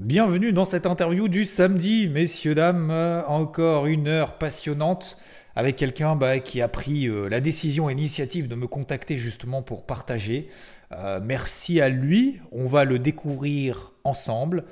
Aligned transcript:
Bienvenue 0.00 0.54
dans 0.54 0.64
cette 0.64 0.86
interview 0.86 1.28
du 1.28 1.44
samedi, 1.44 2.08
messieurs, 2.08 2.54
dames. 2.54 2.90
Encore 3.26 3.84
une 3.84 4.08
heure 4.08 4.38
passionnante 4.38 5.18
avec 5.54 5.76
quelqu'un 5.76 6.16
bah, 6.16 6.38
qui 6.38 6.62
a 6.62 6.68
pris 6.68 7.06
euh, 7.06 7.28
la 7.28 7.42
décision 7.42 7.90
et 7.90 7.94
l'initiative 7.94 8.48
de 8.48 8.54
me 8.54 8.66
contacter 8.66 9.18
justement 9.18 9.60
pour 9.60 9.84
partager. 9.84 10.48
Euh, 10.92 11.20
merci 11.22 11.82
à 11.82 11.90
lui, 11.90 12.40
on 12.50 12.66
va 12.66 12.84
le 12.86 12.98
découvrir 12.98 13.92
ensemble. 14.04 14.64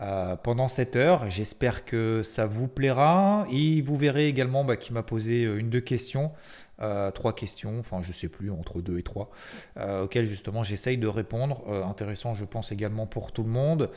Euh, 0.00 0.34
pendant 0.34 0.66
cette 0.66 0.96
heure. 0.96 1.30
J'espère 1.30 1.84
que 1.84 2.24
ça 2.24 2.46
vous 2.46 2.66
plaira. 2.66 3.46
Et 3.52 3.80
vous 3.80 3.94
verrez 3.94 4.26
également 4.26 4.64
bah, 4.64 4.76
qu'il 4.76 4.92
m'a 4.92 5.04
posé 5.04 5.42
une, 5.42 5.70
deux 5.70 5.80
questions, 5.80 6.32
trois 7.14 7.34
questions, 7.34 7.78
enfin 7.78 8.02
je 8.02 8.12
sais 8.12 8.28
plus, 8.28 8.50
entre 8.50 8.80
deux 8.80 8.98
et 8.98 9.02
trois, 9.02 9.30
auxquelles 9.76 10.26
justement 10.26 10.62
j'essaye 10.62 10.98
de 10.98 11.06
répondre. 11.06 11.64
intéressant, 11.84 12.34
je 12.34 12.44
pense 12.44 12.72
également 12.72 13.06
pour 13.06 13.32
tout 13.32 13.42
le 13.42 13.50
monde. 13.50 13.90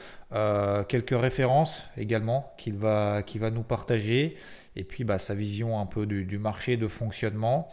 quelques 0.88 1.20
références 1.20 1.81
également 1.97 2.53
qu'il 2.58 2.75
va, 2.75 3.23
qu'il 3.23 3.42
va 3.42 3.52
nous 3.52 3.64
partager 3.64 4.38
et 4.78 4.84
puis 4.84 5.03
bah, 5.03 5.20
sa 5.20 5.34
vision 5.34 5.80
un 5.80 5.86
peu 5.86 6.06
du, 6.06 6.38
marché 6.38 6.78
de 6.78 6.88
fonctionnement. 6.88 7.70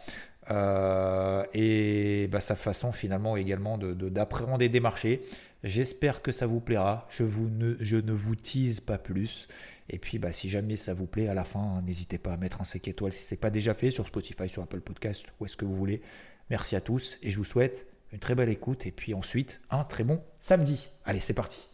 Euh, 0.51 1.45
et 1.55 2.29
bah, 2.29 2.41
sa 2.41 2.57
façon 2.57 2.93
finalement 2.93 3.37
également 3.37 3.79
d'appréhender 3.79 4.69
de, 4.69 4.73
des 4.73 4.81
marchés. 4.81 5.23
J'espère 5.63 6.23
que 6.23 6.33
ça 6.33 6.47
vous 6.47 6.61
plaira. 6.61 7.07
Je, 7.11 7.23
vous 7.23 7.49
ne, 7.49 7.77
je 7.81 7.97
ne 7.97 8.13
vous 8.13 8.37
tease 8.37 8.81
pas 8.81 8.99
plus. 8.99 9.49
Et 9.91 9.99
puis 9.99 10.19
bah, 10.19 10.33
si 10.33 10.49
jamais 10.49 10.77
ça 10.77 10.95
vous 10.95 11.07
plaît, 11.07 11.29
à 11.29 11.35
la 11.35 11.45
fin, 11.45 11.83
n'hésitez 11.83 12.19
pas 12.19 12.33
à 12.33 12.37
mettre 12.37 12.61
un 12.61 12.65
5 12.65 12.89
étoiles 12.89 13.13
si 13.13 13.25
ce 13.25 13.35
n'est 13.35 13.39
pas 13.39 13.51
déjà 13.51 13.75
fait 13.75 13.91
sur 13.91 14.07
Spotify, 14.07 14.49
sur 14.49 14.63
Apple 14.63 14.81
Podcast, 14.81 15.27
où 15.41 15.47
est-ce 15.47 15.57
que 15.57 15.65
vous 15.65 15.77
voulez. 15.77 16.01
Merci 16.51 16.77
à 16.77 16.81
tous 16.81 17.19
et 17.23 17.31
je 17.31 17.37
vous 17.37 17.45
souhaite 17.45 17.87
une 18.13 18.19
très 18.19 18.35
belle 18.35 18.49
écoute 18.49 18.87
et 18.87 18.93
puis 18.93 19.15
ensuite 19.15 19.61
un 19.71 19.85
très 19.85 20.05
bon 20.05 20.21
samedi. 20.41 20.89
Allez, 21.05 21.21
c'est 21.21 21.35
parti. 21.35 21.69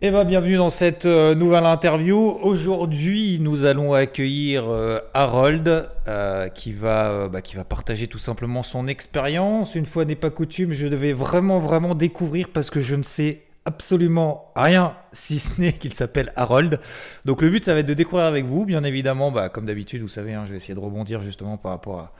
Eh 0.00 0.10
bien, 0.10 0.24
bienvenue 0.24 0.56
dans 0.56 0.70
cette 0.70 1.06
euh, 1.06 1.34
nouvelle 1.34 1.64
interview. 1.64 2.18
Aujourd'hui, 2.42 3.38
nous 3.40 3.64
allons 3.64 3.94
accueillir 3.94 4.68
euh, 4.68 4.98
Harold 5.14 5.88
euh, 6.08 6.48
qui, 6.48 6.72
va, 6.72 7.28
bah, 7.28 7.40
qui 7.40 7.56
va 7.56 7.64
partager 7.64 8.08
tout 8.08 8.18
simplement 8.18 8.62
son 8.62 8.88
expérience. 8.88 9.76
Une 9.76 9.86
fois 9.86 10.04
n'est 10.04 10.16
pas 10.16 10.30
coutume, 10.30 10.72
je 10.72 10.88
devais 10.88 11.12
vraiment, 11.12 11.60
vraiment 11.60 11.94
découvrir 11.94 12.48
parce 12.52 12.70
que 12.70 12.80
je 12.80 12.96
ne 12.96 13.04
sais 13.04 13.42
absolument 13.64 14.52
rien 14.54 14.94
si 15.12 15.38
ce 15.38 15.60
n'est 15.60 15.72
qu'il 15.72 15.94
s'appelle 15.94 16.32
Harold. 16.36 16.80
Donc 17.24 17.42
le 17.42 17.50
but, 17.50 17.64
ça 17.64 17.74
va 17.74 17.80
être 17.80 17.86
de 17.86 17.94
découvrir 17.94 18.26
avec 18.26 18.44
vous. 18.44 18.66
Bien 18.66 18.84
évidemment, 18.84 19.30
bah, 19.30 19.48
comme 19.48 19.66
d'habitude, 19.66 20.02
vous 20.02 20.08
savez, 20.08 20.34
hein, 20.34 20.44
je 20.46 20.52
vais 20.52 20.56
essayer 20.58 20.74
de 20.74 20.80
rebondir 20.80 21.22
justement 21.22 21.56
par 21.56 21.72
rapport 21.72 22.00
à 22.00 22.12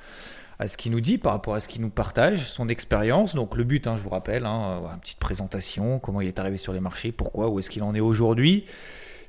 à 0.58 0.68
ce 0.68 0.76
qu'il 0.76 0.92
nous 0.92 1.00
dit, 1.00 1.18
par 1.18 1.32
rapport 1.32 1.54
à 1.54 1.60
ce 1.60 1.68
qu'il 1.68 1.82
nous 1.82 1.90
partage, 1.90 2.48
son 2.48 2.68
expérience. 2.68 3.34
Donc 3.34 3.56
le 3.56 3.64
but, 3.64 3.86
hein, 3.86 3.96
je 3.96 4.02
vous 4.02 4.10
rappelle, 4.10 4.46
hein, 4.46 4.82
une 4.92 5.00
petite 5.00 5.18
présentation, 5.18 5.98
comment 5.98 6.20
il 6.20 6.28
est 6.28 6.38
arrivé 6.38 6.56
sur 6.56 6.72
les 6.72 6.80
marchés, 6.80 7.12
pourquoi, 7.12 7.48
où 7.48 7.58
est-ce 7.58 7.70
qu'il 7.70 7.82
en 7.82 7.94
est 7.94 8.00
aujourd'hui, 8.00 8.64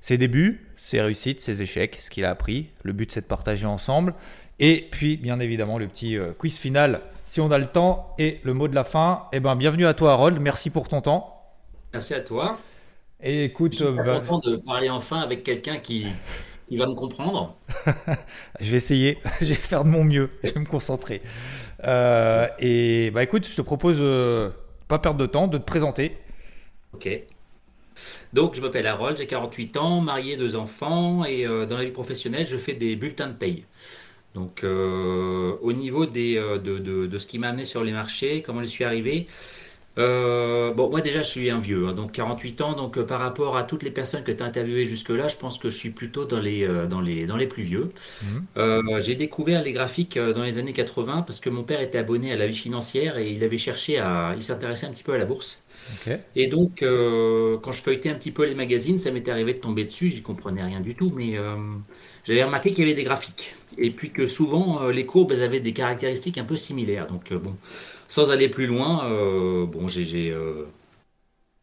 ses 0.02 0.18
débuts, 0.18 0.68
ses 0.76 1.02
réussites, 1.02 1.42
ses 1.42 1.62
échecs, 1.62 1.98
ce 2.00 2.10
qu'il 2.10 2.26
a 2.26 2.30
appris. 2.30 2.70
Le 2.84 2.94
but, 2.94 3.12
c'est 3.12 3.22
de 3.22 3.26
partager 3.26 3.66
ensemble. 3.66 4.14
Et 4.60 4.88
puis, 4.92 5.18
bien 5.18 5.40
évidemment, 5.40 5.80
le 5.80 5.88
petit 5.88 6.18
euh, 6.18 6.32
quiz 6.38 6.58
final, 6.58 7.02
si 7.26 7.42
on 7.42 7.52
a 7.52 7.58
le 7.58 7.66
temps. 7.66 8.14
Et 8.20 8.40
le 8.44 8.54
mot 8.54 8.68
de 8.68 8.76
la 8.76 8.84
fin, 8.84 9.24
eh 9.34 9.40
ben, 9.40 9.56
bienvenue 9.56 9.88
à 9.88 9.94
toi, 9.94 10.12
Harold. 10.12 10.40
Merci 10.40 10.70
pour 10.70 10.88
ton 10.88 11.02
temps. 11.02 11.35
Merci 11.96 12.14
à 12.14 12.20
toi. 12.20 12.60
Et 13.24 13.46
écoute, 13.46 13.72
je 13.72 13.86
suis 13.86 13.94
bah, 13.94 14.20
content 14.20 14.50
de 14.50 14.58
parler 14.58 14.90
enfin 14.90 15.22
avec 15.22 15.44
quelqu'un 15.44 15.78
qui, 15.78 16.08
il 16.70 16.78
va 16.78 16.88
me 16.88 16.94
comprendre. 16.94 17.56
je 18.60 18.70
vais 18.70 18.76
essayer, 18.76 19.18
je 19.40 19.46
vais 19.46 19.54
faire 19.54 19.86
de 19.86 19.90
mon 19.90 20.04
mieux, 20.04 20.30
je 20.44 20.52
vais 20.52 20.60
me 20.60 20.66
concentrer. 20.66 21.22
Euh, 21.86 22.50
et 22.60 23.12
bah 23.12 23.24
écoute, 23.24 23.48
je 23.48 23.56
te 23.56 23.62
propose, 23.62 24.00
euh, 24.02 24.50
pas 24.90 25.00
perdre 25.00 25.18
de 25.20 25.26
temps, 25.26 25.48
de 25.48 25.58
te 25.58 25.64
présenter. 25.64 26.18
Ok. 26.94 27.08
Donc, 28.34 28.56
je 28.56 28.62
m'appelle 28.62 28.88
Harold, 28.88 29.18
j'ai 29.18 29.26
48 29.26 29.78
ans, 29.78 30.02
marié, 30.02 30.36
deux 30.36 30.58
enfants, 30.58 31.24
et 31.24 31.48
euh, 31.48 31.66
dans 31.66 31.78
la 31.78 31.86
vie 31.86 31.92
professionnelle, 31.92 32.46
je 32.46 32.58
fais 32.58 32.74
des 32.74 32.98
bulletins 32.98 33.28
de 33.28 33.36
paye. 33.36 33.64
Donc, 34.34 34.66
au 34.66 35.72
niveau 35.72 36.06
des, 36.06 36.36
de, 36.36 36.58
de, 36.58 37.06
de, 37.08 37.18
ce 37.18 37.26
qui 37.26 37.40
m'a 37.40 37.48
amené 37.48 37.64
sur 37.64 37.86
les 37.86 37.94
marchés, 37.94 38.42
comment 38.42 38.62
j'y 38.62 38.68
suis 38.68 38.84
arrivé, 38.84 39.28
euh, 39.98 40.74
bon, 40.74 40.90
moi 40.90 41.02
déjà, 41.02 41.22
je 41.22 41.30
suis 41.30 41.50
un 41.50 41.60
vieux, 41.60 41.88
hein, 41.88 41.94
donc 41.94 42.12
48 42.12 42.62
ans. 42.62 42.74
Donc, 42.74 42.98
euh, 42.98 43.04
par 43.04 43.20
rapport 43.20 43.58
à 43.58 43.64
toutes 43.64 43.84
les 43.84 43.92
personnes 43.92 44.24
que 44.24 44.32
tu 44.32 44.44
as 44.44 44.46
interviewées 44.46 44.86
jusque-là, 44.86 45.28
je 45.28 45.38
pense 45.38 45.58
que 45.58 45.70
je 45.70 45.78
suis 45.78 45.92
plutôt 45.92 46.26
dans 46.26 46.40
les, 46.40 46.66
euh, 46.66 46.86
dans 46.86 47.02
les, 47.02 47.26
dans 47.26 47.38
les 47.38 47.48
plus 47.48 47.64
vieux. 47.64 47.90
Mhm. 48.56 49.00
j'ai 49.00 49.16
découvert 49.16 49.64
les 49.64 49.72
graphiques 49.72 50.18
dans 50.18 50.44
les 50.44 50.58
années 50.58 50.74
80 50.74 51.22
parce 51.22 51.40
que 51.40 51.50
mon 51.50 51.64
père 51.64 51.82
était 51.82 51.98
abonné 51.98 52.32
à 52.32 52.36
la 52.36 52.48
vie 52.48 52.56
financière 52.56 53.18
et 53.18 53.30
il 53.30 53.44
avait 53.44 53.58
cherché 53.58 53.98
à. 53.98 54.34
Il 54.36 54.44
s'intéressait 54.44 54.88
un 54.88 54.92
petit 54.92 55.04
peu 55.04 55.14
à 55.14 55.18
la 55.18 55.26
bourse. 55.26 55.62
Et 56.36 56.48
donc, 56.48 56.80
quand 56.80 57.72
je 57.72 57.82
feuilletais 57.82 58.10
un 58.10 58.16
petit 58.16 58.32
peu 58.32 58.46
les 58.46 58.56
magazines, 58.56 58.98
ça 58.98 59.12
m'était 59.12 59.32
arrivé 59.32 59.54
de 59.54 59.60
tomber 59.60 59.86
dessus. 59.86 60.10
J'y 60.10 60.22
comprenais 60.22 60.64
rien 60.64 60.80
du 60.80 60.96
tout, 60.96 61.12
mais 61.16 61.36
j'avais 62.24 62.44
remarqué 62.44 62.72
qu'il 62.72 62.80
y 62.80 62.88
avait 62.88 62.96
des 62.96 63.04
graphiques. 63.04 63.56
Et 63.78 63.92
puis 63.92 64.12
que 64.12 64.28
souvent, 64.28 64.88
les 64.88 65.06
courbes 65.06 65.34
elles 65.34 65.44
avaient 65.44 65.60
des 65.60 65.74
caractéristiques 65.74 66.38
un 66.38 66.46
peu 66.46 66.56
similaires. 66.56 67.08
Donc, 67.08 67.34
bon. 67.34 67.56
Sans 68.16 68.32
aller 68.32 68.48
plus 68.48 68.66
loin, 68.66 69.12
euh, 69.12 69.66
bon, 69.66 69.90
j'ai, 69.90 70.32
euh, 70.32 70.64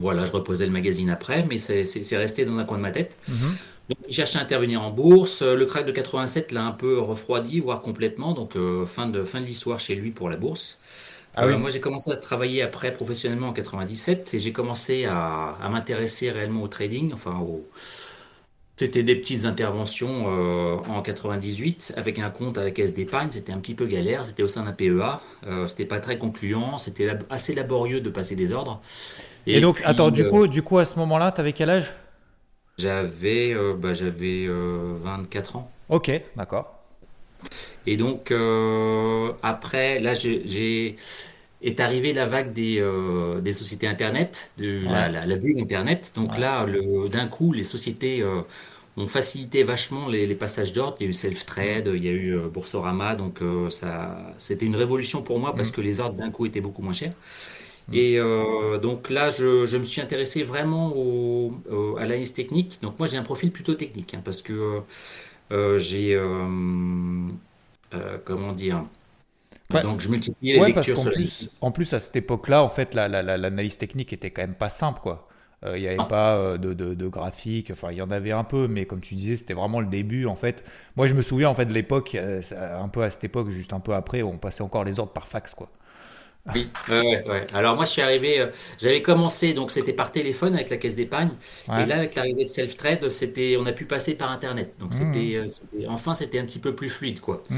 voilà, 0.01 0.27
je 0.27 0.33
reposais 0.33 0.67
le 0.67 0.71
magazine 0.71 1.09
après, 1.09 1.47
mais 1.49 1.57
c'est 1.57 2.17
resté 2.19 2.45
dans 2.45 2.59
un 2.59 2.65
coin 2.65 2.77
de 2.77 2.83
ma 2.83 2.91
tête. 2.91 3.17
Mhm. 3.27 3.57
Donc, 3.89 3.99
il 4.07 4.13
cherchait 4.15 4.37
à 4.39 4.43
intervenir 4.43 4.83
en 4.83 4.91
bourse. 4.91 5.41
Le 5.41 5.65
crack 5.65 5.87
de 5.87 5.93
87 5.93 6.53
l'a 6.53 6.67
un 6.67 6.73
peu 6.73 6.99
refroidi, 6.99 7.61
voire 7.61 7.81
complètement. 7.81 8.35
Donc, 8.35 8.57
euh, 8.57 8.85
fin 8.85 9.07
de, 9.07 9.25
fin 9.25 9.41
de 9.41 9.47
l'histoire 9.47 9.81
chez 9.81 9.95
lui 9.95 10.11
pour 10.11 10.29
la 10.29 10.37
bourse. 10.37 10.77
Ah 11.35 11.47
moi, 11.47 11.71
j'ai 11.71 11.81
commencé 11.81 12.11
à 12.11 12.17
travailler 12.17 12.61
après 12.61 12.93
professionnellement 12.93 13.49
en 13.49 13.53
97 13.55 14.35
et 14.35 14.39
j'ai 14.39 14.53
commencé 14.53 15.07
à, 15.07 15.57
à 15.59 15.71
m'intéresser 15.71 16.31
réellement 16.31 16.65
au 16.65 16.69
trading, 16.69 17.15
enfin 17.15 17.39
au, 17.39 17.65
c'était 18.83 19.05
des 19.05 19.15
petites 19.15 19.45
interventions 19.45 20.25
euh, 20.27 20.77
en 20.89 21.03
98 21.03 21.95
avec 21.97 22.19
un 22.19 22.31
compte 22.31 22.59
à 22.59 22.65
la 22.65 22.73
caisse 22.73 22.95
d'épargne. 22.95 23.29
C'était 23.31 23.53
un 23.53 23.59
petit 23.59 23.75
peu 23.75 23.87
galère. 23.87 24.25
C'était 24.25 24.43
au 24.43 24.49
sein 24.49 24.65
d'un 24.65 24.73
PEA. 24.73 25.21
Euh, 25.47 25.69
c'était 25.69 25.85
pas 25.85 26.01
très 26.01 26.19
concluant. 26.19 26.79
C'était 26.79 27.17
assez 27.31 27.55
laborieux 27.55 28.01
de 28.01 28.11
passer 28.11 28.35
des 28.35 28.51
ordres. 28.51 28.81
Et, 29.47 29.61
donc, 29.61 29.81
attends, 29.85 30.11
du, 30.11 30.23
euh, 30.23 30.31
coup, 30.31 30.47
du 30.49 30.63
coup, 30.63 30.79
à 30.79 30.85
ce 30.85 30.99
moment-là, 30.99 31.31
tu 31.31 31.41
avais 31.41 31.53
quel 31.53 31.71
âge? 31.71 31.93
J'avais 32.77 33.55
bah, 33.77 33.93
j'avais 33.93 34.49
24 34.49 35.57
ans. 35.57 35.71
Ok, 35.89 36.11
d'accord. 36.35 36.81
Et 37.87 37.97
donc, 37.97 38.35
après, 39.45 40.01
là, 40.01 40.15
j'ai 40.15 40.97
est 41.63 41.79
arrivée 41.79 42.13
la 42.13 42.27
vague 42.27 42.53
des, 42.53 42.85
des 43.41 43.53
sociétés 43.53 43.87
Internet, 43.87 44.51
de 44.59 44.85
la, 44.87 45.09
la, 45.09 45.37
bulle 45.37 45.61
Internet. 45.61 46.13
Donc 46.17 46.37
là, 46.37 46.67
d'un 47.13 47.29
coup, 47.29 47.53
les 47.53 47.63
sociétés 47.63 48.25
ont 48.97 49.07
facilité 49.07 49.63
vachement 49.63 50.09
les, 50.09 50.35
passages 50.35 50.73
d'ordre. 50.73 50.97
Il 51.01 51.05
y 51.05 51.07
a 51.07 51.11
eu 51.11 51.13
Self-Trade, 51.13 51.91
il 51.95 52.05
y 52.05 52.09
a 52.09 52.13
eu 52.13 52.37
euh, 52.37 52.49
Boursorama, 52.49 53.17
donc 53.17 53.41
euh, 53.43 53.71
ça, 53.71 54.35
c'était 54.39 54.67
une 54.67 54.77
révolution 54.77 55.23
pour 55.23 55.39
moi 55.39 55.55
parce 55.55 55.71
mm. 55.71 55.75
que 55.75 55.81
les 55.81 56.01
ordres 56.01 56.17
d'un 56.17 56.31
coup 56.31 56.47
étaient 56.47 56.61
beaucoup 56.61 56.83
moins 56.83 56.93
chers. 56.93 57.13
Mm. 57.89 57.95
Et 57.95 58.19
euh, 58.19 58.79
donc 58.79 59.09
là, 59.09 59.31
je, 59.31 59.65
je, 59.65 59.77
me 59.79 59.85
suis 59.85 60.01
intéressé 60.01 60.43
vraiment 60.43 60.93
au, 60.95 61.55
à 61.99 62.03
l'analyse 62.03 62.35
technique. 62.35 62.79
Donc 62.83 62.99
moi, 62.99 63.09
j'ai 63.09 63.17
un 63.17 63.23
profil 63.23 63.51
plutôt 63.51 63.75
technique 63.75 64.15
hein, 64.15 64.21
parce 64.25 64.43
que 64.43 64.83
j'ai, 65.79 66.21
comment 68.25 68.53
dire, 68.53 68.85
Donc 69.71 70.01
je 70.01 70.09
multiplie 70.09 70.53
les 70.53 70.61
lectures 70.61 71.03
parce 71.03 71.15
plus, 71.15 71.49
en 71.61 71.71
plus, 71.71 71.93
à 71.95 72.01
cette 72.01 72.17
époque-là, 72.17 72.63
en 72.63 72.71
fait, 72.71 72.95
l'analyse 72.95 73.79
technique 73.79 74.13
était 74.13 74.31
quand 74.31 74.43
même 74.43 74.55
pas 74.55 74.71
simple, 74.71 75.01
quoi. 75.01 75.29
Euh, 75.65 75.79
il 75.79 75.83
n'y 75.83 75.87
avait 75.87 75.97
ah. 76.01 76.05
pas 76.05 76.35
euh, 76.37 76.59
de, 76.59 76.75
de, 76.75 77.09
graphique, 77.09 77.71
enfin 77.71 77.93
il 77.93 77.99
y 77.99 78.03
en 78.03 78.11
avait 78.11 78.33
un 78.33 78.45
peu, 78.45 78.67
mais 78.67 78.85
comme 78.85 79.01
tu 79.01 79.15
disais, 79.15 79.37
c'était 79.37 79.55
vraiment 79.55 79.81
le 79.81 79.87
début 79.87 80.27
en 80.27 80.35
fait. 80.35 80.65
Moi 80.97 81.07
je 81.07 81.15
me 81.15 81.23
souviens 81.23 81.49
en 81.49 81.55
fait 81.55 81.67
de 81.67 81.73
l'époque, 81.73 82.15
euh, 82.15 82.43
un 82.81 82.89
peu 82.89 83.03
à 83.03 83.11
cette 83.11 83.25
époque, 83.25 83.51
juste 83.51 83.73
un 83.73 83.81
peu 83.81 83.95
après, 83.95 84.23
on 84.23 84.39
passait 84.39 84.63
encore 84.63 84.85
les 84.85 84.99
ordres 84.99 85.13
par 85.13 85.29
fax 85.29 85.55
quoi. 85.55 85.69
Oui, 86.53 86.69
ouais, 86.89 87.25
ouais, 87.29 87.47
Alors 87.55 87.77
moi, 87.77 87.85
je 87.85 87.91
suis 87.91 88.03
arrivé, 88.03 88.41
euh, 88.41 88.49
j'avais 88.81 89.01
commencé, 89.01 89.55
donc 89.55 89.71
c'était 89.71 89.93
par 89.93 90.11
téléphone 90.11 90.55
avec 90.55 90.71
la 90.71 90.77
caisse 90.77 90.97
d'épargne. 90.97 91.31
Et 91.69 91.87
là, 91.87 91.99
avec 91.99 92.17
l'arrivée 92.17 92.45
de 92.45 92.49
Self-Trade, 92.49 93.09
c'était, 93.11 93.57
on 93.61 93.65
a 93.67 93.73
pu 93.73 93.85
passer 93.85 94.15
par 94.15 94.33
Internet. 94.33 94.75
Donc 94.81 94.93
c'était, 94.93 95.41
mmh. 95.41 95.81
euh, 95.83 95.87
enfin, 95.87 96.17
c'était 96.17 96.41
un 96.41 96.45
petit 96.45 96.59
peu 96.59 96.75
plus 96.75 96.89
fluide, 96.89 97.21
quoi. 97.21 97.45
Mmh. 97.49 97.57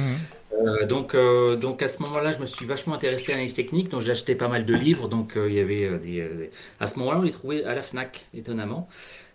Euh, 0.67 0.87
donc, 0.87 1.17
donc 1.61 1.83
à 1.83 1.89
ce 1.89 2.03
moment-là, 2.03 2.31
je 2.31 2.41
me 2.41 2.47
suis 2.47 2.67
vachement 2.67 2.95
intéressé 2.95 3.33
à 3.33 3.37
l'analyse 3.37 3.55
technique. 3.55 3.89
Donc 3.89 4.03
j'ai 4.03 4.11
acheté 4.11 4.35
pas 4.35 4.49
mal 4.49 4.67
de 4.67 4.75
livres. 4.75 5.09
Donc 5.09 5.33
il 5.37 5.55
y 5.55 5.61
avait 5.61 5.99
des, 5.99 6.51
à 6.79 6.87
ce 6.87 6.99
moment-là, 6.99 7.21
on 7.21 7.23
les 7.23 7.31
trouvait 7.31 7.65
à 7.65 7.75
la 7.75 7.81
Fnac, 7.81 8.27
étonnamment. 8.35 8.87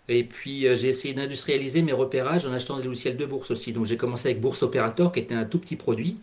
Et 0.08 0.24
puis 0.24 0.66
j'ai 0.76 0.88
essayé 0.88 1.12
d'industrialiser 1.12 1.82
mes 1.82 1.92
repérages 1.92 2.46
en 2.46 2.52
achetant 2.52 2.78
des 2.78 2.84
logiciels 2.84 3.16
de 3.16 3.26
bourse 3.26 3.50
aussi. 3.50 3.72
Donc 3.72 3.84
j'ai 3.84 3.96
commencé 3.96 4.28
avec 4.28 4.40
Bourse 4.40 4.62
Operator, 4.62 5.12
qui 5.12 5.18
était 5.18 5.34
un 5.34 5.44
tout 5.44 5.58
petit 5.58 5.76
produit. 5.76 6.18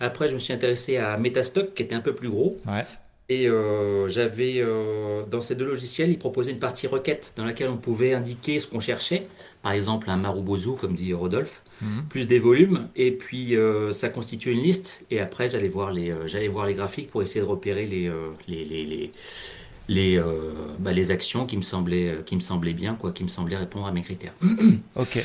Après, 0.00 0.28
je 0.28 0.34
me 0.34 0.38
suis 0.38 0.52
intéressé 0.52 0.96
à 0.96 1.16
Metastock, 1.16 1.74
qui 1.74 1.82
était 1.82 1.94
un 1.94 2.00
peu 2.00 2.14
plus 2.14 2.28
gros. 2.28 2.56
Et 3.28 3.48
euh, 3.48 4.06
j'avais, 4.08 4.58
euh, 4.58 5.24
dans 5.28 5.40
ces 5.40 5.56
deux 5.56 5.64
logiciels, 5.64 6.10
ils 6.10 6.18
proposaient 6.18 6.52
une 6.52 6.60
partie 6.60 6.86
requête 6.86 7.32
dans 7.34 7.44
laquelle 7.44 7.68
on 7.68 7.76
pouvait 7.76 8.12
indiquer 8.12 8.60
ce 8.60 8.68
qu'on 8.68 8.78
cherchait. 8.78 9.26
Par 9.62 9.72
exemple, 9.72 10.08
un 10.10 10.16
Marubozu, 10.16 10.76
comme 10.80 10.94
dit 10.94 11.12
Rodolphe, 11.12 11.64
mhm. 11.82 12.04
plus 12.08 12.28
des 12.28 12.38
volumes. 12.38 12.88
Et 12.94 13.10
puis, 13.10 13.56
euh, 13.56 13.90
ça 13.90 14.10
constituait 14.10 14.52
une 14.52 14.62
liste. 14.62 15.04
Et 15.10 15.18
après, 15.18 15.50
j'allais 15.50 15.66
voir, 15.66 15.90
les, 15.90 16.14
j'allais 16.26 16.46
voir 16.46 16.66
les 16.66 16.74
graphiques 16.74 17.10
pour 17.10 17.20
essayer 17.20 17.40
de 17.40 17.46
repérer 17.46 17.86
les, 17.86 18.12
les, 18.46 18.64
les, 18.64 19.12
les, 19.88 20.22
bah, 20.78 20.92
les 20.92 21.10
actions 21.10 21.46
qui 21.46 21.56
me, 21.56 21.62
semblaient, 21.62 22.18
qui 22.24 22.36
me 22.36 22.40
semblaient 22.40 22.74
bien, 22.74 22.94
quoi, 22.94 23.10
qui 23.10 23.24
me 23.24 23.28
semblaient 23.28 23.56
répondre 23.56 23.86
à 23.86 23.92
mes 23.92 24.02
critères. 24.02 24.34
ok. 24.94 25.18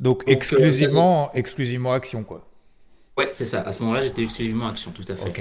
Donc, 0.00 0.22
exclusivement, 0.26 1.30
exclusivement 1.32 1.92
action, 1.92 2.24
quoi. 2.24 2.46
Ouais, 3.16 3.28
c'est 3.32 3.44
ça. 3.44 3.60
À 3.60 3.72
ce 3.72 3.82
moment-là, 3.82 4.00
j'étais 4.00 4.22
exclusivement 4.22 4.68
action, 4.68 4.90
tout 4.90 5.04
à 5.08 5.16
fait. 5.16 5.32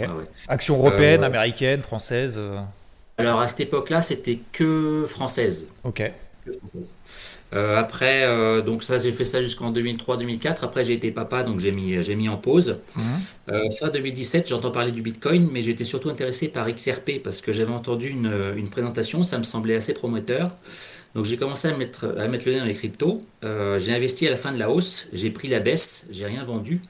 Action 0.47 0.77
européenne, 0.77 1.23
euh, 1.23 1.27
américaine, 1.27 1.81
française 1.81 2.35
euh. 2.37 2.59
Alors 3.17 3.39
à 3.39 3.47
cette 3.47 3.61
époque-là, 3.61 4.01
c'était 4.01 4.39
que 4.51 5.05
française. 5.07 5.69
Ok. 5.83 6.11
Euh, 7.53 7.77
après, 7.77 8.25
donc 8.63 8.81
ça, 8.81 8.97
j'ai 8.97 9.11
fait 9.11 9.25
ça 9.25 9.43
jusqu'en 9.43 9.71
2003-2004. 9.71 10.63
Après, 10.63 10.83
j'ai 10.83 10.93
été 10.93 11.11
papa, 11.11 11.43
donc 11.43 11.59
j'ai 11.59 11.71
mis, 11.71 12.01
j'ai 12.01 12.15
mis 12.15 12.29
en 12.29 12.37
pause. 12.37 12.79
Mhm. 12.95 13.71
fin 13.79 13.89
2017, 13.89 14.49
j'entends 14.49 14.71
parler 14.71 14.91
du 14.91 15.01
Bitcoin, 15.01 15.49
mais 15.51 15.61
j'étais 15.61 15.83
surtout 15.83 16.09
intéressé 16.09 16.47
par 16.47 16.69
XRP 16.69 17.21
parce 17.23 17.41
que 17.41 17.53
j'avais 17.53 17.71
entendu 17.71 18.09
une, 18.09 18.53
une, 18.57 18.69
présentation, 18.69 19.21
ça 19.21 19.37
me 19.37 19.43
semblait 19.43 19.75
assez 19.75 19.93
prometteur. 19.93 20.57
Donc 21.13 21.25
j'ai 21.25 21.37
commencé 21.37 21.67
à 21.67 21.77
mettre, 21.77 22.15
à 22.17 22.27
mettre 22.27 22.47
le 22.47 22.53
nez 22.53 22.59
dans 22.59 22.65
les 22.65 22.73
cryptos. 22.73 23.21
j'ai 23.43 23.93
investi 23.93 24.27
à 24.27 24.31
la 24.31 24.37
fin 24.37 24.51
de 24.51 24.57
la 24.57 24.71
hausse, 24.71 25.09
j'ai 25.13 25.29
pris 25.29 25.47
la 25.47 25.59
baisse, 25.59 26.07
j'ai 26.09 26.25
rien 26.25 26.43
vendu. 26.43 26.81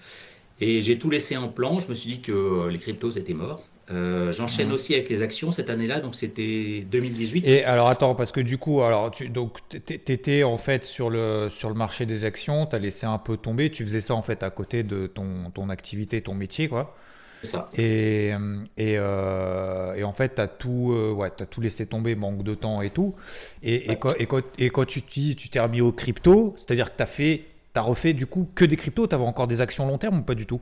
Et 0.61 0.81
j'ai 0.83 0.97
tout 0.97 1.09
laissé 1.09 1.35
en 1.35 1.49
plan. 1.49 1.79
Je 1.79 1.89
me 1.89 1.93
suis 1.93 2.11
dit 2.13 2.21
que 2.21 2.31
euh, 2.31 2.69
les 2.69 2.77
cryptos 2.77 3.11
étaient 3.11 3.33
morts. 3.33 3.63
Euh, 3.89 4.31
j'enchaîne 4.31 4.67
mhm. 4.67 4.73
aussi 4.73 4.93
avec 4.93 5.09
les 5.09 5.21
actions 5.21 5.51
cette 5.51 5.69
année-là, 5.69 5.99
donc 5.99 6.15
c'était 6.15 6.85
2018. 6.89 7.45
Et 7.45 7.65
alors 7.65 7.89
attends, 7.89 8.15
parce 8.15 8.31
que 8.31 8.39
du 8.39 8.57
coup, 8.57 8.81
alors 8.83 9.11
tu 9.11 9.27
donc 9.27 9.57
étais 9.89 10.43
en 10.43 10.57
fait 10.57 10.85
sur 10.85 11.09
le 11.09 11.49
sur 11.49 11.67
le 11.67 11.75
marché 11.75 12.05
des 12.05 12.23
actions, 12.23 12.67
tu 12.67 12.75
as 12.75 12.79
laissé 12.79 13.05
un 13.05 13.17
peu 13.17 13.35
tomber, 13.35 13.69
tu 13.69 13.83
faisais 13.83 13.99
ça 13.99 14.13
en 14.13 14.21
fait 14.21 14.43
à 14.43 14.49
côté 14.49 14.83
de 14.83 15.07
ton, 15.07 15.51
ton 15.53 15.69
activité, 15.69 16.21
ton 16.21 16.35
métier, 16.35 16.69
quoi. 16.69 16.95
Ça. 17.41 17.69
Et, 17.75 18.27
et, 18.77 18.97
euh, 18.99 19.95
et, 19.95 20.03
en 20.03 20.13
fait, 20.13 20.35
tu 20.35 20.41
as, 20.41 20.47
tout, 20.47 20.93
ouais, 21.17 21.31
as 21.39 21.45
tout 21.47 21.59
laissé 21.59 21.87
tomber, 21.87 22.13
manque 22.13 22.43
de 22.43 22.53
temps 22.53 22.83
et 22.83 22.91
tout. 22.91 23.15
Et, 23.63 23.91
et, 23.91 23.95
quand, 23.95 24.13
et, 24.19 24.27
quand, 24.27 24.43
et 24.59 24.69
quand 24.69 24.85
tu 24.85 25.01
t'es 25.01 25.59
remis 25.59 25.81
au 25.81 25.91
crypto, 25.91 26.53
c'est-à-dire 26.59 26.91
que 26.91 26.97
tu 26.97 27.03
as 27.03 27.07
fait 27.07 27.41
T'as 27.73 27.81
refait 27.81 28.13
du 28.13 28.25
coup 28.27 28.49
que 28.53 28.65
des 28.65 28.75
cryptos 28.75 29.07
T'avais 29.07 29.23
encore 29.23 29.47
des 29.47 29.61
actions 29.61 29.87
long 29.87 29.97
terme 29.97 30.19
ou 30.19 30.23
pas 30.23 30.35
du 30.35 30.45
tout? 30.45 30.59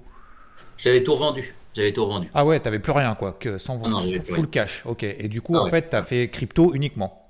J'avais 0.77 1.03
tout 1.03 1.13
revendu. 1.13 1.53
J'avais 1.73 1.91
tout 1.91 2.05
revendu. 2.05 2.29
Ah 2.33 2.45
ouais, 2.45 2.59
t'avais 2.59 2.79
plus 2.79 2.91
rien 2.91 3.15
quoi, 3.15 3.33
que 3.33 3.57
sans 3.57 3.77
vendre. 3.77 4.01
full 4.23 4.49
cash. 4.49 4.83
Ok. 4.85 5.03
Et 5.03 5.27
du 5.27 5.41
coup, 5.41 5.55
ah 5.55 5.61
en 5.61 5.65
fait, 5.65 5.81
fait, 5.81 5.89
t'as 5.89 6.03
fait 6.03 6.29
crypto 6.29 6.73
uniquement. 6.73 7.27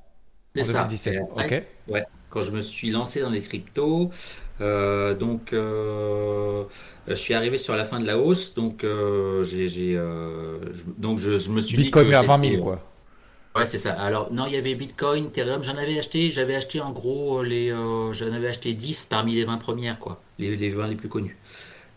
C'est 0.55 0.63
ça. 0.63 0.87
ok. 1.35 1.63
Ouais. 1.87 2.03
Quand 2.29 2.41
je 2.41 2.51
me 2.51 2.61
suis 2.61 2.91
lancé 2.91 3.21
dans 3.21 3.31
les 3.31 3.41
cryptos, 3.41 4.11
euh, 4.61 5.15
donc 5.15 5.51
euh, 5.51 6.63
je 7.07 7.15
suis 7.15 7.33
arrivé 7.33 7.57
sur 7.57 7.75
la 7.75 7.85
fin 7.85 7.97
de 7.97 8.05
la 8.05 8.19
hausse, 8.19 8.53
donc 8.53 8.83
euh, 8.83 9.43
j'ai, 9.43 9.97
donc 10.99 11.17
je, 11.17 11.49
me 11.49 11.59
suis 11.59 11.77
Bitcoin 11.77 12.05
dit 12.05 12.11
que 12.11 12.15
à 12.15 12.21
20 12.21 12.51
000 12.51 12.63
quoi. 12.63 12.88
Ouais, 13.55 13.65
c'est 13.65 13.77
ça. 13.79 13.93
Alors, 13.93 14.31
non, 14.31 14.45
il 14.45 14.53
y 14.53 14.57
avait 14.57 14.75
Bitcoin, 14.75 15.27
Ethereum, 15.27 15.63
j'en 15.63 15.75
avais 15.75 15.97
acheté, 15.97 16.29
j'avais 16.31 16.55
acheté 16.55 16.81
en 16.81 16.91
gros 16.91 17.41
les. 17.43 17.71
Euh, 17.71 18.13
j'en 18.13 18.31
avais 18.31 18.47
acheté 18.47 18.73
10 18.73 19.07
parmi 19.07 19.33
les 19.35 19.43
20 19.45 19.57
premières, 19.57 19.99
quoi. 19.99 20.21
Les, 20.37 20.55
les 20.55 20.69
20 20.69 20.87
les 20.87 20.95
plus 20.95 21.09
connus. 21.09 21.37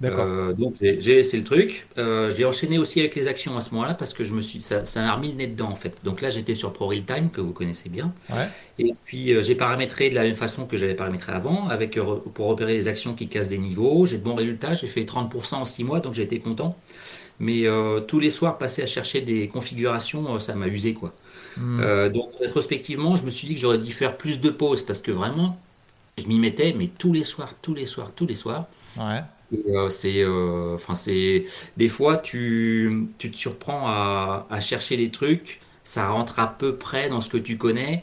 Euh, 0.05 0.53
donc, 0.53 0.75
j'ai 0.81 0.97
laissé 0.97 1.37
le 1.37 1.45
truc. 1.45 1.87
Euh, 1.99 2.31
j'ai 2.31 2.45
enchaîné 2.45 2.79
aussi 2.79 3.01
avec 3.01 3.15
les 3.15 3.29
actions 3.29 3.57
à 3.57 3.61
ce 3.61 3.75
moment-là 3.75 3.95
parce 3.95 4.15
que 4.15 4.25
je 4.25 4.33
me 4.33 4.41
suis, 4.41 4.61
ça, 4.61 4.85
ça 4.85 5.03
m'a 5.03 5.15
remis 5.15 5.29
le 5.29 5.35
nez 5.35 5.47
dedans, 5.47 5.71
en 5.71 5.75
fait. 5.75 5.95
Donc 6.05 6.21
là, 6.21 6.29
j'étais 6.29 6.55
sur 6.55 6.73
Pro 6.73 6.89
Real 6.89 7.05
Time, 7.05 7.31
que 7.31 7.41
vous 7.41 7.53
connaissez 7.53 7.89
bien. 7.89 8.13
Ouais. 8.31 8.49
Et 8.79 8.95
puis, 9.05 9.35
j'ai 9.43 9.55
paramétré 9.55 10.11
de 10.11 10.15
la 10.15 10.23
même 10.23 10.35
façon 10.35 10.67
que 10.67 10.77
j'avais 10.77 10.95
paramétré 10.95 11.33
avant, 11.33 11.69
avec, 11.69 11.99
pour 12.35 12.47
repérer 12.47 12.75
les 12.75 12.89
actions 12.89 13.15
qui 13.15 13.29
cassent 13.29 13.49
des 13.49 13.59
niveaux. 13.59 14.07
J'ai 14.07 14.19
de 14.19 14.25
bons 14.25 14.35
résultats. 14.35 14.75
J'ai 14.75 14.87
fait 14.87 15.05
30% 15.05 15.55
en 15.55 15.65
6 15.65 15.85
mois, 15.85 16.01
donc 16.01 16.15
j'ai 16.15 16.23
été 16.23 16.39
content. 16.39 16.77
Mais 17.39 17.65
tous 18.07 18.21
les 18.21 18.31
soirs, 18.31 18.59
passer 18.59 18.83
à 18.83 18.87
chercher 18.87 19.21
des 19.21 19.49
configurations, 19.49 20.39
ça 20.39 20.55
m'a 20.55 20.69
usé, 20.69 20.95
quoi. 20.95 21.13
Hmm. 21.57 21.81
Euh, 21.81 22.09
donc 22.09 22.31
rétrospectivement, 22.41 23.17
je 23.17 23.25
me 23.25 23.31
suis 23.31 23.47
dit 23.47 23.55
que 23.55 23.61
j'aurais 23.61 23.79
dû 23.79 23.93
faire 23.93 24.17
plus 24.17 24.41
de 24.41 24.51
pauses 24.51 24.83
parce 24.83 25.01
que 25.01 25.11
vraiment, 25.11 25.59
je 26.19 26.27
m'y 26.27 26.39
mettais, 26.39 26.75
mais 26.77 26.89
tous 26.89 27.13
les 27.13 27.25
soirs, 27.25 27.55
tous 27.61 27.75
les 27.75 27.87
soirs, 27.87 28.13
tous 28.15 28.27
les 28.27 28.37
soirs. 28.37 28.67
Ouais. 28.97 29.23
Euh, 29.53 29.89
c'est, 29.89 30.23
euh, 30.23 30.75
enfin 30.75 30.95
c'est, 30.95 31.43
des 31.77 31.89
fois 31.89 32.17
tu, 32.17 33.09
tu 33.19 33.31
te 33.31 33.37
surprends 33.37 33.87
à, 33.87 34.47
à, 34.51 34.61
chercher 34.61 34.97
des 34.97 35.11
trucs, 35.11 35.61
ça 35.85 36.09
rentre 36.09 36.39
à 36.41 36.47
peu 36.47 36.77
près 36.77 37.09
dans 37.09 37.21
ce 37.21 37.29
que 37.29 37.37
tu 37.37 37.59
connais, 37.59 38.03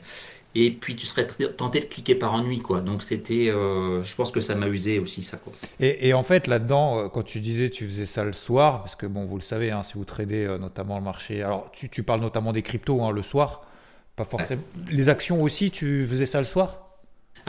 et 0.53 0.69
puis 0.71 0.95
tu 0.95 1.05
serais 1.07 1.25
tenté 1.25 1.79
de 1.79 1.85
cliquer 1.85 2.13
par 2.15 2.33
ennui 2.33 2.59
quoi. 2.59 2.81
Donc 2.81 3.01
c'était 3.01 3.49
euh, 3.49 4.03
je 4.03 4.15
pense 4.15 4.31
que 4.31 4.41
ça 4.41 4.53
m'a 4.55 4.67
usé 4.67 4.99
aussi 4.99 5.23
ça 5.23 5.37
quoi. 5.37 5.53
Et, 5.79 6.09
et 6.09 6.13
en 6.13 6.23
fait 6.23 6.45
là-dedans 6.47 7.09
quand 7.09 7.23
tu 7.23 7.39
disais 7.39 7.69
tu 7.71 7.87
faisais 7.87 8.05
ça 8.05 8.23
le 8.23 8.33
soir 8.33 8.81
parce 8.81 8.95
que 8.95 9.07
bon 9.07 9.25
vous 9.25 9.37
le 9.37 9.41
savez 9.43 9.71
hein, 9.71 9.83
si 9.83 9.93
vous 9.93 10.05
tradez 10.05 10.45
notamment 10.59 10.97
le 10.97 11.03
marché 11.03 11.41
alors 11.41 11.71
tu, 11.73 11.89
tu 11.89 12.03
parles 12.03 12.21
notamment 12.21 12.53
des 12.53 12.61
cryptos 12.61 13.01
hein, 13.01 13.11
le 13.11 13.23
soir. 13.23 13.63
Pas 14.15 14.25
forcément. 14.25 14.61
Les 14.91 15.09
actions 15.09 15.41
aussi 15.41 15.71
tu 15.71 16.05
faisais 16.05 16.25
ça 16.25 16.39
le 16.39 16.45
soir? 16.45 16.88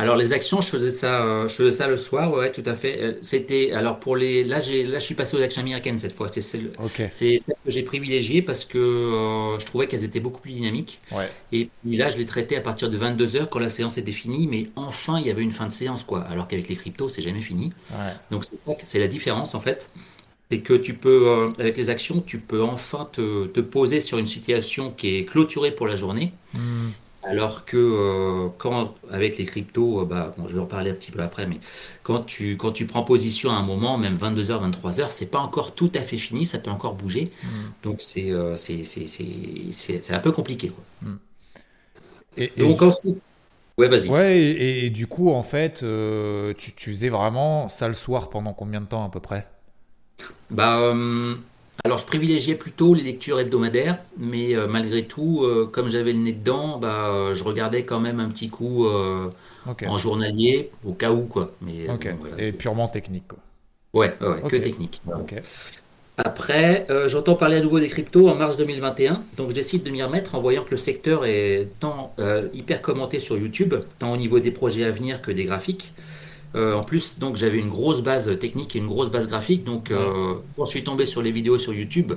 Alors 0.01 0.17
les 0.17 0.33
actions, 0.33 0.63
je 0.63 0.69
faisais 0.69 0.91
ça, 0.91 1.23
euh, 1.23 1.47
je 1.47 1.55
faisais 1.55 1.73
ça 1.73 1.87
le 1.87 1.99
soir, 1.99 2.33
ouais, 2.33 2.51
tout 2.51 2.63
à 2.65 2.75
fait. 2.75 3.03
Euh, 3.03 3.13
c'était 3.21 3.73
alors 3.73 4.01
pour 4.01 4.17
les, 4.17 4.45
là 4.45 4.59
j'ai, 4.59 4.85
là 4.85 4.99
je 4.99 5.05
suis 5.05 5.15
passé 5.15 5.37
aux 5.37 5.43
actions 5.43 5.61
américaines 5.61 5.99
cette 5.99 6.15
fois. 6.15 6.29
C'est 6.29 6.41
celle, 6.41 6.73
c'est 7.11 7.39
celle 7.39 7.55
que 7.63 7.71
j'ai 7.71 7.83
privilégiée 7.83 8.41
parce 8.41 8.65
que 8.65 8.79
euh, 8.79 9.59
je 9.59 9.67
trouvais 9.67 9.89
qu'elles 9.89 10.05
étaient 10.05 10.21
beaucoup 10.21 10.41
plus 10.41 10.53
dynamiques. 10.53 11.03
Et 11.53 11.69
puis 11.85 11.99
là 11.99 12.09
je 12.09 12.17
les 12.17 12.25
traitais 12.25 12.57
à 12.57 12.63
partir 12.63 12.89
de 12.89 12.97
22 12.97 13.27
h 13.27 13.49
quand 13.51 13.59
la 13.59 13.69
séance 13.69 13.99
était 13.99 14.13
finie, 14.13 14.47
mais 14.47 14.69
enfin 14.75 15.19
il 15.19 15.27
y 15.27 15.31
avait 15.31 15.43
une 15.43 15.53
fin 15.53 15.67
de 15.67 15.73
séance 15.73 16.05
quoi. 16.05 16.21
Alors 16.31 16.49
qu'avec 16.49 16.69
les 16.69 16.77
cryptos 16.77 17.11
c'est 17.11 17.23
jamais 17.23 17.43
fini. 17.43 17.73
Donc 18.31 18.47
c'est 18.47 18.57
c'est 18.85 19.01
la 19.01 19.09
différence 19.09 19.55
en 19.55 19.61
fait. 19.61 19.91
C'est 20.51 20.61
que 20.61 20.75
tu 20.75 20.95
peux, 20.95 21.53
avec 21.61 21.77
les 21.77 21.91
actions, 21.91 22.23
tu 22.27 22.41
peux 22.41 22.63
enfin 22.63 23.09
te, 23.13 23.47
te, 23.47 23.61
poser 23.61 24.01
sur 24.01 24.19
une 24.19 24.27
situation 24.27 24.91
qui 24.91 25.19
est 25.19 25.25
clôturée 25.25 25.71
pour 25.71 25.87
la 25.87 25.95
journée. 25.95 26.33
Hmm. 26.55 26.89
Alors 27.23 27.67
que 27.67 27.77
euh, 27.77 28.49
quand, 28.57 28.95
avec 29.11 29.37
les 29.37 29.45
cryptos, 29.45 30.01
euh, 30.01 30.05
bah, 30.07 30.35
je 30.47 30.55
vais 30.55 30.61
en 30.61 30.67
parler 30.67 30.91
un 30.91 30.95
petit 30.95 31.11
peu 31.11 31.21
après, 31.21 31.47
mais 31.47 31.59
quand 32.03 32.21
tu, 32.21 32.57
quand 32.57 32.73
tu 32.73 32.87
prends 32.87 33.03
position 33.03 33.51
à 33.51 33.55
un 33.55 33.63
moment, 33.63 33.99
même 33.99 34.17
22h, 34.17 34.71
23h, 34.71 35.07
c'est 35.11 35.31
pas 35.31 35.41
encore 35.41 35.75
tout 35.75 35.93
à 35.95 36.01
fait 36.01 36.17
fini, 36.17 36.47
ça 36.47 36.59
peut 36.59 36.71
encore 36.71 36.95
bouger. 36.95 37.25
Mm. 37.43 37.49
Donc 37.83 38.03
euh, 38.17 38.57
c'est, 38.57 38.83
c'est, 38.85 40.15
un 40.15 40.19
peu 40.19 40.33
compliqué. 40.33 40.69
Quoi. 40.69 40.85
Mm. 41.03 41.17
Et, 42.39 42.53
Donc 42.57 42.81
ensuite. 42.81 43.19
Ouais, 43.77 43.89
vas-y. 43.89 44.09
Ouais, 44.09 44.39
et, 44.39 44.91
du 44.91 45.07
coup, 45.07 45.31
en 45.31 45.43
fait, 45.43 45.85
tu, 46.59 46.73
tu 46.75 46.93
faisais 46.93 47.09
vraiment 47.09 47.69
ça 47.69 47.89
le 47.89 47.95
soir 47.95 48.29
pendant 48.29 48.53
combien 48.53 48.81
de 48.81 48.87
temps 48.87 49.05
à 49.05 49.11
peu 49.11 49.21
près? 49.21 49.47
Bah. 50.51 50.95
Alors, 51.85 51.99
je 51.99 52.05
privilégiais 52.05 52.57
plutôt 52.57 52.95
les 52.95 53.03
lectures 53.03 53.41
hebdomadaires, 53.41 53.99
mais 54.19 54.55
euh, 54.55 54.67
malgré 54.67 55.05
tout, 55.05 55.43
euh, 55.45 55.69
comme 55.71 55.89
j'avais 55.89 56.13
le 56.13 56.19
nez 56.19 56.33
dedans, 56.33 56.79
bah, 56.79 57.09
euh, 57.09 57.35
je 57.35 57.43
regardais 57.43 57.85
quand 57.85 58.01
même 58.01 58.21
un 58.21 58.29
petit 58.29 58.51
coup 58.51 58.87
en 58.87 59.97
journalier, 59.97 60.71
au 60.85 60.93
cas 60.93 61.11
où, 61.11 61.23
quoi. 61.23 61.53
Mais, 61.63 61.87
Et 62.39 62.53
purement 62.53 62.89
technique, 62.89 63.29
quoi. 63.29 63.39
Ouais, 63.93 64.15
que 64.49 64.57
technique. 64.57 65.03
Après, 66.17 66.87
j'entends 67.07 67.35
parler 67.35 67.57
à 67.57 67.61
nouveau 67.61 67.81
des 67.81 67.89
cryptos 67.89 68.29
en 68.29 68.35
mars 68.35 68.59
2021, 68.59 69.23
donc 69.39 69.49
je 69.49 69.55
décide 69.55 69.83
de 69.83 69.91
m'y 69.91 70.03
remettre 70.03 70.35
en 70.35 70.41
voyant 70.41 70.65
que 70.65 70.73
le 70.73 70.77
secteur 70.77 71.25
est 71.25 71.69
tant 71.81 72.15
hyper 72.53 72.83
commenté 72.83 73.19
sur 73.19 73.39
YouTube, 73.39 73.75
tant 73.99 74.13
au 74.13 74.17
niveau 74.19 74.39
des 74.39 74.51
projets 74.51 74.85
à 74.85 74.91
venir 74.91 75.23
que 75.23 75.31
des 75.31 75.45
graphiques. 75.45 75.95
Euh, 76.55 76.75
en 76.75 76.83
plus, 76.83 77.19
donc 77.19 77.37
j'avais 77.37 77.59
une 77.59 77.69
grosse 77.69 78.03
base 78.03 78.39
technique 78.39 78.75
et 78.75 78.79
une 78.79 78.87
grosse 78.87 79.11
base 79.11 79.29
graphique. 79.29 79.65
Donc, 79.65 79.91
euh, 79.91 80.35
quand 80.57 80.65
je 80.65 80.71
suis 80.71 80.85
tombé 80.85 81.07
sur 81.07 81.23
les 81.23 81.31
vidéos 81.31 81.59
sur 81.59 81.73
YouTube, 81.73 82.13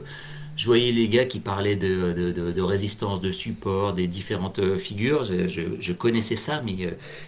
je 0.56 0.66
voyais 0.66 0.92
les 0.92 1.08
gars 1.08 1.26
qui 1.26 1.40
parlaient 1.40 1.76
de, 1.76 2.32
de, 2.32 2.62
résistance, 2.62 3.22
de 3.22 3.32
support, 3.32 3.94
des 3.94 4.08
différentes 4.08 4.60
euh, 4.60 4.78
figures. 4.78 5.26
Je, 5.26 5.94
connaissais 5.94 6.36
ça, 6.36 6.62
mais 6.66 6.76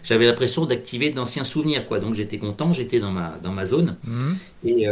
j'avais 0.04 0.26
l'impression 0.26 0.66
d'activer 0.66 1.12
d'anciens 1.12 1.44
souvenirs. 1.44 1.86
Quoi. 1.88 2.00
Donc, 2.00 2.14
j'étais 2.14 2.38
content, 2.38 2.74
j'étais 2.74 3.00
dans 3.00 3.12
ma, 3.12 3.38
dans 3.42 3.52
ma 3.52 3.66
zone. 3.66 3.98
Mhm. 4.04 4.38
Et 4.66 4.88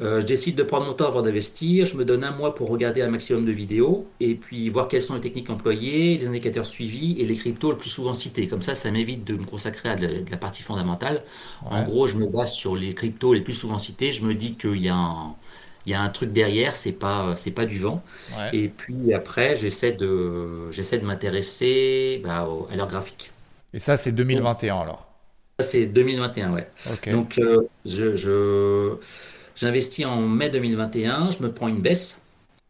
Euh, 0.00 0.20
je 0.20 0.26
décide 0.26 0.56
de 0.56 0.62
prendre 0.62 0.86
mon 0.86 0.92
temps 0.92 1.06
avant 1.06 1.22
d'investir. 1.22 1.86
Je 1.86 1.96
me 1.96 2.04
donne 2.04 2.24
un 2.24 2.30
mois 2.30 2.54
pour 2.54 2.68
regarder 2.68 3.02
un 3.02 3.08
maximum 3.08 3.44
de 3.44 3.52
vidéos 3.52 4.06
et 4.20 4.34
puis 4.34 4.68
voir 4.68 4.88
quelles 4.88 5.02
sont 5.02 5.14
les 5.14 5.20
techniques 5.20 5.48
employées, 5.48 6.18
les 6.18 6.26
indicateurs 6.26 6.66
suivis 6.66 7.16
et 7.18 7.24
les 7.24 7.34
cryptos 7.34 7.70
le 7.70 7.78
plus 7.78 7.88
souvent 7.88 8.12
cités. 8.12 8.46
Comme 8.46 8.62
ça, 8.62 8.74
ça 8.74 8.90
m'évite 8.90 9.24
de 9.24 9.36
me 9.36 9.44
consacrer 9.44 9.88
à 9.88 9.96
de, 9.96 10.24
la 10.30 10.36
partie 10.36 10.62
fondamentale. 10.62 11.22
En 11.64 11.82
gros, 11.82 12.06
je 12.06 12.16
me 12.16 12.26
base 12.26 12.52
sur 12.52 12.76
les 12.76 12.94
cryptos 12.94 13.32
les 13.32 13.40
plus 13.40 13.54
souvent 13.54 13.78
cités. 13.78 14.12
Je 14.12 14.24
me 14.24 14.34
dis 14.34 14.56
qu'il 14.56 14.82
y 14.82 14.88
a 14.88 14.96
un, 14.96 15.34
il 15.86 15.92
y 15.92 15.94
a 15.94 16.00
un 16.00 16.08
truc 16.10 16.32
derrière, 16.32 16.76
c'est 16.76 16.92
pas, 16.92 17.34
c'est 17.36 17.52
pas 17.52 17.64
du 17.64 17.78
vent. 17.78 18.02
Et 18.52 18.68
puis 18.68 19.14
après, 19.14 19.56
j'essaie 19.56 19.92
de, 19.92 20.70
j'essaie 20.70 20.98
de 20.98 21.06
m'intéresser 21.06 22.20
bah, 22.22 22.46
à 22.70 22.76
leur 22.76 22.86
graphique. 22.86 23.30
Et 23.72 23.80
ça, 23.80 23.96
c'est 23.96 24.12
2021 24.12 24.80
alors? 24.80 25.06
Ça, 25.58 25.66
c'est 25.66 25.86
2021, 25.86 26.52
ouais. 26.52 26.68
Donc, 27.10 27.38
euh, 27.38 27.62
je 27.86 28.96
J'investis 29.56 30.04
en 30.04 30.20
mai 30.20 30.50
2021, 30.50 31.30
je 31.30 31.42
me 31.42 31.50
prends 31.50 31.68
une 31.68 31.80
baisse, 31.80 32.22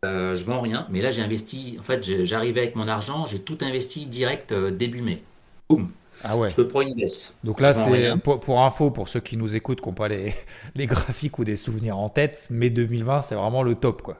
euh, 0.05 0.35
je 0.35 0.45
vends 0.45 0.61
rien, 0.61 0.87
mais 0.89 1.03
là 1.03 1.11
j'ai 1.11 1.21
investi, 1.21 1.77
en 1.79 1.83
fait 1.83 2.03
j'arrivais 2.25 2.61
avec 2.61 2.77
mon 2.77 2.89
argent, 2.89 3.27
j'ai 3.27 3.41
tout 3.41 3.59
investi 3.61 4.07
direct 4.07 4.53
euh, 4.53 4.71
début 4.71 5.03
mai. 5.03 5.23
Boum 5.69 5.91
ah 6.25 6.37
ouais. 6.37 6.49
Je 6.49 6.61
me 6.61 6.67
prends 6.67 6.81
une 6.81 6.95
baisse. 6.95 7.37
Donc 7.45 7.61
là, 7.61 7.75
c'est 7.75 8.17
pour, 8.17 8.63
info, 8.63 8.91
pour 8.91 9.09
ceux 9.09 9.21
qui 9.21 9.37
nous 9.37 9.55
écoutent, 9.55 9.83
qui 9.83 9.87
n'ont 9.89 9.95
pas 9.95 10.09
les, 10.09 10.35
les, 10.75 10.87
graphiques 10.87 11.39
ou 11.39 11.45
des 11.45 11.57
souvenirs 11.57 11.99
en 11.99 12.09
tête, 12.09 12.47
mai 12.51 12.71
2020, 12.71 13.23
c'est 13.23 13.35
vraiment 13.35 13.63
le 13.63 13.75
top, 13.75 14.01
quoi. 14.01 14.17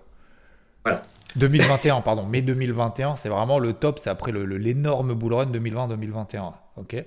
Voilà. 0.85 1.03
2021, 1.37 2.01
pardon, 2.03 2.25
mai 2.25 2.43
2021, 2.43 3.17
c'est 3.17 3.29
vraiment 3.29 3.59
le 3.59 3.73
top, 3.73 3.99
c'est 4.01 4.11
après 4.11 4.33
l'énorme 4.33 5.15
bull 5.15 5.35
run 5.35 5.47
2020-2021, 5.47 6.53
ok? 6.77 7.05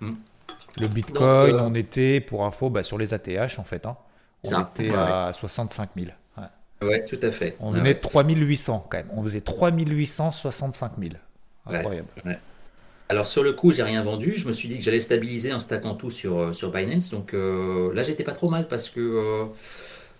Mm. 0.00 0.12
Le 0.80 0.88
Bitcoin, 0.88 1.54
euh, 1.54 1.62
on 1.62 1.74
était, 1.74 2.20
pour 2.20 2.44
info, 2.44 2.70
bah, 2.70 2.82
sur 2.82 2.98
les 2.98 3.14
ATH, 3.14 3.58
en 3.58 3.64
fait, 3.64 3.86
hein. 3.86 3.96
On 4.44 4.62
était 4.62 4.94
à 4.94 5.32
65 5.32 5.90
000. 5.96 6.08
Ouais. 6.82 7.04
tout 7.06 7.18
à 7.22 7.30
fait. 7.30 7.56
On 7.58 7.70
venait 7.70 7.94
de 7.94 8.00
3800 8.00 8.86
quand 8.90 8.98
même. 8.98 9.08
On 9.16 9.22
faisait 9.22 9.40
3865 9.40 10.92
000. 10.98 11.14
Incroyable. 11.66 12.08
Alors 13.08 13.26
sur 13.26 13.42
le 13.42 13.52
coup, 13.52 13.72
j'ai 13.72 13.82
rien 13.82 14.02
vendu. 14.02 14.34
Je 14.36 14.46
me 14.48 14.52
suis 14.52 14.68
dit 14.68 14.78
que 14.78 14.84
j'allais 14.84 15.00
stabiliser 15.00 15.52
en 15.52 15.58
stackant 15.58 15.94
tout 15.94 16.10
sur, 16.10 16.38
euh, 16.38 16.52
sur 16.52 16.72
Binance. 16.72 17.10
Donc 17.10 17.34
euh, 17.34 17.92
là, 17.94 18.02
j'étais 18.02 18.24
pas 18.24 18.32
trop 18.32 18.50
mal 18.50 18.66
parce 18.66 18.90
que 18.90 19.00
euh, 19.00 19.44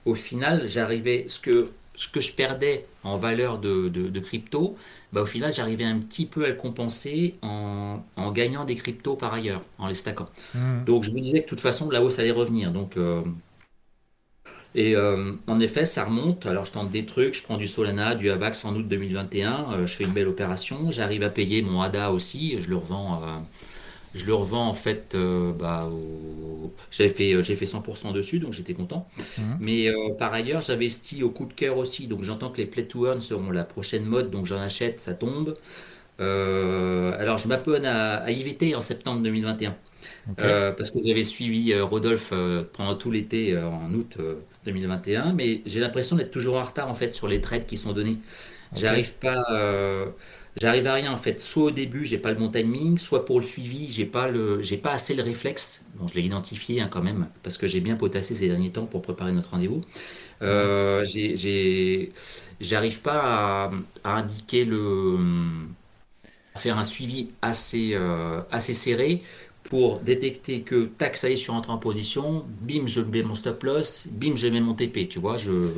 au 0.05 0.15
final, 0.15 0.67
j'arrivais 0.67 1.25
ce 1.29 1.41
que 1.41 1.71
ce 1.99 2.09
que 2.09 2.21
je 2.21 2.35
perdais 2.35 2.85
en 3.05 3.17
valeur 3.17 3.59
de, 3.59 3.89
de, 3.89 4.21
crypto, 4.21 4.77
bah, 5.15 5.23
au 5.23 5.27
final, 5.27 5.51
j'arrivais 5.51 5.85
un 5.85 5.99
petit 5.99 6.27
peu 6.27 6.45
à 6.45 6.49
le 6.49 6.55
compenser 6.55 7.37
en, 7.41 8.01
en, 8.17 8.33
gagnant 8.33 8.67
des 8.67 8.75
cryptos 8.75 9.17
par 9.17 9.33
ailleurs, 9.33 9.63
en 9.79 9.87
les 9.87 9.95
stackant. 9.95 10.29
Hmm. 10.55 10.85
Donc 10.85 11.05
je 11.05 11.11
me 11.13 11.21
disais 11.21 11.39
que 11.39 11.45
de 11.45 11.49
toute 11.49 11.61
façon, 11.61 11.89
la 11.89 12.03
hausse 12.03 12.19
allait 12.19 12.33
revenir. 12.33 12.71
Donc 12.71 12.99
et 14.77 14.95
euh, 14.95 15.33
en 15.47 15.59
effet, 15.59 15.87
ça 15.87 16.05
remonte. 16.05 16.45
Alors, 16.45 16.67
je 16.67 16.73
tente 16.73 16.91
des 16.91 17.07
trucs. 17.07 17.35
Je 17.35 17.43
prends 17.43 17.57
du 17.57 17.67
Solana, 17.67 18.15
du 18.15 18.31
Avax 18.31 18.63
en 18.67 18.77
août 18.77 18.87
2021. 18.87 19.73
Euh, 19.73 19.87
je 19.87 19.95
fais 19.95 20.05
une 20.05 20.11
belle 20.11 20.29
opération. 20.29 20.91
J'arrive 20.91 21.23
à 21.23 21.31
payer 21.31 21.63
mon 21.63 21.81
ADA 21.81 22.13
aussi. 22.13 22.59
Je 22.61 22.69
le 22.69 22.77
revends. 22.77 23.23
Euh, 23.23 23.27
je 24.15 24.27
le 24.27 24.35
revends 24.35 24.69
en 24.69 24.75
fait. 24.75 25.17
Bah, 25.59 25.91
J'avais 26.91 27.09
fait, 27.09 27.43
j'ai 27.43 27.55
fait 27.55 27.65
100% 27.65 28.13
dessus, 28.13 28.39
donc 28.39 28.53
j'étais 28.53 28.75
content. 28.75 29.09
Mmh. 29.19 29.43
Mais 29.61 29.93
par 30.19 30.33
ailleurs, 30.33 30.63
j'investis 30.63 31.23
au 31.23 31.31
coup 31.31 31.45
de 31.45 31.53
cœur 31.53 31.77
aussi. 31.77 32.07
Donc, 32.07 32.23
j'entends 32.23 32.51
que 32.51 32.59
les 32.59 32.67
play 32.67 32.85
to 32.85 33.07
earn 33.07 33.21
seront 33.21 33.51
la 33.51 33.65
prochaine 33.65 34.05
mode. 34.05 34.31
Donc, 34.31 34.47
j'en 34.47 34.61
achète, 34.61 35.01
ça 35.01 35.13
tombe. 35.13 35.57
alors, 36.19 37.37
je 37.37 37.49
m'abonne 37.49 37.85
à, 37.85 38.17
à 38.17 38.31
IVT 38.31 38.75
en 38.75 38.81
septembre 38.81 39.21
2021. 39.23 39.75
Parce 40.37 40.91
que 40.91 40.99
j'avais 41.07 41.25
suivi 41.25 41.75
Rodolphe 41.81 42.33
pendant 42.73 42.95
tout 42.97 43.11
l'été 43.11 43.57
en 43.57 43.93
août 43.95 44.19
2021, 44.65 45.33
mais 45.33 45.63
j'ai 45.67 45.81
l'impression 45.81 46.17
d'être 46.17 46.31
toujours 46.31 46.57
en 46.57 46.63
retard 46.65 46.89
en 46.89 46.95
fait 46.95 47.11
sur 47.13 47.29
les 47.29 47.41
trades 47.41 47.67
qui 47.67 47.77
sont 47.77 47.93
donnés. 47.93 48.19
J'arrive 48.75 49.15
pas, 49.15 49.45
euh, 49.53 50.07
j'arrive 50.61 50.87
à 50.87 50.95
rien 50.95 51.13
en 51.13 51.17
fait. 51.17 51.41
Soit 51.41 51.65
au 51.65 51.71
début 51.71 52.05
j'ai 52.05 52.19
pas 52.19 52.31
le 52.31 52.37
bon 52.37 52.49
timing, 52.51 52.99
soit 52.99 53.25
pour 53.25 53.39
le 53.41 53.45
suivi 53.45 53.91
j'ai 53.91 54.05
pas 54.07 54.29
le, 54.29 54.61
j'ai 54.63 54.77
pas 54.77 54.93
assez 54.93 55.15
le 55.15 55.23
réflexe. 55.23 55.85
Bon, 55.95 56.07
je 56.09 56.15
l'ai 56.15 56.23
identifié 56.23 56.81
hein, 56.81 56.89
quand 56.91 57.03
même 57.03 57.29
parce 57.43 57.57
que 57.59 57.67
j'ai 57.67 57.81
bien 57.81 57.97
potassé 57.97 58.35
ces 58.35 58.49
derniers 58.49 58.73
temps 58.73 58.87
pour 58.87 59.03
préparer 59.03 59.33
notre 59.33 59.51
rendez-vous. 59.51 59.81
Euh, 60.43 61.05
j'arrive 62.61 63.03
pas 63.03 63.21
à, 63.65 63.71
à, 64.05 64.11
indiquer 64.17 64.65
le, 64.65 65.19
à 66.55 66.59
faire 66.59 66.79
un 66.79 66.83
suivi 66.83 67.29
assez, 67.43 67.91
euh, 67.95 68.41
assez 68.51 68.75
serré 68.75 69.23
pour 69.69 70.01
détecter 70.01 70.63
que 70.63 70.85
tac, 70.85 71.17
ça 71.17 71.29
y 71.29 71.33
est, 71.33 71.37
je 71.37 71.43
suis 71.43 71.53
rentré 71.53 71.73
en 71.73 71.79
position, 71.79 72.45
bim, 72.63 72.87
je 72.87 73.01
mets 73.01 73.23
mon 73.23 73.35
stop 73.35 73.63
loss, 73.63 74.09
bim, 74.11 74.35
je 74.37 74.49
mets 74.49 74.61
mon 74.61 74.75
TP, 74.75 75.09
tu 75.09 75.19
vois, 75.19 75.37
je... 75.37 75.71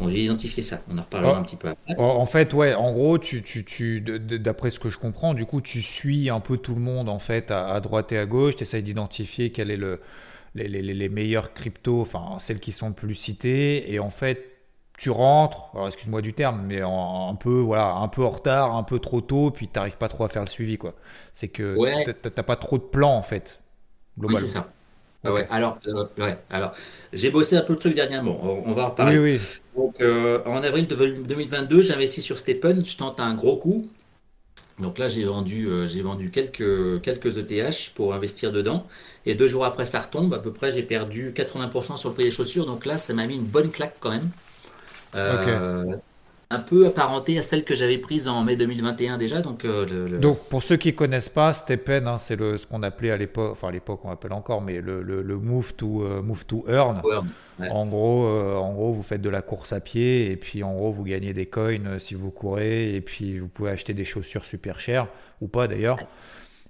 Bon, 0.00 0.08
j'ai 0.08 0.24
identifié 0.24 0.60
ça, 0.60 0.82
on 0.90 0.98
en 0.98 1.02
reparlera 1.02 1.34
oh. 1.36 1.40
un 1.40 1.42
petit 1.44 1.54
peu 1.54 1.68
après. 1.68 1.94
En 1.96 2.26
fait, 2.26 2.52
ouais, 2.52 2.74
en 2.74 2.92
gros, 2.92 3.16
tu, 3.16 3.44
tu, 3.44 3.64
tu 3.64 4.00
d'après 4.00 4.70
ce 4.70 4.80
que 4.80 4.90
je 4.90 4.98
comprends, 4.98 5.34
du 5.34 5.46
coup, 5.46 5.60
tu 5.60 5.82
suis 5.82 6.30
un 6.30 6.40
peu 6.40 6.56
tout 6.56 6.74
le 6.74 6.80
monde, 6.80 7.08
en 7.08 7.20
fait, 7.20 7.52
à, 7.52 7.78
droite 7.80 8.10
et 8.10 8.18
à 8.18 8.26
gauche, 8.26 8.56
tu 8.56 8.64
essayes 8.64 8.82
d'identifier 8.82 9.52
quel 9.52 9.70
est 9.70 9.76
le, 9.76 10.00
les, 10.56 10.66
les, 10.66 10.82
les 10.82 11.08
meilleurs 11.08 11.54
cryptos, 11.54 12.00
enfin, 12.00 12.38
celles 12.40 12.58
qui 12.58 12.72
sont 12.72 12.88
le 12.88 12.94
plus 12.94 13.14
citées, 13.14 13.92
et 13.92 14.00
en 14.00 14.10
fait, 14.10 14.53
tu 14.98 15.10
rentres, 15.10 15.72
excuse-moi 15.86 16.22
du 16.22 16.34
terme, 16.34 16.62
mais 16.66 16.80
un 16.80 17.34
peu 17.38 17.58
voilà, 17.58 17.94
un 17.94 18.08
peu 18.08 18.24
en 18.24 18.30
retard, 18.30 18.74
un 18.76 18.84
peu 18.84 18.98
trop 18.98 19.20
tôt, 19.20 19.50
puis 19.50 19.68
tu 19.68 19.72
n'arrives 19.76 19.96
pas 19.96 20.08
trop 20.08 20.24
à 20.24 20.28
faire 20.28 20.42
le 20.42 20.48
suivi 20.48 20.78
quoi. 20.78 20.94
C'est 21.32 21.48
que 21.48 21.76
tu 22.04 22.30
t'as 22.30 22.42
pas 22.42 22.56
trop 22.56 22.78
de 22.78 22.84
plan 22.84 23.14
en 23.14 23.22
fait. 23.22 23.60
Globalement. 24.18 24.40
Oui, 24.40 24.46
c'est 24.46 24.52
ça. 24.52 24.68
Ah 25.26 25.32
ouais, 25.32 25.46
alors, 25.50 25.78
euh, 25.86 26.04
ouais, 26.18 26.36
alors 26.50 26.72
j'ai 27.14 27.30
bossé 27.30 27.56
un 27.56 27.62
peu 27.62 27.72
le 27.72 27.78
truc 27.78 27.94
dernièrement, 27.94 28.38
on, 28.42 28.72
va 28.72 28.84
en 28.84 28.90
reparler. 28.90 29.18
Oui, 29.18 29.32
oui. 29.32 29.40
Donc, 29.74 30.00
euh, 30.02 30.42
en 30.44 30.62
avril 30.62 30.86
2022, 30.86 31.80
j'investis 31.80 32.22
sur 32.22 32.36
Stepen, 32.36 32.84
je 32.84 32.96
tente 32.96 33.20
un 33.20 33.34
gros 33.34 33.56
coup. 33.56 33.86
Donc 34.80 34.98
là, 34.98 35.08
j'ai 35.08 35.24
vendu, 35.24 35.68
euh, 35.68 35.86
j'ai 35.86 36.02
vendu 36.02 36.30
quelques, 36.30 37.00
quelques 37.00 37.38
ETH 37.38 37.92
pour 37.94 38.12
investir 38.12 38.52
dedans. 38.52 38.86
Et 39.24 39.34
deux 39.34 39.46
jours 39.46 39.64
après, 39.64 39.84
ça 39.84 40.00
retombe. 40.00 40.34
À 40.34 40.40
peu 40.40 40.52
près, 40.52 40.70
j'ai 40.72 40.82
perdu 40.82 41.32
80% 41.32 41.96
sur 41.96 42.08
le 42.08 42.14
prix 42.14 42.24
des 42.24 42.30
chaussures. 42.30 42.66
Donc 42.66 42.84
là, 42.84 42.98
ça 42.98 43.14
m'a 43.14 43.26
mis 43.26 43.36
une 43.36 43.44
bonne 43.44 43.70
claque 43.70 43.96
quand 44.00 44.10
même. 44.10 44.28
Euh, 45.16 45.96
un 46.50 46.60
peu 46.60 46.86
apparenté 46.86 47.36
à 47.38 47.42
celle 47.42 47.64
que 47.64 47.74
j'avais 47.74 47.98
prise 47.98 48.28
en 48.28 48.44
mai 48.44 48.54
2021 48.54 49.18
déjà. 49.18 49.40
Donc, 49.40 49.64
euh, 49.64 50.18
donc 50.18 50.38
pour 50.48 50.62
ceux 50.62 50.76
qui 50.76 50.94
connaissent 50.94 51.28
pas, 51.28 51.52
Stepen, 51.52 52.06
hein, 52.06 52.18
c'est 52.18 52.36
ce 52.36 52.66
qu'on 52.66 52.82
appelait 52.82 53.10
à 53.10 53.16
l'époque, 53.16 53.52
enfin 53.52 53.68
à 53.68 53.72
l'époque 53.72 54.00
on 54.04 54.10
appelle 54.10 54.32
encore, 54.32 54.60
mais 54.60 54.80
le, 54.80 55.02
le, 55.02 55.38
move 55.38 55.74
to 55.74 56.02
euh, 56.02 56.22
move 56.22 56.44
to 56.44 56.64
earn. 56.68 57.02
En 57.58 57.86
gros, 57.86 58.26
en 58.26 58.72
gros, 58.72 58.92
vous 58.92 59.02
faites 59.02 59.22
de 59.22 59.30
la 59.30 59.42
course 59.42 59.72
à 59.72 59.80
pied 59.80 60.30
et 60.30 60.36
puis 60.36 60.62
en 60.62 60.74
gros 60.74 60.92
vous 60.92 61.04
gagnez 61.04 61.32
des 61.32 61.46
coins 61.46 61.98
si 61.98 62.14
vous 62.14 62.30
courez 62.30 62.94
et 62.94 63.00
puis 63.00 63.38
vous 63.38 63.48
pouvez 63.48 63.70
acheter 63.70 63.94
des 63.94 64.04
chaussures 64.04 64.44
super 64.44 64.78
chères 64.78 65.08
ou 65.40 65.48
pas 65.48 65.66
d'ailleurs. 65.66 65.98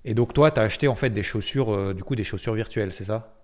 Et 0.06 0.14
donc 0.14 0.32
toi, 0.32 0.50
tu 0.50 0.60
as 0.60 0.62
acheté 0.62 0.88
en 0.88 0.94
fait 0.94 1.10
des 1.10 1.22
chaussures, 1.22 1.94
du 1.94 2.04
coup 2.04 2.14
des 2.14 2.24
chaussures 2.24 2.54
virtuelles, 2.54 2.92
c'est 2.92 3.04
ça? 3.04 3.34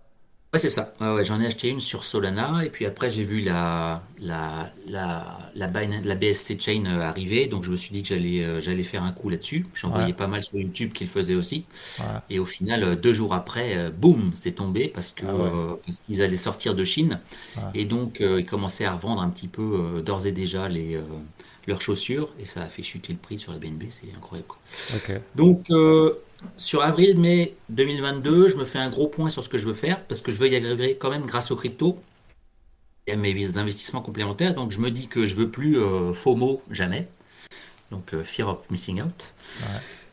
Ouais, 0.53 0.59
c'est 0.59 0.69
ça. 0.69 0.93
Ouais, 1.01 1.23
J'en 1.23 1.41
ai 1.41 1.47
acheté 1.47 1.69
une 1.69 1.79
sur 1.79 2.03
Solana 2.03 2.65
et 2.65 2.71
puis 2.71 2.85
après 2.85 3.09
j'ai 3.09 3.23
vu 3.23 3.41
la, 3.41 4.03
la, 4.19 4.69
la, 4.89 5.39
la, 5.55 5.69
la 5.69 6.15
BSC 6.17 6.61
Chain 6.61 6.87
euh, 6.87 7.03
arriver. 7.03 7.47
Donc 7.47 7.63
je 7.63 7.71
me 7.71 7.77
suis 7.77 7.93
dit 7.93 8.03
que 8.03 8.09
j'allais 8.09 8.43
euh, 8.43 8.61
j'allais 8.61 8.83
faire 8.83 9.05
un 9.05 9.13
coup 9.13 9.29
là-dessus. 9.29 9.65
J'en 9.75 9.91
voyais 9.91 10.13
pas 10.13 10.27
mal 10.27 10.43
sur 10.43 10.59
YouTube 10.59 10.93
qu'ils 10.93 11.07
faisaient 11.07 11.37
aussi. 11.37 11.67
Et 12.31 12.41
au 12.41 12.47
final, 12.47 12.83
euh, 12.83 12.97
deux 12.97 13.13
jours 13.13 13.33
après, 13.33 13.93
boum, 13.93 14.33
c'est 14.35 14.53
tombé 14.53 14.89
parce 14.89 15.13
que 15.13 15.25
ah 15.25 15.77
parce 15.87 16.01
qu'ils 16.01 16.21
allaient 16.21 16.35
sortir 16.35 16.75
de 16.75 16.83
Chine. 16.83 17.21
Et 17.75 17.85
donc 17.85 18.19
ils 18.21 18.45
commençaient 18.45 18.87
à 18.87 18.95
revendre 18.95 19.23
un 19.23 19.31
petit 19.31 19.49
peu 19.49 20.03
d'ores 20.05 20.27
et 20.27 20.33
déjà 20.33 20.69
les, 20.69 21.01
leurs 21.69 21.81
chaussures 21.81 22.33
et 22.41 22.45
ça 22.45 22.63
a 22.63 22.67
fait 22.67 22.83
chuter 22.83 23.13
le 23.13 23.21
prix 23.21 23.39
sur 23.39 23.53
la 23.53 23.59
BNB. 23.59 23.85
C'est 23.89 24.09
incroyable. 24.17 24.49
Quoi. 24.49 24.59
Donc 25.37 25.69
sur 26.57 26.83
avril-mai 26.83 27.57
2022, 27.69 28.49
je 28.49 28.57
me 28.57 28.65
fais 28.65 28.79
un 28.79 28.89
gros 28.89 29.09
point 29.09 29.31
sur 29.31 29.43
ce 29.45 29.49
que 29.49 29.59
je 29.59 29.67
veux 29.67 29.75
faire 29.75 30.05
parce 30.05 30.21
que 30.21 30.31
je 30.31 30.39
veux 30.39 30.49
y 30.49 30.57
arriver 30.57 30.97
quand 30.97 31.11
même 31.11 31.27
grâce 31.27 31.51
aux 31.51 31.57
crypto 31.57 31.99
et 33.07 33.13
à 33.13 33.17
mes 33.17 33.59
investissements 33.59 34.03
complémentaires. 34.03 34.55
Donc 34.55 34.73
je 34.73 34.79
me 34.79 34.91
dis 34.91 35.09
que 35.09 35.27
je 35.27 35.35
veux 35.35 35.51
plus 35.51 35.79
euh, 35.79 36.13
FOMO 36.13 36.63
jamais. 36.71 37.09
Donc 37.91 38.15
euh, 38.15 38.23
Fear 38.23 38.49
of 38.49 38.71
Missing 38.71 39.03
Out. 39.03 39.33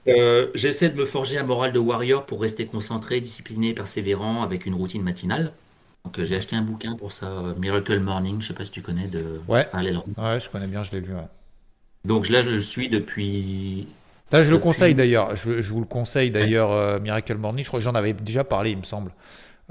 Euh, 0.08 0.50
j'essaie 0.56 0.90
de 0.90 0.96
me 0.96 1.06
forger 1.06 1.38
un 1.38 1.44
moral 1.44 1.74
de 1.74 1.80
warrior 1.80 2.26
pour 2.26 2.42
rester 2.42 2.66
concentré, 2.66 3.20
discipliné, 3.22 3.74
persévérant 3.74 4.42
avec 4.42 4.66
une 4.66 4.74
routine 4.74 5.04
matinale. 5.04 5.54
Donc 6.06 6.22
j'ai 6.22 6.36
acheté 6.36 6.56
un 6.56 6.62
bouquin 6.62 6.96
pour 6.96 7.12
ça, 7.12 7.54
Miracle 7.58 8.00
Morning, 8.00 8.42
je 8.42 8.48
sais 8.48 8.54
pas 8.54 8.64
si 8.64 8.72
tu 8.72 8.82
connais 8.82 9.08
de 9.08 9.42
ouais. 9.50 9.68
Ouais, 9.74 10.40
je 10.40 10.50
connais 10.50 10.68
bien, 10.68 10.84
je 10.84 10.92
l'ai 10.92 11.02
lu. 11.02 11.10
Donc 12.06 12.30
là, 12.30 12.42
je 12.42 12.56
suis 12.56 12.88
depuis 12.88 13.88
je 14.32 14.50
le 14.50 14.58
conseille 14.58 14.96
d'ailleurs. 14.96 15.36
Je, 15.36 15.72
vous 15.72 15.80
le 15.80 15.86
conseille 15.86 16.32
d'ailleurs, 16.32 16.72
euh, 16.72 17.00
Miracle 17.00 17.38
Morning. 17.38 17.64
Je 17.64 17.70
crois 17.70 17.80
que 17.80 17.84
j'en 17.84 17.96
avais 17.96 18.14
déjà 18.14 18.44
parlé, 18.44 18.72
il 18.72 18.78
me 18.78 18.84
semble, 18.84 19.12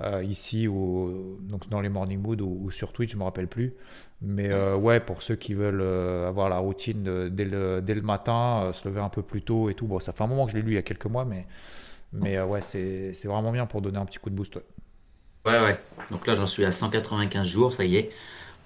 euh, 0.00 0.22
ici 0.24 0.68
ou 0.68 1.38
donc 1.42 1.68
dans 1.68 1.80
les 1.80 1.88
Morning 1.88 2.20
Mood 2.20 2.40
ou, 2.40 2.70
sur 2.70 2.92
Twitch, 2.92 3.12
je 3.12 3.16
me 3.16 3.24
rappelle 3.24 3.48
plus. 3.48 3.74
Mais 4.22 4.50
euh, 4.50 4.76
ouais, 4.76 5.00
pour 5.00 5.22
ceux 5.22 5.36
qui 5.36 5.52
veulent 5.52 5.82
avoir 6.26 6.48
la 6.48 6.58
routine 6.58 7.28
dès, 7.28 7.44
le, 7.44 7.82
dès 7.82 7.94
le 7.94 8.02
matin, 8.02 8.70
se 8.72 8.88
lever 8.88 9.00
un 9.00 9.10
peu 9.10 9.22
plus 9.22 9.42
tôt 9.42 9.68
et 9.68 9.74
tout. 9.74 9.86
Bon, 9.86 10.00
ça 10.00 10.12
fait 10.12 10.24
un 10.24 10.26
moment 10.26 10.46
que 10.46 10.52
je 10.52 10.56
l'ai 10.56 10.62
lu 10.62 10.72
il 10.72 10.76
y 10.76 10.78
a 10.78 10.82
quelques 10.82 11.06
mois, 11.06 11.24
mais 11.24 11.46
mais 12.12 12.40
ouais, 12.40 12.62
c'est 12.62 13.12
vraiment 13.24 13.52
bien 13.52 13.66
pour 13.66 13.82
donner 13.82 13.98
un 13.98 14.06
petit 14.06 14.18
coup 14.18 14.30
de 14.30 14.34
boost. 14.34 14.56
Ouais, 15.44 15.60
ouais. 15.60 15.78
Donc 16.10 16.26
là, 16.26 16.34
j'en 16.34 16.46
suis 16.46 16.64
à 16.64 16.70
195 16.70 17.46
jours, 17.46 17.72
ça 17.72 17.84
y 17.84 17.96
est. 17.96 18.10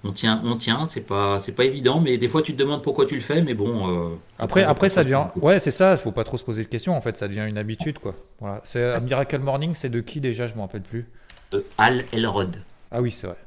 on 0.03 0.11
tient, 0.11 0.41
on 0.43 0.55
tient. 0.55 0.87
C'est 0.89 1.05
pas, 1.05 1.37
c'est 1.39 1.51
pas 1.51 1.65
évident, 1.65 1.99
mais 1.99 2.17
des 2.17 2.27
fois 2.27 2.41
tu 2.41 2.53
te 2.53 2.57
demandes 2.57 2.81
pourquoi 2.81 3.05
tu 3.05 3.15
le 3.15 3.21
fais, 3.21 3.41
mais 3.41 3.53
bon. 3.53 3.87
euh, 3.87 4.15
après, 4.39 4.63
après, 4.63 4.89
ça 4.89 5.03
devient. 5.03 5.25
Ouais, 5.35 5.59
c'est 5.59 5.71
ça. 5.71 5.95
Faut 5.97 6.11
pas 6.11 6.23
trop 6.23 6.37
se 6.37 6.43
poser 6.43 6.63
de 6.63 6.67
questions. 6.67 6.95
En 6.95 7.01
fait, 7.01 7.17
ça 7.17 7.27
devient 7.27 7.45
une 7.47 7.57
habitude, 7.57 7.99
quoi. 7.99 8.15
Voilà. 8.39 8.61
C'est 8.63 8.79
euh, 8.79 8.99
Miracle 8.99 9.39
Morning. 9.39 9.73
C'est 9.75 9.89
de 9.89 10.01
qui 10.01 10.19
déjà? 10.19 10.47
Je 10.47 10.55
me 10.55 10.61
rappelle 10.61 10.81
plus. 10.81 11.07
De 11.51 11.65
Al 11.77 12.05
Elrod. 12.11 12.55
Ah 12.91 13.01
oui, 13.01 13.11
c'est 13.11 13.27
vrai. 13.27 13.37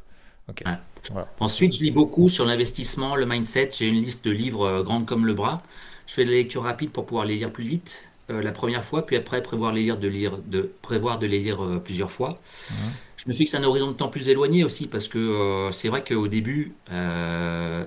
Ok. 0.49 0.63
Ouais. 0.67 0.73
Voilà. 1.11 1.29
Ensuite, 1.41 1.75
je 1.77 1.83
lis 1.83 1.91
beaucoup 1.91 2.29
sur 2.29 2.47
l'investissement, 2.47 3.17
le 3.17 3.27
mindset. 3.27 3.71
J'ai 3.73 3.89
une 3.89 3.97
liste 3.97 4.25
de 4.25 4.31
livres 4.31 4.67
euh, 4.67 4.83
grande 4.83 5.07
comme 5.07 5.27
le 5.27 5.35
bras. 5.35 5.63
Je 6.07 6.15
fais 6.15 6.25
de 6.25 6.31
la 6.31 6.37
lecture 6.37 6.63
rapide 6.63 6.91
pour 6.91 7.07
pouvoir 7.07 7.25
les 7.27 7.37
lire 7.37 7.51
plus 7.51 7.65
vite 7.65 8.11
euh, 8.31 8.43
la 8.43 8.53
première 8.53 8.85
fois, 8.85 9.05
puis 9.05 9.17
après 9.17 9.43
prévoir 9.43 9.73
les 9.73 9.83
lire 9.83 9.99
de 9.99 10.09
lire, 10.09 10.39
de 10.47 10.71
prévoir 10.83 11.19
de 11.19 11.27
les 11.27 11.39
lire 11.41 11.59
plusieurs 11.83 12.11
fois. 12.11 12.31
Mmh. 12.31 12.75
Je 13.25 13.31
me 13.31 13.35
fixe 13.35 13.55
un 13.55 13.65
horizon 13.65 13.89
de 13.89 13.93
temps 13.95 14.09
plus 14.09 14.29
éloigné 14.29 14.65
aussi 14.65 14.87
parce 14.87 15.09
que 15.09 15.19
euh, 15.19 15.73
c'est 15.73 15.89
vrai 15.89 16.05
qu'au 16.05 16.29
début, 16.29 16.75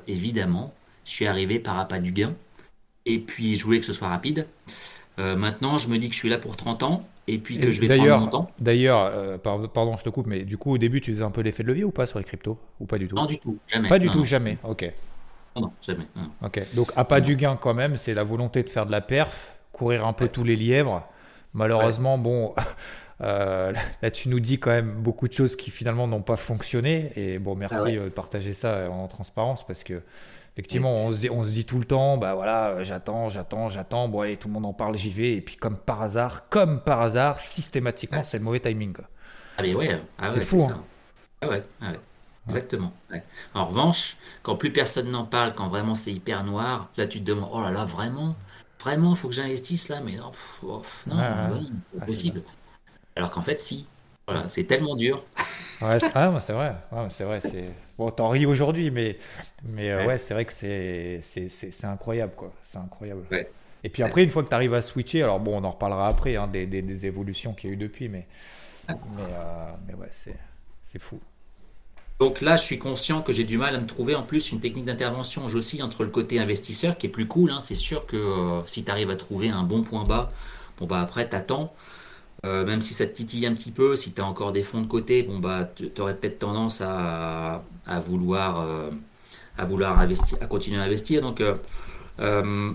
évidemment, 0.08 0.74
je 1.06 1.12
suis 1.12 1.28
arrivé 1.28 1.60
par 1.60 1.78
appât 1.80 2.00
du 2.00 2.12
gain 2.12 2.34
et 3.06 3.20
puis 3.20 3.58
je 3.58 3.64
voulais 3.64 3.80
que 3.80 3.86
ce 3.86 3.94
soit 3.94 4.08
rapide. 4.10 4.48
maintenant, 5.18 5.78
je 5.78 5.90
me 5.90 5.98
dis 5.98 6.10
que 6.10 6.16
je 6.16 6.20
suis 6.20 6.30
là 6.30 6.38
pour 6.38 6.58
30 6.58 6.84
ans 6.84 7.08
et 7.28 7.38
puis 7.38 7.60
que 7.60 7.68
Et 7.68 7.72
je 7.72 7.82
vais 7.82 7.96
prendre 7.96 8.18
mon 8.20 8.28
temps. 8.28 8.52
D'ailleurs, 8.60 9.02
euh, 9.04 9.38
par- 9.38 9.70
pardon, 9.70 9.98
je 9.98 10.04
te 10.04 10.10
coupe, 10.10 10.28
mais 10.28 10.44
du 10.44 10.58
coup, 10.58 10.72
au 10.72 10.78
début, 10.78 11.02
tu 11.02 11.12
faisais 11.14 11.24
un 11.24 11.32
peu 11.32 11.42
l'effet 11.42 11.64
de 11.64 11.68
levier 11.68 11.84
ou 11.84 11.92
pas 11.92 12.08
sur 12.08 12.20
les 12.20 12.26
cryptos 12.26 12.58
Ou 12.80 12.86
pas 12.86 12.98
du 12.98 13.08
tout? 13.08 13.16
Non, 13.16 13.26
du 13.26 13.40
tout, 13.40 13.58
jamais. 13.68 13.90
Pas 13.90 14.00
du 14.00 14.08
Non, 14.08 14.14
tout, 14.14 14.20
non. 14.20 14.26
jamais. 14.26 14.58
Ok. 14.64 14.92
Non, 15.56 15.62
non, 15.64 15.74
jamais. 15.82 16.08
non. 16.16 16.32
Ok. 16.44 16.62
Donc, 16.76 16.92
à 16.96 17.04
pas 17.06 17.22
du 17.22 17.36
gain 17.36 17.58
quand 17.60 17.74
même, 17.74 17.98
c'est 17.98 18.14
la 18.14 18.24
volonté 18.24 18.64
de 18.64 18.70
faire 18.70 18.86
de 18.86 18.92
la 18.92 19.02
perf, 19.02 19.56
courir 19.72 20.06
un 20.06 20.14
peu 20.14 20.28
tous 20.28 20.44
les 20.44 20.56
lièvres. 20.56 21.04
Malheureusement, 21.54 22.18
bon, 22.18 22.54
euh, 23.22 23.74
là, 24.02 24.12
tu 24.12 24.30
nous 24.30 24.40
dis 24.40 24.60
quand 24.60 24.72
même 24.72 24.92
beaucoup 25.02 25.28
de 25.28 25.34
choses 25.34 25.56
qui 25.56 25.72
finalement 25.72 26.08
n'ont 26.08 26.22
pas 26.22 26.38
fonctionné. 26.38 27.12
Et 27.16 27.40
bon, 27.40 27.56
merci 27.56 27.76
Ah 27.78 27.84
ouais. 27.84 27.98
euh, 27.98 28.06
de 28.06 28.10
partager 28.10 28.54
ça 28.54 28.90
en 28.90 29.08
transparence 29.08 29.66
parce 29.66 29.84
que. 29.84 30.02
Effectivement, 30.56 30.96
on 31.06 31.12
se, 31.12 31.20
dit, 31.20 31.30
on 31.30 31.44
se 31.44 31.52
dit 31.52 31.66
tout 31.66 31.78
le 31.78 31.86
temps, 31.86 32.18
bah 32.18 32.34
voilà, 32.34 32.70
euh, 32.70 32.84
j'attends, 32.84 33.30
j'attends, 33.30 33.70
j'attends, 33.70 34.08
bon 34.10 34.22
allez, 34.22 34.38
tout 34.38 34.48
le 34.48 34.56
monde 34.56 34.66
en 34.66 34.74
parle, 34.74 34.98
j'y 34.98 35.12
vais, 35.12 35.34
et 35.36 35.42
puis 35.42 35.56
comme 35.56 35.78
par 35.78 36.02
hasard, 36.02 36.50
comme 36.50 36.82
par 36.84 37.00
hasard, 37.02 37.40
systématiquement, 37.42 38.24
c'est 38.24 38.40
le 38.40 38.44
mauvais 38.44 38.60
timing. 38.60 38.92
quoi. 38.94 39.06
Ah 39.58 39.62
mais 39.64 39.74
ouais, 39.76 40.02
ah 40.18 40.30
C'est 40.30 40.40
ouais, 40.40 40.46
fou, 40.46 40.58
c'est 40.60 40.60
ça. 40.60 40.74
hein. 40.74 40.84
Ah 41.42 41.50
ouais, 41.50 41.64
ah 41.82 41.92
ouais. 41.92 42.00
Exactement. 42.48 42.94
ouais. 43.12 43.24
En 43.54 43.66
revanche, 43.66 44.18
quand 44.42 44.56
plus 44.56 44.72
personne 44.74 45.12
n'en 45.12 45.26
parle, 45.26 45.54
quand 45.54 45.68
vraiment 45.68 45.96
c'est 45.96 46.14
hyper 46.14 46.44
noir, 46.44 46.92
là 46.98 47.08
tu 47.08 47.20
te 47.20 47.26
demandes, 47.26 47.50
oh 47.54 47.62
là 47.62 47.72
là, 47.72 47.86
vraiment, 47.86 48.36
vraiment, 48.80 49.16
faut 49.16 49.28
que 49.30 49.36
j'investisse 49.36 49.90
là, 49.90 50.02
mais 50.02 50.16
non, 50.18 50.30
pff, 50.32 50.60
oh, 50.64 50.80
pff, 50.80 51.06
non, 51.08 51.30
bah 51.50 51.60
non, 51.60 51.72
c'est 51.92 52.00
Ah, 52.02 52.06
pas 52.06 52.06
possible. 52.06 52.44
Alors 53.18 53.32
qu'en 53.32 53.42
fait, 53.42 53.60
si. 53.60 53.86
Voilà, 54.28 54.48
c'est 54.48 54.66
tellement 54.66 54.96
dur. 54.96 55.26
Ouais, 55.82 56.00
c'est 56.00 56.12
ah, 56.16 56.36
c'est 56.40 56.54
vrai. 56.54 56.76
Ouais, 56.92 57.08
c'est 57.10 57.24
vrai. 57.24 57.40
C'est 57.42 57.76
bon, 57.98 58.10
t'en 58.10 58.30
ris 58.30 58.46
aujourd'hui, 58.46 58.90
mais 58.90 59.20
mais 59.64 59.92
euh, 59.92 60.02
Ouais. 60.02 60.06
ouais, 60.06 60.18
c'est 60.18 60.34
vrai 60.34 60.46
que 60.46 60.54
c'est 60.54 61.20
c'est 61.24 61.50
c'est 61.50 61.72
c'est 61.72 61.86
incroyable 61.86 62.34
quoi. 62.36 62.52
C'est 62.64 62.80
incroyable. 62.80 63.28
Ouais. 63.32 63.54
Et 63.84 63.90
puis 63.90 64.04
après, 64.04 64.24
une 64.24 64.32
fois 64.32 64.44
que 64.44 64.50
tu 64.50 64.56
arrives 64.56 64.74
à 64.74 64.82
switcher, 64.82 65.24
alors 65.24 65.40
bon, 65.40 65.60
on 65.62 65.64
en 65.64 65.70
reparlera 65.72 66.08
après 66.08 66.36
hein, 66.36 66.48
des, 66.48 66.66
des, 66.68 66.82
des 66.82 67.06
évolutions 67.06 67.54
qu'il 67.54 67.70
y 67.70 67.74
a 67.74 67.76
eu 67.76 67.78
depuis, 67.78 68.10
mais 68.10 68.28
mais 69.06 69.32
euh, 69.34 69.72
mais 69.88 69.96
ouais, 69.96 70.10
c'est 70.12 70.38
c'est 70.86 71.00
fou. 71.00 71.22
Donc 72.20 72.42
là, 72.42 72.56
je 72.56 72.64
suis 72.64 72.80
conscient 72.80 73.22
que 73.22 73.32
j'ai 73.32 73.44
du 73.44 73.58
mal 73.60 73.76
à 73.76 73.80
me 73.80 73.86
trouver 73.86 74.16
en 74.16 74.24
plus 74.24 74.52
une 74.52 74.60
technique 74.60 74.86
d'intervention. 74.86 75.48
J'oscille 75.48 75.84
entre 75.84 76.04
le 76.04 76.10
côté 76.10 76.40
investisseur 76.40 76.98
qui 76.98 77.06
est 77.08 77.10
plus 77.10 77.28
cool. 77.28 77.52
hein. 77.52 77.60
C'est 77.60 77.76
sûr 77.76 78.08
que 78.08 78.18
euh, 78.18 78.66
si 78.66 78.84
tu 78.84 78.90
arrives 78.92 79.12
à 79.12 79.16
trouver 79.16 79.50
un 79.50 79.64
bon 79.64 79.84
point 79.84 80.04
bas, 80.04 80.30
bon 80.80 80.86
bah 80.88 81.00
après 81.02 81.30
t'attends. 81.30 81.74
Euh, 82.46 82.66
même 82.66 82.82
si 82.82 82.94
ça 82.94 83.06
te 83.08 83.14
titille 83.14 83.46
un 83.48 83.54
petit 83.54 83.72
peu, 83.72 83.96
si 83.96 84.14
tu 84.14 84.22
as 84.22 84.26
encore 84.26 84.52
des 84.52 84.64
fonds 84.64 84.82
de 84.82 84.88
côté, 84.88 85.24
bon 85.24 85.40
bah 85.40 85.70
tu 85.76 85.90
aurais 86.00 86.16
peut-être 86.16 86.40
tendance 86.40 86.82
à, 86.82 87.64
à 87.88 88.00
vouloir 88.00 88.62
euh, 88.62 88.90
à 89.58 89.66
vouloir 89.66 90.00
investir, 90.00 90.38
à 90.42 90.46
continuer 90.46 90.80
à 90.80 90.84
investir. 90.84 91.22
Donc 91.22 91.42
euh, 91.42 91.56
euh, 92.20 92.72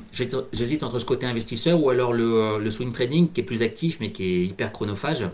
j'hésite 0.53 0.83
entre 0.83 0.99
ce 0.99 1.05
côté 1.05 1.27
investisseur 1.27 1.81
ou 1.83 1.91
alors 1.91 2.13
le, 2.13 2.59
le 2.59 2.71
swing 2.71 2.93
trading 2.93 3.31
qui 3.33 3.41
est 3.41 3.45
plus 3.45 3.63
actif 3.63 3.99
mais 4.01 4.11
qui 4.11 4.25
est 4.25 4.47
hyper 4.47 4.73
chronophage. 4.73 5.27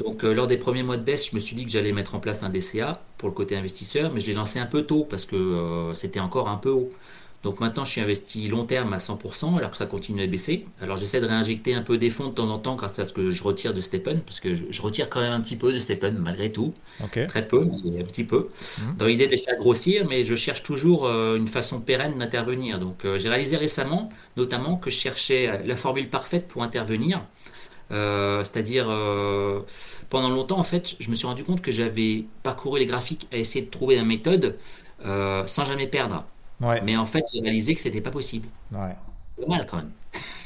Donc, 0.00 0.24
euh, 0.24 0.32
lors 0.32 0.46
des 0.46 0.56
premiers 0.56 0.82
mois 0.82 0.96
de 0.96 1.02
baisse, 1.02 1.28
je 1.30 1.34
me 1.34 1.40
suis 1.40 1.54
dit 1.54 1.64
que 1.66 1.70
j'allais 1.70 1.92
mettre 1.92 2.14
en 2.14 2.20
place 2.20 2.42
un 2.42 2.48
DCA 2.48 3.02
pour 3.18 3.28
le 3.28 3.34
côté 3.34 3.56
investisseur, 3.56 4.10
mais 4.12 4.20
je 4.20 4.28
l'ai 4.28 4.34
lancé 4.34 4.58
un 4.58 4.66
peu 4.66 4.82
tôt 4.84 5.04
parce 5.04 5.26
que 5.26 5.36
euh, 5.36 5.94
c'était 5.94 6.20
encore 6.20 6.48
un 6.48 6.56
peu 6.56 6.70
haut. 6.70 6.90
Donc 7.42 7.60
maintenant, 7.60 7.84
je 7.84 7.90
suis 7.90 8.00
investi 8.00 8.48
long 8.48 8.66
terme 8.66 8.92
à 8.92 8.98
100% 8.98 9.56
alors 9.56 9.70
que 9.70 9.76
ça 9.76 9.86
continue 9.86 10.22
à 10.22 10.26
baisser. 10.26 10.66
Alors 10.80 10.96
j'essaie 10.96 11.20
de 11.20 11.26
réinjecter 11.26 11.74
un 11.74 11.82
peu 11.82 11.96
des 11.96 12.10
fonds 12.10 12.28
de 12.28 12.34
temps 12.34 12.48
en 12.50 12.58
temps 12.58 12.74
grâce 12.74 12.98
à 12.98 13.04
ce 13.04 13.12
que 13.12 13.30
je 13.30 13.42
retire 13.42 13.72
de 13.72 13.80
Stepen, 13.80 14.20
parce 14.20 14.40
que 14.40 14.54
je, 14.70 14.82
retire 14.82 15.08
quand 15.08 15.20
même 15.20 15.32
un 15.32 15.40
petit 15.40 15.56
peu 15.56 15.72
de 15.72 15.78
Stepen 15.78 16.18
malgré 16.18 16.52
tout, 16.52 16.74
très 17.28 17.46
peu, 17.46 17.66
mais 17.84 18.00
un 18.00 18.04
petit 18.04 18.24
peu, 18.24 18.48
dans 18.98 19.06
l'idée 19.06 19.26
de 19.26 19.32
les 19.32 19.38
faire 19.38 19.56
grossir, 19.56 20.06
mais 20.08 20.24
je 20.24 20.34
cherche 20.34 20.62
toujours 20.62 21.06
euh, 21.06 21.36
une 21.36 21.46
façon 21.46 21.80
pérenne 21.80 22.18
d'intervenir. 22.18 22.78
Donc 22.78 23.04
euh, 23.04 23.18
j'ai 23.18 23.28
réalisé 23.28 23.56
récemment, 23.56 24.10
notamment, 24.36 24.76
que 24.76 24.90
je 24.90 24.96
cherchais 24.96 25.62
la 25.64 25.76
formule 25.76 26.10
parfaite 26.10 26.46
pour 26.46 26.62
intervenir. 26.62 27.22
Euh, 27.92 28.44
c'est-à-dire, 28.44 28.86
euh, 28.88 29.60
pendant 30.08 30.30
longtemps, 30.30 30.58
en 30.58 30.64
fait, 30.64 30.96
je 31.00 31.10
me 31.10 31.14
suis 31.14 31.26
rendu 31.26 31.44
compte 31.44 31.60
que 31.60 31.70
j'avais 31.70 32.24
parcouru 32.42 32.78
les 32.78 32.86
graphiques 32.86 33.28
à 33.32 33.36
essayer 33.36 33.64
de 33.64 33.70
trouver 33.70 33.96
une 33.96 34.06
méthode 34.06 34.56
euh, 35.04 35.46
sans 35.46 35.64
jamais 35.64 35.86
perdre. 35.86 36.24
Ouais. 36.60 36.80
Mais 36.82 36.96
en 36.96 37.06
fait, 37.06 37.24
j'ai 37.32 37.40
réalisé 37.40 37.74
que 37.74 37.80
c'était 37.80 38.00
pas 38.00 38.10
possible. 38.10 38.48
Ouais. 38.72 38.94
Mal 39.48 39.66
quand 39.66 39.78
même. 39.78 39.90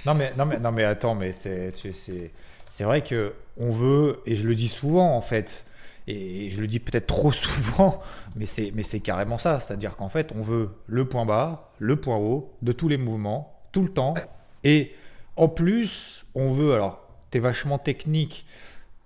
Non 0.06 0.14
mais 0.14 0.32
non 0.36 0.44
mais 0.46 0.58
non 0.58 0.70
mais 0.72 0.84
attends 0.84 1.14
mais 1.14 1.32
c'est 1.32 1.72
tu- 1.72 1.92
c'est 1.92 2.30
c'est 2.70 2.84
vrai 2.84 3.02
que 3.02 3.32
on 3.56 3.72
veut 3.72 4.20
et 4.26 4.36
je 4.36 4.46
le 4.46 4.54
dis 4.54 4.68
souvent 4.68 5.16
en 5.16 5.20
fait 5.22 5.64
et 6.06 6.50
je 6.50 6.60
le 6.60 6.66
dis 6.66 6.78
peut-être 6.78 7.06
trop 7.06 7.32
souvent 7.32 8.00
mais 8.36 8.46
c'est 8.46 8.70
mais 8.74 8.82
c'est 8.82 9.00
carrément 9.00 9.38
ça 9.38 9.60
c'est-à-dire 9.60 9.96
qu'en 9.96 10.10
fait 10.10 10.30
on 10.36 10.42
veut 10.42 10.70
le 10.86 11.08
point 11.08 11.24
bas 11.24 11.72
le 11.78 11.96
point 11.96 12.16
haut 12.18 12.52
de 12.62 12.72
tous 12.72 12.88
les 12.88 12.98
mouvements 12.98 13.58
tout 13.72 13.82
le 13.82 13.88
temps 13.90 14.24
et 14.62 14.94
en 15.36 15.48
plus 15.48 16.24
on 16.34 16.52
veut 16.52 16.74
alors 16.74 17.08
t'es 17.30 17.38
vachement 17.38 17.78
technique 17.78 18.44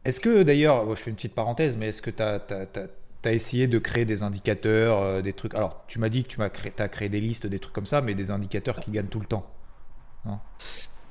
est-ce 0.05 0.21
que 0.21 0.43
d'ailleurs 0.43 0.97
je 0.97 1.03
fais 1.03 1.11
une 1.11 1.17
petite 1.17 1.35
parenthèse 1.35 1.77
mais 1.77 1.89
est-ce 1.89 2.03
que 2.03 2.11
t'as 2.11 2.41
t'as, 2.41 2.67
essayé 3.33 3.67
de 3.69 3.79
créer 3.79 4.05
des 4.05 4.23
indicateurs 4.23 4.99
euh, 5.03 5.23
des 5.23 5.33
trucs 5.35 5.55
alors 5.55 5.85
tu 5.89 5.99
m'as 5.99 6.09
dit 6.09 6.23
que 6.25 6.29
tu 6.29 6.39
m'as 6.39 6.51
créé 6.51 6.73
t'as 6.75 6.89
créé 6.89 7.09
des 7.09 7.21
listes 7.21 7.47
des 7.47 7.59
trucs 7.61 7.75
comme 7.75 7.87
ça 7.87 8.01
mais 8.03 8.15
des 8.15 8.31
indicateurs 8.31 8.81
qui 8.81 8.91
gagnent 8.91 9.09
tout 9.09 9.21
le 9.21 9.27
temps 9.27 9.55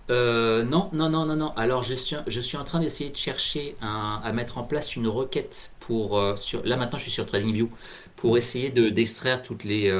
Euh, 0.09 0.63
non, 0.63 0.89
non, 0.93 1.09
non, 1.09 1.25
non, 1.25 1.35
non. 1.35 1.53
Alors, 1.57 1.83
je 1.83 1.93
suis, 1.93 2.15
je 2.27 2.39
suis 2.39 2.55
en 2.57 2.63
train 2.63 2.79
d'essayer 2.79 3.09
de 3.09 3.17
chercher 3.17 3.75
un- 3.81 4.21
à 4.23 4.31
mettre 4.31 4.57
en 4.57 4.63
place 4.63 4.95
une 4.95 5.07
requête 5.07 5.71
pour. 5.81 6.17
euh, 6.17 6.35
sur, 6.37 6.63
là, 6.65 6.77
maintenant, 6.77 6.97
je 6.97 7.03
suis 7.03 7.11
sur 7.11 7.25
TradingView 7.25 7.69
pour 8.15 8.37
essayer 8.37 8.69
de 8.69 8.87
d'extraire 8.89 9.41
toutes 9.41 9.63
les, 9.65 9.91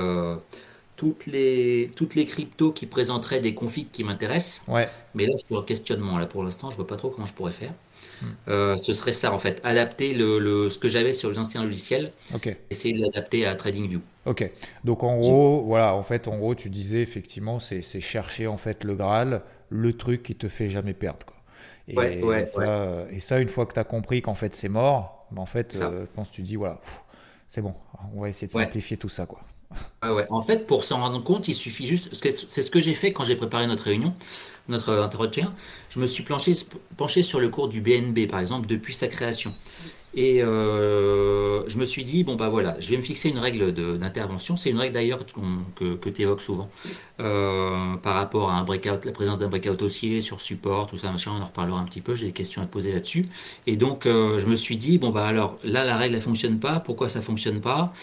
toutes 0.96 1.26
les, 1.28 1.92
toutes 1.96 2.16
les 2.16 2.26
cryptos 2.26 2.72
qui 2.72 2.86
présenteraient 2.88 3.40
des 3.40 3.54
configs 3.56 3.92
qui 3.92 4.04
m'intéressent. 4.04 4.64
ouais 4.68 4.92
Mais 5.14 5.26
là, 5.26 5.34
je 5.40 5.46
suis 5.46 5.56
en 5.56 5.64
questionnement. 5.64 6.18
Là, 6.18 6.26
pour 6.26 6.44
l'instant, 6.44 6.70
je 6.72 6.76
vois 6.76 6.88
pas 6.88 6.98
trop 6.98 7.10
comment 7.10 7.26
je 7.28 7.34
pourrais 7.34 7.52
faire. 7.54 7.74
Euh, 8.48 8.78
ce 8.78 8.94
serait 8.94 9.12
ça, 9.12 9.34
en 9.34 9.40
fait. 9.40 9.62
Adapter 9.64 10.14
le, 10.14 10.40
le- 10.40 10.70
ce 10.70 10.80
que 10.80 10.88
j'avais 10.88 11.14
sur 11.14 11.30
les 11.30 11.38
anciens 11.38 11.64
logiciels, 11.64 12.12
ok 12.34 12.56
essayer 12.70 12.94
de 12.94 13.02
l'adapter 13.02 13.46
à 13.46 13.56
TradingView. 13.56 14.02
Ok, 14.26 14.50
donc 14.84 15.04
en 15.04 15.18
gros, 15.18 15.64
voilà, 15.66 15.96
en 15.96 16.04
fait, 16.04 16.28
en 16.28 16.38
gros, 16.38 16.54
tu 16.56 16.70
disais 16.70 17.02
effectivement, 17.02 17.60
c'est 17.60 17.82
chercher 18.02 18.48
en 18.48 18.58
fait 18.58 18.84
le 18.84 18.96
Graal, 18.96 19.42
le 19.70 19.96
truc 19.96 20.24
qui 20.24 20.36
te 20.36 20.50
fait 20.50 20.70
jamais 20.70 20.94
perdre, 20.94 21.26
quoi. 21.26 21.36
Et, 21.88 21.96
Ouais, 21.96 22.22
ouais, 22.22 22.46
ça, 22.46 22.60
ouais. 22.60 23.16
et 23.16 23.20
ça, 23.22 23.40
une 23.40 23.48
fois 23.48 23.66
que 23.66 23.74
tu 23.74 23.80
as 23.80 23.86
compris 23.86 24.22
qu'en 24.22 24.36
fait 24.36 24.54
c'est 24.54 24.68
mort, 24.70 25.28
ben, 25.32 25.42
en 25.42 25.46
fait, 25.46 25.78
euh, 25.82 26.02
je 26.02 26.12
pense 26.14 26.28
que 26.30 26.34
tu 26.34 26.42
dis, 26.42 26.58
voilà, 26.58 26.82
c'est 27.50 27.62
bon, 27.62 27.74
on 28.16 28.22
va 28.22 28.30
essayer 28.30 28.48
de 28.48 28.52
simplifier 28.52 28.98
tout 28.98 29.10
ça, 29.10 29.26
quoi. 29.26 29.42
Ah 30.02 30.14
ouais. 30.14 30.26
En 30.30 30.42
fait, 30.42 30.66
pour 30.66 30.84
s'en 30.84 31.00
rendre 31.02 31.22
compte, 31.24 31.48
il 31.48 31.54
suffit 31.54 31.88
juste. 31.88 32.10
C'est 32.50 32.62
ce 32.62 32.72
que 32.72 32.80
j'ai 32.80 32.94
fait 32.94 33.12
quand 33.12 33.24
j'ai 33.26 33.36
préparé 33.36 33.68
notre 33.68 33.84
réunion, 33.84 34.14
notre 34.68 34.96
entretien. 34.98 35.54
Je 35.90 36.00
me 36.00 36.06
suis 36.06 36.24
planché, 36.24 36.54
penché 36.96 37.24
sur 37.24 37.40
le 37.40 37.50
cours 37.50 37.68
du 37.68 37.82
BNB, 37.82 38.28
par 38.30 38.40
exemple, 38.40 38.68
depuis 38.68 38.94
sa 38.94 39.08
création. 39.08 39.54
Et 40.18 40.42
euh, 40.42 41.62
je 41.68 41.78
me 41.78 41.86
suis 41.86 42.04
dit, 42.04 42.24
bon, 42.24 42.36
bah 42.36 42.50
voilà, 42.50 42.76
je 42.80 42.90
vais 42.90 42.98
me 42.98 43.04
fixer 43.04 43.30
une 43.30 43.38
règle 43.38 43.72
d'intervention. 44.00 44.56
C'est 44.56 44.72
une 44.72 44.80
règle 44.80 44.96
d'ailleurs 44.96 45.20
que, 45.76 45.94
que 45.94 46.10
tu 46.10 46.24
évoques 46.24 46.42
souvent 46.42 46.72
euh, 47.20 47.96
par 47.98 48.16
rapport 48.16 48.50
à 48.50 48.56
un 48.56 48.64
breakout, 48.64 49.06
la 49.06 49.12
présence 49.12 49.38
d'un 49.38 49.48
breakout 49.48 49.80
haussier 49.80 50.22
sur 50.22 50.42
support, 50.42 50.88
tout 50.88 50.98
ça, 50.98 51.12
machin. 51.12 51.34
On 51.38 51.42
en 51.42 51.46
reparlera 51.46 51.80
un 51.80 51.86
petit 51.86 52.02
peu. 52.02 52.16
J'ai 52.16 52.26
des 52.26 52.32
questions 52.32 52.64
à 52.64 52.66
te 52.66 52.72
poser 52.72 52.92
là-dessus. 52.92 53.28
Et 53.68 53.76
donc, 53.76 54.08
euh, 54.08 54.40
je 54.40 54.48
me 54.48 54.56
suis 54.56 54.76
dit, 54.76 54.98
bon, 54.98 55.12
bah 55.12 55.28
alors 55.28 55.60
là, 55.64 55.84
la 55.84 55.96
règle, 55.96 56.16
elle 56.16 56.22
fonctionne 56.22 56.60
pas. 56.60 56.80
Pourquoi 56.80 57.10
ça 57.10 57.22
fonctionne 57.22 57.62
pas? 57.62 57.94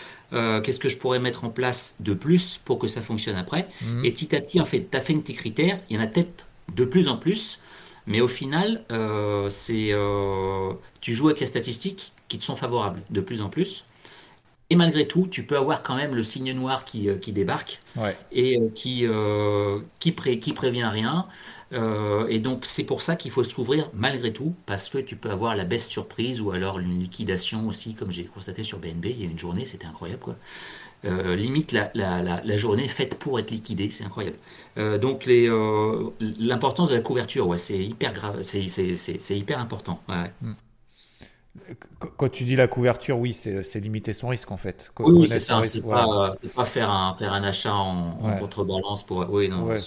Qu'est-ce 0.65 0.81
que 0.81 0.89
je 0.89 0.99
pourrais 0.99 1.21
mettre 1.21 1.45
en 1.45 1.49
place 1.49 1.97
de 2.01 2.13
plus 2.13 2.59
pour 2.65 2.81
que 2.81 2.89
ça 2.89 3.03
fonctionne 3.03 3.37
après? 3.37 3.69
Et 4.03 4.11
petit 4.11 4.35
à 4.35 4.41
petit, 4.41 4.61
en 4.61 4.65
fait, 4.65 4.89
tu 4.91 4.97
as 4.97 5.01
fait 5.01 5.15
tes 5.15 5.33
critères. 5.33 5.79
Il 5.89 5.97
y 5.97 5.99
en 5.99 6.03
a 6.03 6.09
peut-être 6.09 6.49
de 6.75 6.85
plus 6.85 7.09
en 7.09 7.17
plus. 7.17 7.61
Mais 8.07 8.21
au 8.21 8.29
final, 8.29 8.85
euh, 8.93 9.49
c'est, 9.51 9.89
euh, 9.93 10.73
tu 11.01 11.13
joues 11.15 11.29
avec 11.29 11.41
les 11.41 11.47
statistiques 11.47 12.13
qui 12.29 12.39
te 12.39 12.45
sont 12.45 12.57
favorables 12.57 13.03
de 13.11 13.21
plus 13.21 13.41
en 13.41 13.49
plus. 13.49 13.87
Et 14.71 14.77
malgré 14.77 15.07
tout, 15.07 15.27
tu 15.29 15.47
peux 15.47 15.57
avoir 15.59 15.83
quand 15.83 15.95
même 15.95 16.15
le 16.15 16.23
signe 16.23 16.53
noir 16.53 16.85
qui, 16.85 17.09
euh, 17.09 17.17
qui 17.19 17.33
débarque 17.33 17.81
Ouais, 17.97 18.17
et 18.33 18.59
qui, 18.75 19.07
euh, 19.07 19.81
qui, 20.01 20.13
pré- 20.13 20.41
qui 20.41 20.53
prévient 20.55 20.85
rien. 20.91 21.27
Et 22.29 22.39
donc, 22.39 22.65
c'est 22.67 22.85
pour 22.85 23.03
ça 23.03 23.17
qu'il 23.17 23.33
faut 23.33 23.43
se 23.43 23.53
couvrir 23.55 23.91
malgré 23.95 24.33
tout, 24.33 24.55
parce 24.65 24.89
que 24.89 24.99
tu 24.99 25.17
peux 25.17 25.31
avoir 25.31 25.57
la 25.57 25.65
baisse 25.65 25.89
surprise 25.89 26.41
ou 26.41 26.53
alors 26.53 26.79
une 26.79 27.01
liquidation 27.01 27.67
aussi, 27.67 27.95
comme 27.95 28.13
j'ai 28.13 28.25
constaté 28.25 28.63
sur 28.63 28.79
BNB. 28.79 29.07
Il 29.11 29.21
y 29.21 29.27
a 29.27 29.31
une 29.31 29.39
journée, 29.39 29.65
c'était 29.65 29.87
incroyable, 29.87 30.21
quoi. 30.21 30.37
Euh, 31.05 31.37
limite 31.37 31.73
la, 31.73 31.91
la, 31.95 32.23
la, 32.23 32.57
journée 32.57 32.89
faite 32.89 33.19
pour 33.19 33.39
être 33.39 33.51
liquidée, 33.51 33.91
c'est 33.91 34.05
incroyable. 34.05 34.37
Euh, 34.79 34.99
donc 34.99 35.27
les, 35.27 35.49
l'importance 36.39 36.91
de 36.91 36.95
la 36.95 37.01
couverture, 37.01 37.47
ouais, 37.47 37.57
c'est 37.57 37.79
hyper 37.79 38.13
grave, 38.13 38.43
c'est, 38.43 38.69
c'est, 38.69 38.95
c'est, 38.97 39.39
hyper 39.39 39.59
important. 39.59 40.01
Ouais. 40.09 40.31
Hmm. 40.41 40.55
Quand 42.17 42.29
tu 42.29 42.45
dis 42.45 42.57
la 42.57 42.69
couverture, 42.69 43.19
oui, 43.19 43.33
c'est 43.33 43.81
limiter 43.81 44.13
son 44.13 44.29
risque 44.29 44.51
en 44.51 44.57
fait. 44.57 44.91
Oui, 44.99 45.27
c'est 45.27 45.39
ça. 45.39 45.63
C'est 45.63 45.83
pas, 45.83 46.33
pas, 46.55 46.65
faire 46.65 46.91
un, 46.91 47.15
faire 47.15 47.33
un 47.33 47.45
achat 47.45 47.73
en, 47.73 48.37
contrebalance 48.39 49.07
pour. 49.07 49.27
Oui, 49.31 49.49
non, 49.49 49.65
ouais, 49.65 49.79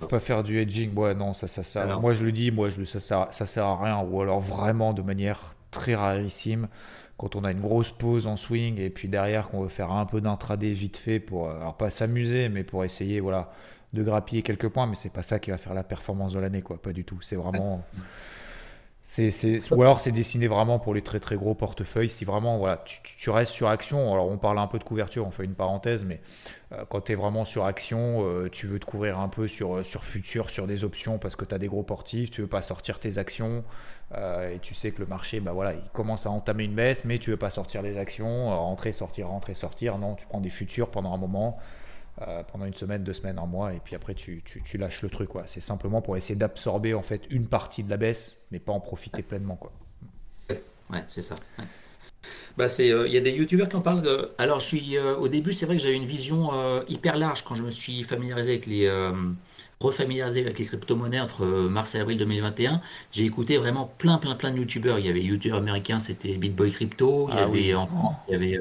pas, 0.00 0.06
pas, 0.06 0.20
faire 0.20 0.42
du 0.42 0.58
hedging. 0.58 0.94
Ouais, 0.96 1.14
non, 1.14 1.34
ça, 1.34 1.46
ça, 1.46 1.62
ça. 1.62 1.96
moi, 1.96 2.14
je 2.14 2.24
le 2.24 2.32
dis, 2.32 2.50
moi, 2.50 2.70
je, 2.70 2.84
ça, 2.84 3.00
sert, 3.00 3.28
ça 3.32 3.46
sert 3.46 3.64
à 3.64 3.82
rien. 3.82 4.00
Ou 4.00 4.22
alors 4.22 4.40
vraiment 4.40 4.92
de 4.92 5.02
manière 5.02 5.54
très 5.70 5.94
rarissime 5.94 6.68
quand 7.20 7.36
on 7.36 7.44
a 7.44 7.50
une 7.50 7.60
grosse 7.60 7.90
pause 7.90 8.26
en 8.26 8.38
swing 8.38 8.78
et 8.78 8.88
puis 8.88 9.06
derrière 9.06 9.50
qu'on 9.50 9.60
veut 9.60 9.68
faire 9.68 9.90
un 9.92 10.06
peu 10.06 10.22
d'intraday 10.22 10.72
vite 10.72 10.96
fait 10.96 11.20
pour, 11.20 11.50
alors 11.50 11.76
pas 11.76 11.90
s'amuser, 11.90 12.48
mais 12.48 12.64
pour 12.64 12.82
essayer, 12.82 13.20
voilà, 13.20 13.52
de 13.92 14.02
grappiller 14.02 14.40
quelques 14.40 14.70
points. 14.70 14.86
Mais 14.86 14.96
c'est 14.96 15.12
pas 15.12 15.22
ça 15.22 15.38
qui 15.38 15.50
va 15.50 15.58
faire 15.58 15.74
la 15.74 15.84
performance 15.84 16.32
de 16.32 16.38
l'année, 16.38 16.62
quoi. 16.62 16.80
Pas 16.80 16.94
du 16.94 17.04
tout. 17.04 17.18
C'est 17.20 17.36
vraiment. 17.36 17.84
C'est, 19.12 19.58
ou 19.72 19.82
alors 19.82 19.98
c'est 19.98 20.12
dessiné 20.12 20.46
vraiment 20.46 20.78
pour 20.78 20.94
les 20.94 21.02
très 21.02 21.18
très 21.18 21.34
gros 21.34 21.56
portefeuilles. 21.56 22.10
Si 22.10 22.24
vraiment 22.24 22.58
voilà, 22.58 22.80
tu, 22.84 23.30
restes 23.30 23.52
sur 23.52 23.68
action, 23.68 24.12
alors 24.12 24.28
on 24.28 24.38
parle 24.38 24.60
un 24.60 24.68
peu 24.68 24.78
de 24.78 24.84
couverture, 24.84 25.26
on 25.26 25.32
fait 25.32 25.42
une 25.42 25.56
parenthèse, 25.56 26.04
mais 26.04 26.20
euh, 26.70 26.84
quand 26.88 27.00
tu 27.00 27.12
es 27.12 27.14
vraiment 27.16 27.44
sur 27.44 27.64
action, 27.64 28.24
euh, 28.24 28.48
tu 28.48 28.68
veux 28.68 28.78
te 28.78 28.84
couvrir 28.84 29.18
un 29.18 29.28
peu 29.28 29.48
sur, 29.48 29.78
euh, 29.78 29.82
sur 29.82 30.04
futur, 30.04 30.48
sur 30.48 30.68
des 30.68 30.84
options 30.84 31.18
parce 31.18 31.34
que 31.34 31.44
tu 31.44 31.52
as 31.52 31.58
des 31.58 31.66
gros 31.66 31.82
portifs, 31.82 32.30
tu 32.30 32.40
veux 32.40 32.46
pas 32.46 32.62
sortir 32.62 33.00
tes 33.00 33.18
actions 33.18 33.64
et 34.12 34.58
tu 34.60 34.74
sais 34.74 34.90
que 34.90 35.00
le 35.00 35.06
marché 35.06 35.38
bah 35.38 35.52
voilà, 35.52 35.72
il 35.72 35.88
commence 35.92 36.26
à 36.26 36.30
entamer 36.30 36.64
une 36.64 36.74
baisse, 36.74 37.04
mais 37.04 37.18
tu 37.18 37.30
veux 37.30 37.36
pas 37.36 37.50
sortir 37.50 37.82
les 37.82 37.96
actions, 37.96 38.46
rentrer, 38.48 38.92
sortir, 38.92 39.28
rentrer, 39.28 39.54
sortir. 39.54 39.98
Non, 39.98 40.14
tu 40.14 40.26
prends 40.26 40.40
des 40.40 40.50
futurs 40.50 40.88
pendant 40.88 41.14
un 41.14 41.16
moment. 41.16 41.58
Pendant 42.52 42.66
une 42.66 42.74
semaine, 42.74 43.02
deux 43.02 43.14
semaines, 43.14 43.38
un 43.38 43.46
mois, 43.46 43.72
et 43.72 43.80
puis 43.82 43.94
après 43.94 44.14
tu, 44.14 44.42
tu, 44.44 44.62
tu 44.62 44.78
lâches 44.78 45.02
le 45.02 45.08
truc. 45.08 45.30
Quoi. 45.30 45.44
C'est 45.46 45.60
simplement 45.60 46.02
pour 46.02 46.16
essayer 46.16 46.36
d'absorber 46.36 46.94
en 46.94 47.02
fait 47.02 47.22
une 47.30 47.46
partie 47.46 47.82
de 47.82 47.90
la 47.90 47.96
baisse 47.96 48.36
mais 48.50 48.58
pas 48.58 48.72
en 48.72 48.80
profiter 48.80 49.22
pleinement. 49.22 49.56
Quoi. 49.56 49.72
Ouais, 50.90 51.04
c'est 51.08 51.22
ça. 51.22 51.36
Bah 52.56 52.68
c'est, 52.68 52.92
euh, 52.92 53.06
il 53.06 53.14
y 53.14 53.16
a 53.16 53.20
des 53.20 53.30
youtubeurs 53.30 53.68
qui 53.68 53.76
en 53.76 53.80
parlent. 53.80 54.28
Alors, 54.38 54.60
je 54.60 54.66
suis 54.66 54.96
euh, 54.96 55.16
au 55.16 55.28
début, 55.28 55.52
c'est 55.52 55.66
vrai 55.66 55.76
que 55.76 55.82
j'avais 55.82 55.96
une 55.96 56.04
vision 56.04 56.52
euh, 56.52 56.82
hyper 56.88 57.16
large 57.16 57.44
quand 57.44 57.54
je 57.54 57.62
me 57.62 57.70
suis 57.70 58.02
familiarisé 58.02 58.50
avec 58.50 58.66
les 58.66 58.88
refamiliarisé 59.80 60.40
avec 60.40 60.58
les 60.58 60.66
crypto-monnaies 60.66 61.20
entre 61.20 61.46
mars 61.46 61.94
et 61.94 62.00
avril 62.00 62.18
2021. 62.18 62.80
J'ai 63.12 63.24
écouté 63.24 63.56
vraiment 63.56 63.90
plein, 63.98 64.18
plein, 64.18 64.34
plein 64.34 64.52
de 64.52 64.58
youtubeurs. 64.58 64.98
Il 64.98 65.06
y 65.06 65.08
avait 65.08 65.22
youtubeur 65.22 65.58
américain, 65.58 65.98
c'était 65.98 66.36
BitBoy 66.36 66.70
Crypto. 66.70 67.28
Il 67.30 67.34
y 67.34 67.38
ah 67.38 67.44
avait 67.44 67.74
en 67.74 67.86
France, 67.86 68.16
il 68.28 68.32
y 68.32 68.34
avait. 68.34 68.60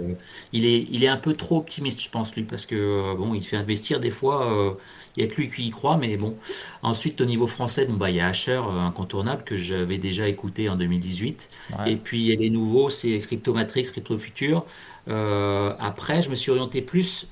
il 0.54 0.66
est, 0.66 0.88
il 0.90 1.04
est 1.04 1.10
un 1.10 1.18
peu 1.18 1.34
trop 1.34 1.58
optimiste, 1.58 2.02
je 2.02 2.10
pense 2.10 2.36
lui, 2.36 2.44
parce 2.44 2.66
que 2.66 3.16
bon, 3.16 3.34
il 3.34 3.44
fait 3.44 3.58
investir 3.58 4.00
des 4.00 4.12
fois 4.12 4.78
il 5.20 5.24
n'y 5.24 5.30
a 5.30 5.34
que 5.34 5.42
lui 5.42 5.50
qui 5.50 5.68
y 5.68 5.70
croit, 5.70 5.98
mais 5.98 6.18
bon. 6.18 6.36
Ensuite, 6.82 7.20
au 7.22 7.26
niveau 7.26 7.48
français, 7.48 7.86
bon, 7.86 7.96
bah, 7.96 8.10
il 8.10 8.18
y 8.18 8.20
a 8.20 8.28
Asher, 8.28 8.52
euh, 8.52 8.80
incontournable, 8.80 9.44
que 9.44 9.58
j'avais 9.58 9.98
déjà 9.98 10.28
écouté 10.28 10.70
en 10.70 10.76
2018. 10.76 11.50
Et 11.88 11.98
puis, 11.98 12.22
il 12.22 12.28
y 12.28 12.32
a 12.32 12.36
les 12.36 12.50
nouveaux, 12.50 12.90
c'est 12.90 13.20
Cryptomatrix, 13.20 13.84
Crypto 13.84 14.18
Future. 14.18 14.66
Euh, 15.10 15.74
après, 15.80 16.22
je 16.22 16.30
me 16.30 16.36
suis 16.36 16.52
orienté 16.52 16.82
plus, 16.82 17.28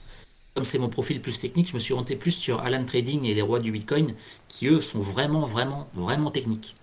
comme 0.58 0.66
c'est 0.66 0.80
mon 0.80 0.90
profil 0.90 1.22
plus 1.22 1.40
technique, 1.40 1.70
je 1.70 1.76
me 1.76 1.80
suis 1.80 1.94
orienté 1.94 2.16
plus 2.16 2.32
sur 2.32 2.62
Alan 2.62 2.84
Trading 2.84 3.24
et 3.26 3.34
les 3.34 3.42
rois 3.42 3.60
du 3.60 3.72
Bitcoin, 3.72 4.16
qui 4.48 4.68
eux 4.68 4.82
sont 4.82 5.00
vraiment, 5.00 5.46
vraiment, 5.46 5.88
vraiment 5.94 6.32
techniques. 6.32 6.76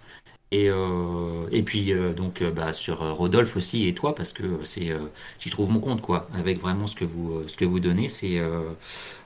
Et, 0.53 0.71
euh, 0.71 1.49
et 1.51 1.63
puis 1.65 1.93
donc 2.17 2.45
bah, 2.55 2.71
sur 2.71 2.99
Rodolphe 3.17 3.57
aussi 3.57 3.89
et 3.89 3.95
toi 3.95 4.15
parce 4.15 4.33
que 4.33 4.61
c'est 4.63 4.93
j'y 5.41 5.51
trouve 5.51 5.69
mon 5.69 5.81
compte 5.81 6.01
quoi 6.01 6.29
avec 6.33 6.61
vraiment 6.61 6.87
ce 6.87 6.95
que 6.95 7.05
vous 7.05 7.43
ce 7.49 7.57
que 7.57 7.65
vous 7.65 7.81
donnez 7.81 8.09
c'est 8.09 8.41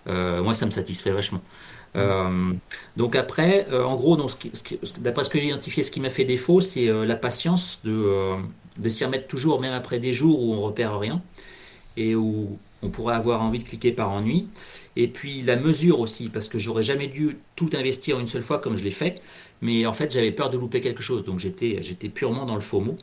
moi 0.06 0.54
ça 0.54 0.64
me 0.64 0.70
satisfait 0.70 1.12
vachement 1.12 1.42
euh, 1.96 2.52
donc 2.96 3.16
après, 3.16 3.66
euh, 3.70 3.84
en 3.84 3.96
gros, 3.96 4.16
d'après 4.16 5.24
ce 5.24 5.30
que 5.30 5.38
j'ai 5.38 5.48
identifié, 5.48 5.82
ce 5.82 5.90
qui 5.90 6.00
m'a 6.00 6.10
fait 6.10 6.24
défaut, 6.24 6.60
c'est 6.60 6.88
euh, 6.88 7.04
la 7.04 7.16
patience 7.16 7.80
de, 7.84 8.36
de 8.78 8.88
s'y 8.88 9.04
remettre 9.04 9.26
toujours, 9.26 9.60
même 9.60 9.72
après 9.72 9.98
des 9.98 10.12
jours 10.12 10.42
où 10.42 10.54
on 10.54 10.60
repère 10.60 10.98
rien 10.98 11.22
et 11.96 12.14
où 12.14 12.58
on 12.82 12.88
pourrait 12.88 13.14
avoir 13.14 13.42
envie 13.42 13.58
de 13.58 13.64
cliquer 13.64 13.92
par 13.92 14.10
ennui. 14.10 14.48
Et 14.96 15.08
puis 15.08 15.42
la 15.42 15.56
mesure 15.56 16.00
aussi, 16.00 16.28
parce 16.28 16.48
que 16.48 16.58
j'aurais 16.58 16.82
jamais 16.82 17.08
dû 17.08 17.38
tout 17.56 17.70
investir 17.74 18.18
une 18.18 18.26
seule 18.26 18.42
fois 18.42 18.58
comme 18.58 18.76
je 18.76 18.84
l'ai 18.84 18.90
fait, 18.90 19.20
mais 19.62 19.86
en 19.86 19.92
fait 19.92 20.12
j'avais 20.12 20.32
peur 20.32 20.50
de 20.50 20.58
louper 20.58 20.80
quelque 20.80 21.02
chose, 21.02 21.24
donc 21.24 21.38
j'étais, 21.38 21.78
j'étais 21.80 22.08
purement 22.08 22.46
dans 22.46 22.54
le 22.54 22.60
faux 22.60 22.80
mot. 22.80 22.96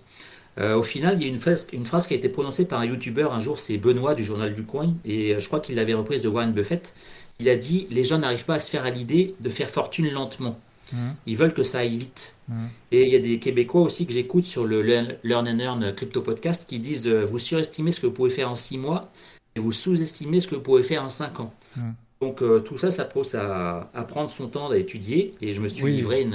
au 0.57 0.83
final, 0.83 1.17
il 1.19 1.23
y 1.23 1.29
a 1.29 1.33
une 1.33 1.39
phrase, 1.39 1.67
une 1.73 1.85
phrase 1.85 2.07
qui 2.07 2.13
a 2.13 2.17
été 2.17 2.29
prononcée 2.29 2.65
par 2.65 2.79
un 2.79 2.85
YouTuber 2.85 3.27
un 3.31 3.39
jour, 3.39 3.57
c'est 3.57 3.77
Benoît 3.77 4.15
du 4.15 4.23
journal 4.23 4.53
du 4.53 4.63
coin, 4.63 4.93
et 5.03 5.35
je 5.39 5.47
crois 5.47 5.59
qu'il 5.59 5.75
l'avait 5.75 5.93
reprise 5.93 6.21
de 6.21 6.29
Warren 6.29 6.53
Buffett 6.53 6.93
il 7.39 7.49
a 7.49 7.55
dit 7.55 7.88
les 7.91 8.03
gens 8.03 8.19
n'arrivent 8.19 8.45
pas 8.45 8.55
à 8.55 8.59
se 8.59 8.69
faire 8.69 8.85
à 8.85 8.89
l'idée 8.89 9.35
de 9.39 9.49
faire 9.49 9.69
fortune 9.69 10.09
lentement. 10.11 10.59
Mmh. 10.93 10.97
Ils 11.25 11.35
veulent 11.35 11.53
que 11.53 11.63
ça 11.63 11.79
aille 11.79 11.97
vite. 11.97 12.35
Mmh. 12.47 12.65
Et 12.91 13.03
il 13.03 13.09
y 13.09 13.15
a 13.15 13.19
des 13.19 13.39
Québécois 13.39 13.81
aussi 13.81 14.05
que 14.05 14.13
j'écoute 14.13 14.43
sur 14.43 14.65
le 14.65 14.81
Learn 14.81 15.47
and 15.47 15.59
Earn 15.59 15.93
Crypto 15.93 16.21
Podcast 16.21 16.65
qui 16.67 16.79
disent 16.79 17.07
euh, 17.07 17.25
vous 17.25 17.39
surestimez 17.39 17.91
ce 17.91 18.01
que 18.01 18.05
vous 18.05 18.13
pouvez 18.13 18.29
faire 18.29 18.49
en 18.49 18.55
6 18.55 18.77
mois 18.77 19.11
et 19.55 19.59
vous 19.59 19.71
sous-estimez 19.71 20.39
ce 20.39 20.47
que 20.47 20.55
vous 20.55 20.61
pouvez 20.61 20.83
faire 20.83 21.03
en 21.03 21.09
5 21.09 21.39
ans. 21.39 21.53
Mmh. 21.75 21.81
Donc 22.21 22.41
euh, 22.41 22.59
tout 22.59 22.77
ça, 22.77 22.91
ça 22.91 23.05
pose 23.05 23.35
à, 23.35 23.89
prendre 24.07 24.29
son 24.29 24.47
temps 24.47 24.69
d'étudier 24.69 25.35
et 25.41 25.53
je 25.53 25.59
me 25.61 25.67
suis 25.67 25.91
livré 25.91 26.27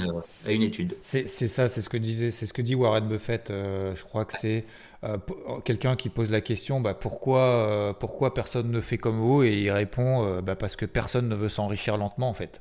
à 0.46 0.52
une 0.52 0.62
étude. 0.62 0.94
C'est 1.02 1.26
ça, 1.28 1.68
c'est 1.68 1.80
ce 1.80 1.88
que 1.88 1.96
disait, 1.96 2.30
c'est 2.30 2.46
ce 2.46 2.52
que 2.52 2.62
dit 2.62 2.74
Warren 2.74 3.08
Buffett. 3.08 3.50
Euh, 3.50 3.94
je 3.96 4.04
crois 4.04 4.24
que 4.24 4.38
c'est 4.38 4.64
euh, 5.02 5.16
quelqu'un 5.64 5.96
qui 5.96 6.10
pose 6.10 6.30
la 6.30 6.42
question 6.42 6.78
bah, 6.78 6.92
pourquoi, 6.92 7.40
euh, 7.40 7.92
pourquoi 7.94 8.34
personne 8.34 8.70
ne 8.70 8.80
fait 8.80 8.98
comme 8.98 9.16
vous? 9.16 9.42
Et 9.42 9.54
il 9.54 9.70
répond 9.70 10.26
euh, 10.26 10.42
bah, 10.42 10.56
parce 10.56 10.76
que 10.76 10.84
personne 10.84 11.28
ne 11.28 11.34
veut 11.34 11.48
s'enrichir 11.48 11.96
lentement 11.96 12.28
en 12.28 12.34
fait. 12.34 12.60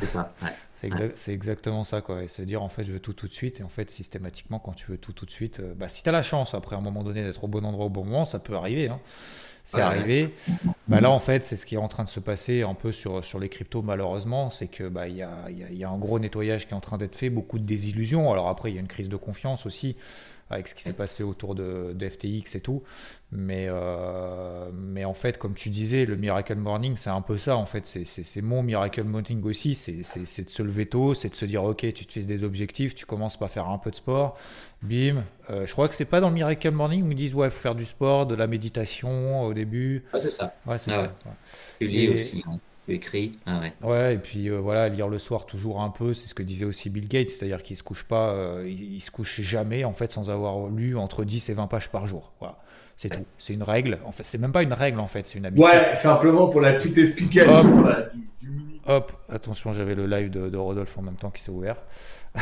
C'est 0.00 0.06
ça. 0.06 0.32
C'est 1.14 1.32
exactement 1.32 1.84
ça, 1.84 2.00
quoi. 2.00 2.24
Et 2.24 2.28
se 2.28 2.42
dire, 2.42 2.60
en 2.60 2.68
fait, 2.68 2.84
je 2.84 2.90
veux 2.90 2.98
tout 2.98 3.12
tout 3.12 3.28
de 3.28 3.32
suite. 3.32 3.60
Et 3.60 3.62
en 3.62 3.68
fait, 3.68 3.88
systématiquement, 3.88 4.58
quand 4.58 4.72
tu 4.72 4.90
veux 4.90 4.98
tout 4.98 5.12
tout 5.12 5.24
de 5.24 5.30
suite, 5.30 5.60
bah, 5.76 5.88
si 5.88 6.02
tu 6.02 6.08
as 6.08 6.12
la 6.12 6.24
chance, 6.24 6.54
après, 6.54 6.74
à 6.74 6.80
un 6.80 6.82
moment 6.82 7.04
donné, 7.04 7.22
d'être 7.22 7.44
au 7.44 7.46
bon 7.46 7.64
endroit 7.64 7.86
au 7.86 7.88
bon 7.88 8.04
moment, 8.04 8.26
ça 8.26 8.40
peut 8.40 8.56
arriver. 8.56 8.88
Hein. 8.88 8.98
C'est 9.64 9.80
arrivé. 9.80 10.34
Bah, 10.88 11.00
là, 11.00 11.10
en 11.10 11.20
fait, 11.20 11.44
c'est 11.44 11.56
ce 11.56 11.64
qui 11.64 11.76
est 11.76 11.78
en 11.78 11.88
train 11.88 12.04
de 12.04 12.08
se 12.08 12.20
passer 12.20 12.62
un 12.62 12.74
peu 12.74 12.92
sur, 12.92 13.24
sur 13.24 13.38
les 13.38 13.48
cryptos, 13.48 13.82
malheureusement. 13.82 14.50
C'est 14.50 14.66
que 14.66 14.88
bah, 14.88 15.08
y, 15.08 15.22
a, 15.22 15.48
y, 15.50 15.84
a, 15.84 15.88
un 15.88 15.98
gros 15.98 16.18
nettoyage 16.18 16.66
qui 16.66 16.74
est 16.74 16.76
en 16.76 16.80
train 16.80 16.98
d'être 16.98 17.16
fait, 17.16 17.30
beaucoup 17.30 17.58
de 17.58 17.64
désillusions. 17.64 18.30
Alors 18.32 18.48
après, 18.48 18.70
il 18.70 18.74
y 18.74 18.78
a 18.78 18.80
une 18.80 18.88
crise 18.88 19.08
de 19.08 19.16
confiance 19.16 19.64
aussi 19.64 19.96
avec 20.50 20.68
ce 20.68 20.74
qui 20.74 20.82
s'est 20.82 20.92
passé 20.92 21.22
autour 21.22 21.54
de, 21.54 21.94
FTX 21.98 22.56
et 22.56 22.60
tout. 22.60 22.82
Mais, 23.30 23.66
euh, 23.68 24.70
mais 24.74 25.04
en 25.04 25.14
fait, 25.14 25.38
comme 25.38 25.54
tu 25.54 25.70
disais, 25.70 26.04
le 26.04 26.16
Miracle 26.16 26.56
Morning, 26.56 26.96
c'est 26.98 27.10
un 27.10 27.22
peu 27.22 27.38
ça. 27.38 27.56
En 27.56 27.64
fait, 27.66 27.86
c'est 27.86 28.42
mon 28.42 28.62
Miracle 28.62 29.04
Morning 29.04 29.42
aussi. 29.44 29.74
C'est 29.74 30.42
de 30.44 30.50
se 30.50 30.62
lever 30.62 30.86
tôt, 30.86 31.14
c'est 31.14 31.30
de 31.30 31.34
se 31.34 31.44
dire, 31.44 31.64
ok, 31.64 31.92
tu 31.94 32.06
te 32.06 32.12
fais 32.12 32.20
des 32.20 32.44
objectifs, 32.44 32.94
tu 32.94 33.06
commences 33.06 33.38
par 33.38 33.50
faire 33.50 33.68
un 33.68 33.78
peu 33.78 33.90
de 33.90 33.96
sport. 33.96 34.36
Bim. 34.82 35.24
Euh, 35.50 35.64
je 35.66 35.72
crois 35.72 35.88
que 35.88 35.94
c'est 35.94 36.04
pas 36.04 36.20
dans 36.20 36.28
le 36.28 36.34
Miracle 36.34 36.70
Morning 36.70 37.06
où 37.06 37.10
ils 37.12 37.16
disent, 37.16 37.34
ouais, 37.34 37.46
il 37.46 37.50
faut 37.50 37.60
faire 37.60 37.74
du 37.74 37.84
sport, 37.84 38.26
de 38.26 38.34
la 38.34 38.46
méditation 38.46 39.42
au 39.42 39.54
début. 39.54 40.04
Ah, 40.12 40.18
c'est 40.18 40.30
ça. 40.30 40.54
Ouais, 40.66 40.78
c'est 40.78 40.92
ah 40.92 41.12
ça. 41.24 41.30
Et, 41.80 42.08
aussi. 42.08 42.44
Hein 42.46 42.58
écrit. 42.88 43.38
Ah 43.46 43.60
ouais. 43.60 43.72
ouais. 43.82 44.14
et 44.14 44.18
puis 44.18 44.48
euh, 44.48 44.58
voilà, 44.58 44.88
lire 44.88 45.08
le 45.08 45.18
soir 45.18 45.46
toujours 45.46 45.80
un 45.80 45.90
peu, 45.90 46.14
c'est 46.14 46.28
ce 46.28 46.34
que 46.34 46.42
disait 46.42 46.64
aussi 46.64 46.90
Bill 46.90 47.08
Gates, 47.08 47.30
c'est-à-dire 47.30 47.62
qu'il 47.62 47.76
se 47.76 47.82
couche 47.82 48.04
pas, 48.04 48.30
euh, 48.30 48.68
il, 48.68 49.00
se 49.00 49.10
couche 49.10 49.40
jamais 49.40 49.84
en 49.84 49.92
fait 49.92 50.12
sans 50.12 50.30
avoir 50.30 50.68
lu 50.68 50.96
entre 50.96 51.24
10 51.24 51.50
et 51.50 51.54
20 51.54 51.66
pages 51.66 51.88
par 51.90 52.06
jour. 52.06 52.32
Voilà. 52.40 52.58
C'est 52.96 53.08
tout. 53.08 53.24
C'est 53.38 53.54
une 53.54 53.62
règle. 53.62 53.98
En 54.04 54.12
fait, 54.12 54.22
c'est 54.22 54.38
même 54.38 54.52
pas 54.52 54.62
une 54.62 54.72
règle 54.72 55.00
en 55.00 55.08
fait, 55.08 55.26
c'est 55.26 55.38
une 55.38 55.46
habitude. 55.46 55.64
Ouais, 55.64 55.96
simplement 55.96 56.48
pour 56.48 56.60
la 56.60 56.74
petite 56.74 56.98
explication. 56.98 57.84
Hop, 58.86 59.12
attention, 59.28 59.72
j'avais 59.72 59.94
le 59.94 60.06
live 60.06 60.30
de, 60.30 60.56
Rodolphe 60.56 60.98
en 60.98 61.02
même 61.02 61.16
temps 61.16 61.30
qui 61.30 61.42
s'est 61.42 61.50
ouvert. 61.50 61.76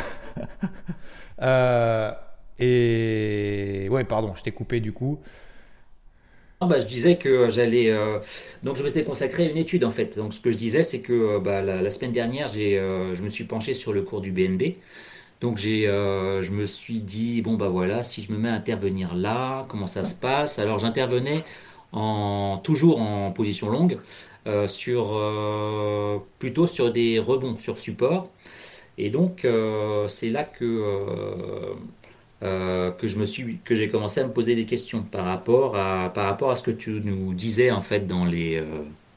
Euh, 1.42 2.12
et 2.58 3.88
ouais, 3.90 4.04
pardon, 4.04 4.34
je 4.34 4.42
t'ai 4.42 4.52
coupé 4.52 4.80
du 4.80 4.92
coup. 4.92 5.22
Bah, 6.62 6.78
je 6.78 6.84
disais 6.84 7.16
que 7.16 7.48
j'allais. 7.48 7.90
Euh, 7.90 8.18
donc, 8.62 8.76
je 8.76 8.82
me 8.82 8.88
suis 8.88 9.02
consacré 9.02 9.46
à 9.46 9.50
une 9.50 9.56
étude, 9.56 9.82
en 9.82 9.90
fait. 9.90 10.16
Donc, 10.18 10.34
ce 10.34 10.40
que 10.40 10.52
je 10.52 10.58
disais, 10.58 10.82
c'est 10.82 11.00
que 11.00 11.12
euh, 11.12 11.38
bah, 11.40 11.62
la, 11.62 11.88
semaine 11.88 12.12
dernière, 12.12 12.48
euh, 12.58 13.14
je 13.14 13.22
me 13.22 13.28
suis 13.30 13.44
penché 13.44 13.72
sur 13.72 13.94
le 13.94 14.02
cours 14.02 14.20
du 14.20 14.30
BNB. 14.30 14.74
Donc, 15.40 15.56
je 15.58 16.52
me 16.52 16.66
suis 16.66 17.00
dit, 17.00 17.40
bon, 17.40 17.54
bah 17.54 17.68
voilà, 17.70 18.02
si 18.02 18.20
je 18.20 18.30
me 18.30 18.36
mets 18.36 18.50
à 18.50 18.52
intervenir 18.52 19.14
là, 19.14 19.64
comment 19.68 19.86
ça 19.86 20.04
se 20.04 20.14
passe? 20.14 20.58
Alors, 20.58 20.78
j'intervenais 20.78 21.44
en, 21.92 22.58
toujours 22.62 23.00
en 23.00 23.32
position 23.32 23.70
longue, 23.70 23.98
sur, 24.66 25.18
plutôt 26.38 26.66
sur 26.66 26.92
des 26.92 27.18
rebonds, 27.18 27.56
sur 27.56 27.78
support. 27.78 28.28
Et 28.98 29.08
donc, 29.08 29.46
c'est 30.08 30.28
là 30.30 30.44
que 30.44 30.64
euh, 30.64 31.74
que 32.40 33.06
je 33.06 33.18
me 33.18 33.26
suis 33.26 33.58
que 33.64 33.74
j'ai 33.74 33.88
commencé 33.88 34.20
à 34.20 34.26
me 34.26 34.32
poser 34.32 34.54
des 34.54 34.66
questions 34.66 35.02
par 35.02 35.24
rapport 35.26 35.76
à 35.76 36.10
par 36.12 36.26
rapport 36.26 36.50
à 36.50 36.56
ce 36.56 36.62
que 36.62 36.70
tu 36.70 37.00
nous 37.04 37.34
disais 37.34 37.70
en 37.70 37.80
fait 37.82 38.06
dans 38.06 38.24
les 38.24 38.56
euh, 38.56 38.64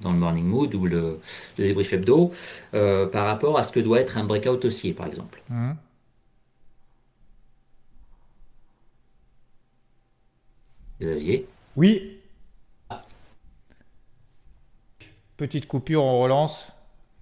dans 0.01 0.11
le 0.11 0.19
morning 0.19 0.45
mood 0.45 0.73
ou 0.75 0.85
le, 0.85 1.19
le 1.57 1.63
débrief 1.65 1.93
hebdo 1.93 2.31
euh, 2.73 3.07
par 3.07 3.25
rapport 3.25 3.57
à 3.57 3.63
ce 3.63 3.71
que 3.71 3.79
doit 3.79 4.01
être 4.01 4.17
un 4.17 4.25
breakout 4.25 4.65
haussier 4.65 4.93
par 4.93 5.07
exemple. 5.07 5.41
Mmh. 5.49 5.71
Oui. 11.75 12.19
petite 15.37 15.67
coupure, 15.67 16.03
on 16.03 16.21
relance. 16.21 16.67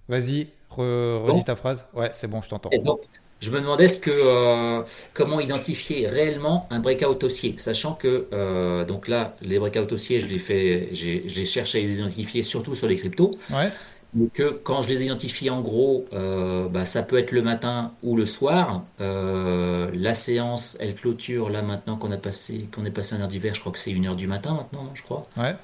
Vas-y, 0.08 0.48
redis 0.70 1.44
ta 1.44 1.56
phrase. 1.56 1.84
Ouais, 1.94 2.10
c'est 2.14 2.28
bon, 2.28 2.42
je 2.42 2.48
t'entends. 2.48 2.70
Je 3.42 3.50
me 3.50 3.60
demandais 3.60 3.88
ce 3.88 3.98
que, 3.98 4.12
euh, 4.12 4.82
comment 5.14 5.40
identifier 5.40 6.06
réellement 6.06 6.68
un 6.70 6.78
breakout 6.78 7.24
haussier, 7.24 7.56
sachant 7.58 7.94
que 7.94 8.28
euh, 8.32 8.84
donc 8.84 9.08
là, 9.08 9.34
les 9.42 9.58
breakouts 9.58 9.92
haussiers, 9.92 10.20
je 10.20 10.28
les 10.28 10.38
fais, 10.38 10.90
j'ai 10.92 11.44
cherché 11.44 11.78
à 11.78 11.82
les 11.82 11.98
identifier 11.98 12.44
surtout 12.44 12.76
sur 12.76 12.86
les 12.86 12.96
cryptos. 12.96 13.32
Ouais. 13.50 13.72
Mais 14.14 14.28
que 14.32 14.50
quand 14.50 14.82
je 14.82 14.90
les 14.90 15.04
identifie 15.04 15.50
en 15.50 15.60
gros, 15.60 16.04
euh, 16.12 16.68
bah, 16.68 16.84
ça 16.84 17.02
peut 17.02 17.18
être 17.18 17.32
le 17.32 17.42
matin 17.42 17.90
ou 18.04 18.16
le 18.16 18.26
soir. 18.26 18.84
la 19.00 20.14
séance, 20.14 20.76
elle 20.78 20.94
clôture 20.94 21.50
là 21.50 21.62
maintenant 21.62 21.96
qu'on 21.96 22.12
a 22.12 22.18
passé, 22.18 22.68
qu'on 22.72 22.84
est 22.84 22.92
passé 22.92 23.16
un 23.16 23.22
heure 23.22 23.28
d'hiver, 23.28 23.56
je 23.56 23.60
crois 23.60 23.72
que 23.72 23.78
c'est 23.80 23.90
une 23.90 24.06
heure 24.06 24.14
du 24.14 24.28
matin 24.28 24.54
maintenant, 24.54 24.88
je 24.94 25.02
crois. 25.02 25.26
Ouais. 25.36 25.56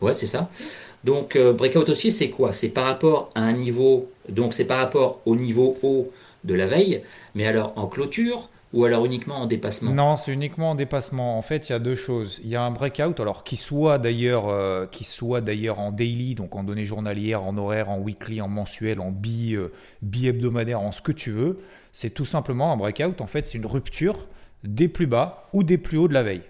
Ouais, 0.00 0.12
c'est 0.12 0.26
ça. 0.26 0.48
Donc 1.02 1.36
breakout 1.36 1.88
haussier, 1.88 2.12
c'est 2.12 2.30
quoi? 2.30 2.52
C'est 2.52 2.68
par 2.68 2.84
rapport 2.84 3.32
à 3.34 3.40
un 3.40 3.52
niveau, 3.52 4.12
donc 4.28 4.54
c'est 4.54 4.66
par 4.66 4.78
rapport 4.78 5.20
au 5.26 5.34
niveau 5.34 5.76
haut 5.82 6.12
de 6.44 6.54
la 6.54 6.66
veille, 6.66 7.02
mais 7.34 7.46
alors 7.46 7.72
en 7.76 7.86
clôture 7.86 8.50
ou 8.72 8.84
alors 8.84 9.06
uniquement 9.06 9.36
en 9.36 9.46
dépassement? 9.46 9.92
Non, 9.92 10.16
c'est 10.16 10.32
uniquement 10.32 10.72
en 10.72 10.74
dépassement. 10.74 11.38
En 11.38 11.42
fait, 11.42 11.68
il 11.68 11.72
y 11.72 11.74
a 11.74 11.78
deux 11.78 11.94
choses. 11.94 12.40
Il 12.42 12.50
y 12.50 12.56
a 12.56 12.62
un 12.62 12.72
breakout, 12.72 13.20
alors 13.20 13.44
qui 13.44 13.56
soit 13.56 13.98
d'ailleurs 13.98 14.48
euh, 14.48 14.86
qui 14.86 15.04
soit 15.04 15.40
d'ailleurs 15.40 15.78
en 15.78 15.92
daily, 15.92 16.34
donc 16.34 16.56
en 16.56 16.64
données 16.64 16.84
journalières, 16.84 17.44
en 17.44 17.56
horaire, 17.56 17.88
en 17.88 17.98
weekly, 17.98 18.40
en 18.40 18.48
mensuel, 18.48 19.00
en 19.00 19.12
bi, 19.12 19.54
euh, 19.54 19.72
bi-hebdomadaire, 20.02 20.80
en 20.80 20.90
ce 20.90 21.02
que 21.02 21.12
tu 21.12 21.30
veux. 21.30 21.60
C'est 21.92 22.10
tout 22.10 22.26
simplement 22.26 22.72
un 22.72 22.76
breakout. 22.76 23.20
En 23.20 23.28
fait, 23.28 23.46
c'est 23.46 23.58
une 23.58 23.66
rupture 23.66 24.26
des 24.64 24.88
plus 24.88 25.06
bas 25.06 25.48
ou 25.52 25.62
des 25.62 25.78
plus 25.78 25.98
hauts 25.98 26.08
de 26.08 26.14
la 26.14 26.24
veille. 26.24 26.42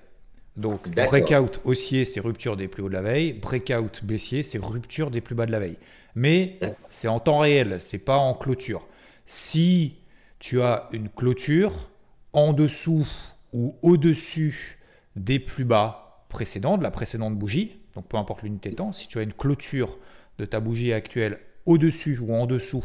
Donc 0.57 0.88
breakout 0.88 1.61
haussier, 1.64 2.04
c'est 2.04 2.20
rupture 2.20 2.57
des 2.57 2.68
plus 2.68 2.83
hauts 2.83 2.88
de 2.88 2.94
la 2.94 3.02
veille. 3.02 3.33
Breakout 3.33 4.04
baissier, 4.04 4.42
c'est 4.42 4.59
rupture 4.59 5.11
des 5.11 5.20
plus 5.20 5.35
bas 5.35 5.46
de 5.46 5.52
la 5.52 5.59
veille. 5.59 5.76
Mais 6.14 6.59
c'est 6.90 7.09
en 7.09 7.18
temps 7.18 7.40
réel, 7.40 7.78
c'est 7.80 7.98
pas 7.98 8.16
en 8.16 8.35
clôture. 8.35 8.87
Si 9.26 9.96
tu 10.38 10.62
as 10.62 10.88
une 10.92 11.08
clôture 11.08 11.90
en 12.32 12.52
dessous 12.52 13.06
ou 13.52 13.76
au-dessus 13.82 14.78
des 15.16 15.38
plus 15.38 15.64
bas 15.64 16.24
précédents, 16.28 16.76
de 16.76 16.82
la 16.82 16.90
précédente 16.90 17.37
bougie, 17.37 17.78
donc 17.94 18.06
peu 18.06 18.16
importe 18.16 18.42
l'unité 18.42 18.70
de 18.70 18.76
temps, 18.76 18.92
si 18.92 19.08
tu 19.08 19.18
as 19.18 19.22
une 19.22 19.32
clôture 19.32 19.96
de 20.38 20.44
ta 20.44 20.60
bougie 20.60 20.92
actuelle 20.92 21.38
au-dessus 21.66 22.18
ou 22.18 22.34
en 22.34 22.46
dessous 22.46 22.84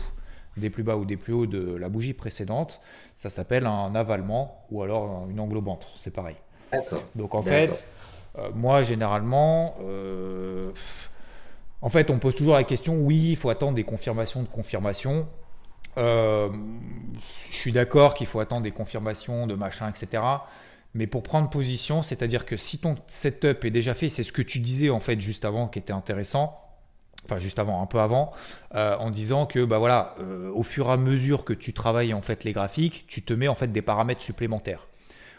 des 0.58 0.70
plus 0.70 0.84
bas 0.84 0.96
ou 0.96 1.06
des 1.06 1.18
plus 1.18 1.34
hauts 1.34 1.48
de 1.48 1.76
la 1.76 1.90
bougie 1.90 2.14
précédente, 2.14 2.80
ça 3.16 3.30
s'appelle 3.30 3.66
un 3.66 3.96
avalement 3.96 4.66
ou 4.72 4.84
alors 4.84 5.28
une 5.30 5.40
englobante, 5.40 5.88
c'est 5.98 6.12
pareil. 6.12 6.36
D'accord. 6.72 7.04
Donc 7.16 7.34
en 7.34 7.42
fait, 7.42 7.86
euh, 8.38 8.50
moi 8.54 8.84
généralement, 8.84 9.76
euh, 9.82 10.72
en 11.82 11.90
fait 11.90 12.10
on 12.10 12.20
pose 12.20 12.36
toujours 12.36 12.56
la 12.56 12.64
question, 12.64 12.98
oui, 13.00 13.30
il 13.32 13.36
faut 13.36 13.50
attendre 13.50 13.74
des 13.74 13.84
confirmations 13.84 14.44
de 14.44 14.48
confirmation. 14.48 15.28
Euh, 16.00 16.50
je 17.52 17.56
suis 17.56 17.72
d'accord 17.72 18.14
qu'il 18.14 18.28
faut 18.28 18.40
attendre 18.40 18.64
des 18.64 18.72
confirmations 18.72 19.48
de 19.48 19.56
machin, 19.56 19.90
etc. 19.90 20.24
Mais 20.96 21.08
pour 21.08 21.22
prendre 21.24 21.50
position, 21.50 22.02
c'est-à-dire 22.02 22.46
que 22.46 22.58
si 22.58 22.80
ton 22.80 22.96
setup 23.08 23.66
est 23.66 23.72
déjà 23.72 23.94
fait, 23.94 24.10
c'est 24.10 24.24
ce 24.24 24.32
que 24.32 24.42
tu 24.42 24.60
disais 24.60 24.90
en 24.90 25.00
fait 25.00 25.20
juste 25.20 25.46
avant 25.46 25.68
qui 25.68 25.78
était 25.80 25.94
intéressant, 25.94 26.60
enfin 27.26 27.38
juste 27.38 27.60
avant, 27.60 27.82
un 27.84 27.86
peu 27.86 28.00
avant, 28.00 28.32
euh, 28.74 28.96
en 28.98 29.12
disant 29.12 29.46
que 29.46 29.64
bah 29.66 29.78
voilà, 29.78 30.16
euh, 30.20 30.52
au 30.54 30.64
fur 30.64 30.90
et 30.90 30.94
à 30.94 30.98
mesure 30.98 31.46
que 31.46 31.54
tu 31.54 31.74
travailles 31.74 32.14
en 32.14 32.22
fait 32.22 32.44
les 32.44 32.54
graphiques, 32.54 33.06
tu 33.08 33.22
te 33.22 33.34
mets 33.34 33.48
en 33.48 33.56
fait 33.56 33.72
des 33.72 33.82
paramètres 33.82 34.24
supplémentaires. 34.24 34.88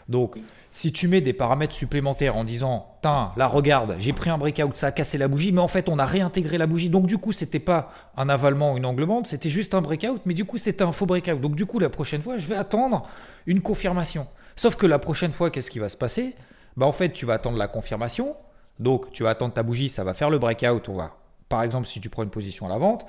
Donc 0.07 0.37
si 0.71 0.91
tu 0.91 1.07
mets 1.07 1.21
des 1.21 1.33
paramètres 1.33 1.73
supplémentaires 1.73 2.37
en 2.37 2.43
disant, 2.43 2.97
tiens, 3.01 3.31
là 3.35 3.47
regarde, 3.47 3.95
j'ai 3.99 4.13
pris 4.13 4.29
un 4.29 4.37
breakout, 4.37 4.75
ça 4.77 4.87
a 4.87 4.91
cassé 4.91 5.17
la 5.17 5.27
bougie, 5.27 5.51
mais 5.51 5.61
en 5.61 5.67
fait 5.67 5.89
on 5.89 5.99
a 5.99 6.05
réintégré 6.05 6.57
la 6.57 6.67
bougie, 6.67 6.89
donc 6.89 7.07
du 7.07 7.17
coup 7.17 7.31
c'était 7.31 7.59
pas 7.59 7.91
un 8.17 8.29
avalement 8.29 8.73
ou 8.73 8.77
une 8.77 8.85
anglement, 8.85 9.23
c'était 9.25 9.49
juste 9.49 9.73
un 9.73 9.81
breakout, 9.81 10.21
mais 10.25 10.33
du 10.33 10.45
coup 10.45 10.57
c'était 10.57 10.83
un 10.83 10.91
faux 10.91 11.05
breakout. 11.05 11.39
Donc 11.39 11.55
du 11.55 11.65
coup 11.65 11.79
la 11.79 11.89
prochaine 11.89 12.21
fois 12.21 12.37
je 12.37 12.47
vais 12.47 12.55
attendre 12.55 13.07
une 13.45 13.61
confirmation. 13.61 14.27
Sauf 14.55 14.75
que 14.75 14.85
la 14.85 14.99
prochaine 14.99 15.33
fois 15.33 15.49
qu'est-ce 15.49 15.71
qui 15.71 15.79
va 15.79 15.89
se 15.89 15.97
passer? 15.97 16.35
Bah 16.77 16.85
en 16.85 16.93
fait 16.93 17.11
tu 17.11 17.25
vas 17.25 17.33
attendre 17.33 17.57
la 17.57 17.67
confirmation, 17.67 18.35
donc 18.79 19.11
tu 19.11 19.23
vas 19.23 19.31
attendre 19.31 19.53
ta 19.53 19.63
bougie, 19.63 19.89
ça 19.89 20.03
va 20.03 20.13
faire 20.13 20.29
le 20.29 20.39
breakout, 20.39 20.87
on 20.89 20.95
va, 20.95 21.17
par 21.49 21.63
exemple 21.63 21.87
si 21.87 21.99
tu 21.99 22.09
prends 22.09 22.23
une 22.23 22.29
position 22.29 22.65
à 22.65 22.69
la 22.69 22.77
vente, 22.77 23.05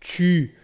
tu 0.00 0.56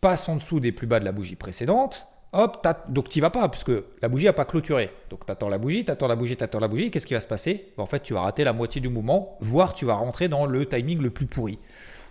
passes 0.00 0.28
en 0.28 0.36
dessous 0.36 0.60
des 0.60 0.70
plus 0.70 0.86
bas 0.86 1.00
de 1.00 1.04
la 1.04 1.12
bougie 1.12 1.34
précédente, 1.36 2.06
Hop, 2.32 2.66
donc 2.90 3.08
tu 3.08 3.20
vas 3.20 3.30
pas, 3.30 3.48
puisque 3.48 3.72
la 4.02 4.08
bougie 4.08 4.26
n'a 4.26 4.34
pas 4.34 4.44
clôturé. 4.44 4.90
Donc 5.08 5.24
tu 5.24 5.32
attends 5.32 5.48
la 5.48 5.56
bougie, 5.56 5.84
tu 5.84 5.90
attends 5.90 6.08
la 6.08 6.16
bougie, 6.16 6.36
tu 6.36 6.44
attends 6.44 6.60
la 6.60 6.68
bougie. 6.68 6.90
Qu'est-ce 6.90 7.06
qui 7.06 7.14
va 7.14 7.20
se 7.20 7.26
passer? 7.26 7.72
En 7.78 7.86
fait, 7.86 8.00
tu 8.00 8.12
vas 8.12 8.20
rater 8.20 8.44
la 8.44 8.52
moitié 8.52 8.80
du 8.80 8.90
mouvement, 8.90 9.38
voire 9.40 9.72
tu 9.72 9.86
vas 9.86 9.94
rentrer 9.94 10.28
dans 10.28 10.44
le 10.44 10.66
timing 10.66 11.00
le 11.00 11.10
plus 11.10 11.26
pourri. 11.26 11.58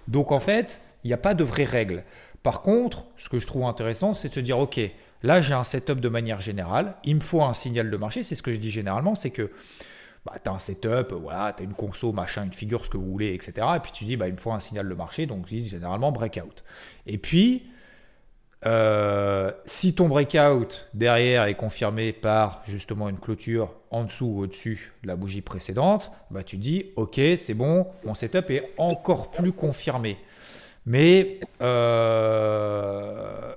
Donc 0.08 0.32
en 0.32 0.40
fait, 0.40 0.82
il 1.04 1.08
n'y 1.08 1.14
a 1.14 1.18
pas 1.18 1.36
de 1.36 1.44
vraies 1.44 1.66
règles. 1.66 2.04
Par 2.42 2.62
contre, 2.62 3.06
ce 3.18 3.30
que 3.30 3.40
je 3.40 3.46
trouve 3.46 3.66
intéressant, 3.66 4.14
c'est 4.14 4.30
de 4.30 4.34
se 4.34 4.40
dire, 4.40 4.58
ok, 4.58 4.80
là 5.22 5.42
j'ai 5.42 5.54
un 5.54 5.64
setup 5.64 6.00
de 6.00 6.10
manière 6.10 6.42
générale, 6.42 6.96
il 7.04 7.16
me 7.16 7.22
faut 7.22 7.44
un 7.44 7.54
signal 7.54 7.92
de 7.92 7.98
marché, 7.98 8.24
c'est 8.24 8.36
ce 8.36 8.42
que 8.42 8.52
je 8.52 8.58
dis 8.58 8.72
généralement, 8.72 9.16
c'est 9.16 9.32
que 9.32 9.52
bah, 10.26 10.34
tu 10.44 10.50
as 10.50 10.54
un 10.54 10.60
setup, 10.60 11.14
voilà, 11.14 11.54
tu 11.56 11.62
as 11.62 11.66
une 11.66 11.74
conso, 11.74 12.12
machin, 12.12 12.44
une 12.44 12.54
figure, 12.54 12.84
ce 12.86 12.90
que 12.90 12.98
vous 12.98 13.12
voulez, 13.12 13.34
etc. 13.34 13.68
Et 13.76 13.80
puis 13.80 13.92
tu 13.92 14.06
dis, 14.06 14.18
bah, 14.18 14.28
il 14.28 14.34
me 14.34 14.40
faut 14.40 14.52
un 14.52 14.60
signal 14.60 14.90
de 14.90 14.94
marché, 14.94 15.26
donc 15.28 15.46
je 15.48 15.56
dis 15.56 15.68
généralement 15.68 16.12
breakout. 16.12 16.64
Et 17.06 17.18
puis, 17.18 17.70
euh, 18.66 19.52
si 19.66 19.94
ton 19.94 20.08
breakout 20.08 20.88
derrière 20.96 21.46
est 21.46 21.54
confirmé 21.54 22.12
par 22.12 22.64
justement 22.66 23.08
une 23.08 23.20
clôture 23.20 23.74
en 23.92 24.04
dessous 24.04 24.26
ou 24.26 24.40
au-dessus 24.42 24.94
de 25.04 25.08
la 25.08 25.16
bougie 25.16 25.42
précédente, 25.42 26.12
bah 26.32 26.44
tu 26.44 26.58
dis 26.58 26.92
ok 26.96 27.20
c'est 27.38 27.54
bon, 27.54 27.86
mon 28.04 28.16
setup 28.16 28.50
est 28.50 28.72
encore 28.78 29.30
plus 29.30 29.52
confirmé. 29.52 30.18
Mais 30.88 31.40
euh, 31.62 33.54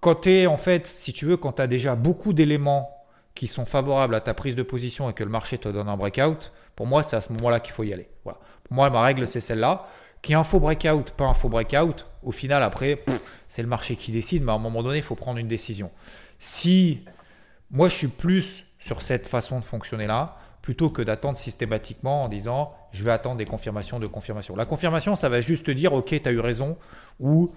quand 0.00 0.14
tu 0.14 0.46
en 0.46 0.56
fait, 0.56 0.86
si 0.86 1.12
tu 1.12 1.26
veux, 1.26 1.36
quand 1.36 1.52
tu 1.52 1.62
as 1.62 1.66
déjà 1.66 1.96
beaucoup 1.96 2.32
d'éléments 2.32 3.04
qui 3.34 3.48
sont 3.48 3.66
favorables 3.66 4.14
à 4.14 4.20
ta 4.20 4.34
prise 4.34 4.54
de 4.54 4.62
position 4.62 5.10
et 5.10 5.14
que 5.14 5.24
le 5.24 5.30
marché 5.30 5.58
te 5.58 5.68
donne 5.68 5.88
un 5.88 5.96
breakout, 5.96 6.52
pour 6.76 6.86
moi 6.86 7.02
c'est 7.02 7.16
à 7.16 7.20
ce 7.20 7.32
moment-là 7.32 7.58
qu'il 7.58 7.72
faut 7.72 7.82
y 7.82 7.92
aller. 7.92 8.08
Voilà. 8.22 8.38
Pour 8.62 8.74
moi 8.76 8.88
ma 8.88 9.02
règle 9.02 9.26
c'est 9.26 9.40
celle-là. 9.40 9.88
Qui 10.20 10.34
est 10.34 10.36
un 10.36 10.44
faux 10.44 10.60
breakout, 10.60 11.10
pas 11.16 11.24
un 11.24 11.34
faux 11.34 11.48
breakout, 11.48 12.06
au 12.22 12.32
final 12.32 12.62
après 12.62 13.04
c'est 13.48 13.62
le 13.62 13.68
marché 13.68 13.96
qui 13.96 14.12
décide, 14.12 14.42
mais 14.42 14.52
à 14.52 14.54
un 14.54 14.58
moment 14.58 14.82
donné, 14.82 14.98
il 14.98 15.04
faut 15.04 15.14
prendre 15.14 15.38
une 15.38 15.48
décision. 15.48 15.90
Si 16.38 17.04
moi, 17.72 17.88
je 17.88 17.96
suis 17.96 18.08
plus 18.08 18.64
sur 18.78 19.02
cette 19.02 19.26
façon 19.26 19.58
de 19.58 19.64
fonctionner 19.64 20.06
là, 20.06 20.36
plutôt 20.60 20.90
que 20.90 21.02
d'attendre 21.02 21.38
systématiquement 21.38 22.24
en 22.24 22.28
disant 22.28 22.74
je 22.92 23.02
vais 23.02 23.10
attendre 23.10 23.36
des 23.36 23.46
confirmations 23.46 23.98
de 23.98 24.06
confirmation. 24.06 24.54
La 24.54 24.66
confirmation, 24.66 25.16
ça 25.16 25.28
va 25.28 25.40
juste 25.40 25.66
te 25.66 25.70
dire 25.70 25.92
ok, 25.92 26.22
tu 26.22 26.28
as 26.28 26.32
eu 26.32 26.40
raison, 26.40 26.76
ou 27.18 27.50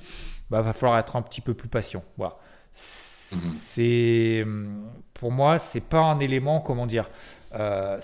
bah, 0.49 0.61
va 0.61 0.73
falloir 0.73 0.97
être 0.97 1.15
un 1.15 1.21
petit 1.21 1.41
peu 1.41 1.53
plus 1.53 1.67
patient. 1.67 2.03
Voilà. 2.17 2.37
C'est 2.73 4.45
pour 5.13 5.31
moi, 5.31 5.59
c'est 5.59 5.87
pas 5.87 6.01
un 6.01 6.19
élément, 6.19 6.61
comment 6.61 6.87
dire. 6.87 7.09
Euh, 7.53 7.99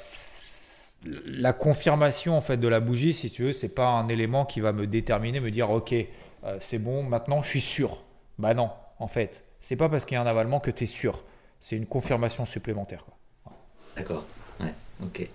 la 1.25 1.53
confirmation 1.53 2.37
en 2.37 2.41
fait 2.41 2.57
de 2.57 2.67
la 2.67 2.79
bougie, 2.79 3.13
si 3.13 3.31
tu 3.31 3.43
veux, 3.43 3.53
c'est 3.53 3.73
pas 3.73 3.87
un 3.87 4.07
élément 4.07 4.45
qui 4.45 4.59
va 4.59 4.71
me 4.71 4.85
déterminer, 4.85 5.39
me 5.39 5.49
dire 5.49 5.71
ok, 5.71 5.95
euh, 6.43 6.57
c'est 6.59 6.79
bon, 6.79 7.03
maintenant 7.03 7.41
je 7.43 7.49
suis 7.49 7.61
sûr. 7.61 7.97
Bah 8.37 8.53
non, 8.53 8.69
en 8.99 9.07
fait, 9.07 9.43
c'est 9.59 9.75
pas 9.75 9.89
parce 9.89 10.05
qu'il 10.05 10.15
y 10.15 10.17
a 10.17 10.21
un 10.21 10.27
avalement 10.27 10.59
que 10.59 10.71
tu 10.71 10.85
es 10.85 10.87
sûr. 10.87 11.23
C'est 11.59 11.75
une 11.75 11.85
confirmation 11.85 12.45
supplémentaire. 12.45 13.05
D'accord. 13.95 14.25
Ouais, 14.59 14.73
ok. 15.03 15.29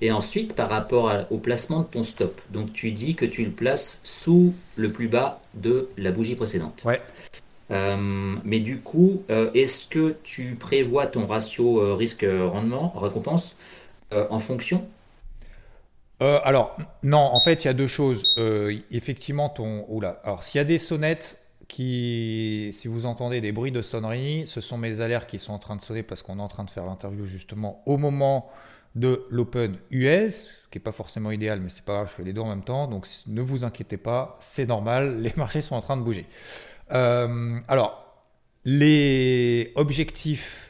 Et 0.00 0.10
ensuite, 0.10 0.54
par 0.54 0.68
rapport 0.68 1.12
au 1.30 1.38
placement 1.38 1.80
de 1.80 1.84
ton 1.84 2.02
stop, 2.02 2.40
donc 2.50 2.72
tu 2.72 2.90
dis 2.90 3.14
que 3.14 3.24
tu 3.24 3.44
le 3.44 3.52
places 3.52 4.00
sous 4.02 4.54
le 4.76 4.90
plus 4.90 5.08
bas 5.08 5.40
de 5.54 5.88
la 5.96 6.10
bougie 6.10 6.34
précédente. 6.34 6.82
Ouais. 6.84 7.00
Euh, 7.70 8.36
mais 8.42 8.58
du 8.58 8.80
coup, 8.80 9.22
euh, 9.30 9.52
est-ce 9.54 9.86
que 9.86 10.16
tu 10.24 10.56
prévois 10.56 11.06
ton 11.06 11.26
ratio 11.26 11.96
risque-rendement, 11.96 12.92
récompense, 12.96 13.56
en 14.12 14.40
fonction 14.40 14.88
euh, 16.22 16.38
alors, 16.44 16.76
non, 17.02 17.18
en 17.18 17.40
fait, 17.40 17.64
il 17.64 17.66
y 17.66 17.70
a 17.70 17.74
deux 17.74 17.86
choses. 17.86 18.24
Euh, 18.38 18.76
effectivement, 18.90 19.48
ton. 19.48 19.86
Oula. 19.88 20.20
Alors, 20.24 20.44
s'il 20.44 20.58
y 20.58 20.60
a 20.60 20.64
des 20.64 20.78
sonnettes 20.78 21.38
qui. 21.68 22.70
Si 22.72 22.88
vous 22.88 23.06
entendez 23.06 23.40
des 23.40 23.52
bruits 23.52 23.72
de 23.72 23.82
sonnerie, 23.82 24.44
ce 24.46 24.60
sont 24.60 24.78
mes 24.78 25.00
alertes 25.00 25.28
qui 25.28 25.38
sont 25.38 25.52
en 25.52 25.58
train 25.58 25.76
de 25.76 25.82
sonner 25.82 26.02
parce 26.02 26.22
qu'on 26.22 26.38
est 26.38 26.42
en 26.42 26.48
train 26.48 26.64
de 26.64 26.70
faire 26.70 26.84
l'interview 26.84 27.26
justement 27.26 27.82
au 27.86 27.96
moment 27.96 28.50
de 28.96 29.24
l'Open 29.30 29.76
US, 29.90 30.50
ce 30.64 30.68
qui 30.70 30.78
n'est 30.78 30.82
pas 30.82 30.92
forcément 30.92 31.30
idéal, 31.30 31.60
mais 31.60 31.68
c'est 31.68 31.84
pas 31.84 31.92
grave, 31.94 32.08
je 32.10 32.14
fais 32.14 32.24
les 32.24 32.32
deux 32.32 32.40
en 32.40 32.48
même 32.48 32.64
temps. 32.64 32.86
Donc, 32.86 33.06
ne 33.26 33.40
vous 33.40 33.64
inquiétez 33.64 33.96
pas, 33.96 34.38
c'est 34.40 34.66
normal, 34.66 35.18
les 35.22 35.32
marchés 35.36 35.60
sont 35.60 35.76
en 35.76 35.80
train 35.80 35.96
de 35.96 36.02
bouger. 36.02 36.26
Euh, 36.92 37.58
alors, 37.68 38.04
les 38.64 39.72
objectifs 39.76 40.69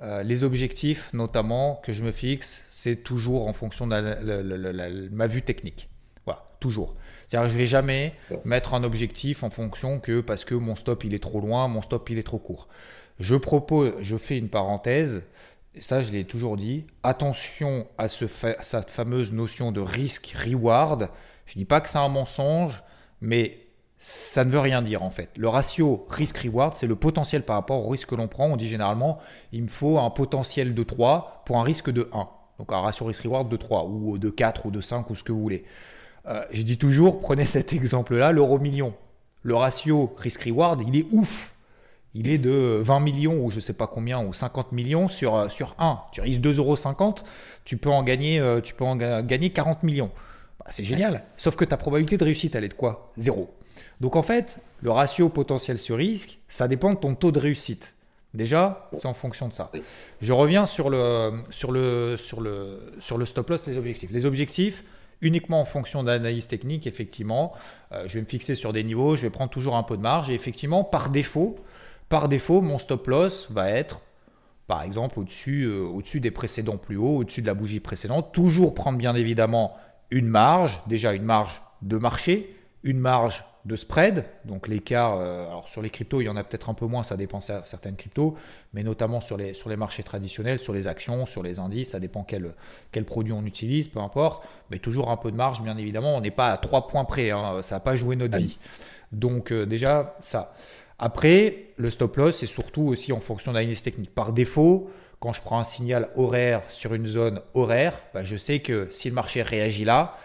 euh, 0.00 0.22
les 0.22 0.44
objectifs, 0.44 1.10
notamment, 1.12 1.80
que 1.84 1.92
je 1.92 2.04
me 2.04 2.12
fixe, 2.12 2.60
c'est 2.70 3.02
toujours 3.02 3.48
en 3.48 3.52
fonction 3.52 3.86
de 3.86 5.08
ma 5.10 5.26
vue 5.26 5.42
technique. 5.42 5.88
Voilà, 6.24 6.44
toujours. 6.60 6.94
C'est-à-dire, 7.26 7.48
je 7.48 7.54
ne 7.54 7.58
vais 7.58 7.66
jamais 7.66 8.14
mettre 8.44 8.74
un 8.74 8.84
objectif 8.84 9.42
en 9.42 9.50
fonction 9.50 9.98
que 9.98 10.20
parce 10.20 10.44
que 10.44 10.54
mon 10.54 10.76
stop 10.76 11.04
il 11.04 11.14
est 11.14 11.22
trop 11.22 11.40
loin, 11.40 11.68
mon 11.68 11.82
stop 11.82 12.08
il 12.10 12.18
est 12.18 12.22
trop 12.22 12.38
court. 12.38 12.68
Je 13.18 13.34
propose, 13.34 13.92
je 14.00 14.16
fais 14.16 14.38
une 14.38 14.48
parenthèse, 14.48 15.24
et 15.74 15.82
ça 15.82 16.00
je 16.00 16.12
l'ai 16.12 16.24
toujours 16.24 16.56
dit, 16.56 16.86
attention 17.02 17.86
à 17.98 18.08
ce 18.08 18.26
cette 18.60 18.90
fameuse 18.90 19.32
notion 19.32 19.72
de 19.72 19.80
risque-reward. 19.80 21.10
Je 21.46 21.54
dis 21.54 21.64
pas 21.64 21.80
que 21.80 21.90
c'est 21.90 21.98
un 21.98 22.08
mensonge, 22.08 22.82
mais 23.20 23.67
ça 23.98 24.44
ne 24.44 24.50
veut 24.50 24.60
rien 24.60 24.82
dire 24.82 25.02
en 25.02 25.10
fait. 25.10 25.30
Le 25.36 25.48
ratio 25.48 26.06
risk-reward, 26.08 26.74
c'est 26.74 26.86
le 26.86 26.94
potentiel 26.94 27.42
par 27.42 27.56
rapport 27.56 27.84
au 27.84 27.88
risque 27.88 28.08
que 28.08 28.14
l'on 28.14 28.28
prend. 28.28 28.46
On 28.46 28.56
dit 28.56 28.68
généralement, 28.68 29.18
il 29.52 29.62
me 29.62 29.68
faut 29.68 29.98
un 29.98 30.10
potentiel 30.10 30.74
de 30.74 30.82
3 30.82 31.42
pour 31.46 31.58
un 31.58 31.62
risque 31.62 31.90
de 31.90 32.08
1. 32.12 32.28
Donc 32.58 32.72
un 32.72 32.80
ratio 32.80 33.06
risk-reward 33.06 33.48
de 33.48 33.56
3 33.56 33.84
ou 33.86 34.18
de 34.18 34.30
4 34.30 34.66
ou 34.66 34.70
de 34.70 34.80
5 34.80 35.10
ou 35.10 35.14
ce 35.14 35.24
que 35.24 35.32
vous 35.32 35.40
voulez. 35.40 35.64
Euh, 36.26 36.44
je 36.52 36.62
dis 36.62 36.78
toujours, 36.78 37.20
prenez 37.22 37.44
cet 37.44 37.72
exemple-là, 37.72 38.32
l'euro 38.32 38.58
million. 38.58 38.94
Le 39.42 39.56
ratio 39.56 40.14
risk-reward, 40.16 40.82
il 40.86 40.96
est 40.96 41.06
ouf. 41.12 41.54
Il 42.14 42.28
est 42.28 42.38
de 42.38 42.80
20 42.82 43.00
millions 43.00 43.44
ou 43.44 43.50
je 43.50 43.56
ne 43.56 43.60
sais 43.60 43.74
pas 43.74 43.86
combien 43.86 44.24
ou 44.24 44.32
50 44.32 44.72
millions 44.72 45.08
sur, 45.08 45.34
euh, 45.34 45.48
sur 45.48 45.74
1. 45.78 46.00
Tu 46.12 46.20
risques 46.20 46.40
2,50 46.40 46.56
euros, 46.58 47.14
tu 47.64 47.76
peux 47.76 47.90
en 47.90 48.02
gagner, 48.02 48.38
euh, 48.38 48.60
tu 48.60 48.74
peux 48.74 48.84
en 48.84 48.96
gagner 48.96 49.50
40 49.50 49.82
millions. 49.82 50.10
Bah, 50.58 50.66
c'est 50.70 50.84
génial. 50.84 51.24
Sauf 51.36 51.56
que 51.56 51.64
ta 51.64 51.76
probabilité 51.76 52.16
de 52.16 52.24
réussite, 52.24 52.54
elle 52.54 52.64
est 52.64 52.68
de 52.68 52.74
quoi? 52.74 53.12
Zéro. 53.16 53.57
Donc 54.00 54.16
en 54.16 54.22
fait, 54.22 54.60
le 54.80 54.90
ratio 54.90 55.28
potentiel 55.28 55.78
sur 55.78 55.96
risque, 55.96 56.38
ça 56.48 56.68
dépend 56.68 56.92
de 56.92 56.98
ton 56.98 57.14
taux 57.14 57.32
de 57.32 57.38
réussite. 57.38 57.94
Déjà, 58.34 58.88
c'est 58.92 59.06
en 59.06 59.14
fonction 59.14 59.48
de 59.48 59.54
ça. 59.54 59.70
Je 60.20 60.32
reviens 60.32 60.66
sur 60.66 60.90
le, 60.90 61.32
sur 61.50 61.72
le, 61.72 62.16
sur 62.16 62.40
le, 62.40 62.92
sur 63.00 63.16
le 63.16 63.26
stop 63.26 63.48
loss, 63.48 63.66
les 63.66 63.78
objectifs. 63.78 64.10
Les 64.12 64.26
objectifs, 64.26 64.84
uniquement 65.22 65.60
en 65.60 65.64
fonction 65.64 66.04
d'analyse 66.04 66.46
technique, 66.46 66.86
effectivement, 66.86 67.54
euh, 67.92 68.04
je 68.06 68.14
vais 68.14 68.20
me 68.20 68.26
fixer 68.26 68.54
sur 68.54 68.72
des 68.72 68.84
niveaux, 68.84 69.16
je 69.16 69.22
vais 69.22 69.30
prendre 69.30 69.50
toujours 69.50 69.76
un 69.76 69.82
peu 69.82 69.96
de 69.96 70.02
marge. 70.02 70.28
Et 70.30 70.34
effectivement, 70.34 70.84
par 70.84 71.08
défaut, 71.08 71.56
par 72.08 72.28
défaut, 72.28 72.60
mon 72.60 72.78
stop 72.78 73.06
loss 73.06 73.50
va 73.50 73.70
être, 73.70 74.00
par 74.66 74.82
exemple, 74.82 75.18
au-dessus 75.18 75.64
euh, 75.64 75.84
au-dessus 75.84 76.20
des 76.20 76.30
précédents 76.30 76.76
plus 76.76 76.98
hauts, 76.98 77.16
au-dessus 77.16 77.40
de 77.40 77.46
la 77.46 77.54
bougie 77.54 77.80
précédente. 77.80 78.32
Toujours 78.32 78.74
prendre 78.74 78.98
bien 78.98 79.14
évidemment 79.14 79.74
une 80.10 80.28
marge, 80.28 80.82
déjà 80.86 81.14
une 81.14 81.24
marge 81.24 81.62
de 81.80 81.96
marché, 81.96 82.54
une 82.82 82.98
marge 82.98 83.44
de 83.68 83.76
spread, 83.76 84.24
donc 84.46 84.66
l'écart, 84.66 85.18
euh, 85.18 85.46
alors 85.46 85.68
sur 85.68 85.82
les 85.82 85.90
cryptos, 85.90 86.22
il 86.22 86.24
y 86.24 86.28
en 86.28 86.36
a 86.36 86.42
peut-être 86.42 86.70
un 86.70 86.74
peu 86.74 86.86
moins, 86.86 87.02
ça 87.02 87.16
dépend 87.16 87.40
certaines 87.40 87.96
cryptos, 87.96 88.34
mais 88.72 88.82
notamment 88.82 89.20
sur 89.20 89.36
les, 89.36 89.52
sur 89.52 89.68
les 89.68 89.76
marchés 89.76 90.02
traditionnels, 90.02 90.58
sur 90.58 90.72
les 90.72 90.88
actions, 90.88 91.26
sur 91.26 91.42
les 91.42 91.58
indices, 91.58 91.90
ça 91.90 92.00
dépend 92.00 92.24
quel, 92.24 92.54
quel 92.90 93.04
produit 93.04 93.32
on 93.32 93.44
utilise, 93.44 93.88
peu 93.88 94.00
importe, 94.00 94.42
mais 94.70 94.78
toujours 94.78 95.10
un 95.10 95.16
peu 95.18 95.30
de 95.30 95.36
marge, 95.36 95.62
bien 95.62 95.76
évidemment, 95.76 96.16
on 96.16 96.20
n'est 96.20 96.30
pas 96.30 96.48
à 96.48 96.56
3 96.56 96.88
points 96.88 97.04
près, 97.04 97.30
hein, 97.30 97.60
ça 97.62 97.76
n'a 97.76 97.80
pas 97.80 97.94
joué 97.94 98.16
notre 98.16 98.38
vie. 98.38 98.58
Donc 99.12 99.52
euh, 99.52 99.66
déjà, 99.66 100.16
ça. 100.22 100.54
Après, 100.98 101.66
le 101.76 101.90
stop 101.90 102.16
loss, 102.16 102.38
c'est 102.38 102.46
surtout 102.46 102.82
aussi 102.82 103.12
en 103.12 103.20
fonction 103.20 103.52
de 103.52 103.58
l'analyse 103.58 103.82
technique. 103.82 104.12
Par 104.14 104.32
défaut, 104.32 104.90
quand 105.20 105.32
je 105.32 105.42
prends 105.42 105.60
un 105.60 105.64
signal 105.64 106.08
horaire 106.16 106.62
sur 106.70 106.94
une 106.94 107.06
zone 107.06 107.40
horaire, 107.54 108.00
bah, 108.14 108.24
je 108.24 108.36
sais 108.36 108.60
que 108.60 108.88
si 108.90 109.08
le 109.08 109.14
marché 109.14 109.42
réagit 109.42 109.84
là, 109.84 110.16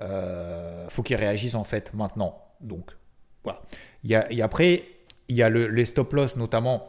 euh, 0.00 0.86
faut 0.88 1.02
qu'il 1.02 1.16
réagisse 1.16 1.54
en 1.54 1.64
fait 1.64 1.92
maintenant. 1.94 2.41
Donc 2.62 2.90
voilà. 3.44 3.60
Il 4.04 4.10
y 4.10 4.14
a, 4.14 4.30
et 4.32 4.42
après, 4.42 4.84
il 5.28 5.36
y 5.36 5.42
a 5.42 5.48
le, 5.48 5.68
les 5.68 5.84
stop 5.84 6.12
loss 6.12 6.36
notamment 6.36 6.88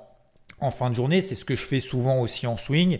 en 0.59 0.71
fin 0.71 0.89
de 0.89 0.95
journée. 0.95 1.21
C'est 1.21 1.35
ce 1.35 1.45
que 1.45 1.55
je 1.55 1.65
fais 1.65 1.79
souvent 1.79 2.19
aussi 2.19 2.47
en 2.47 2.57
swing. 2.57 2.99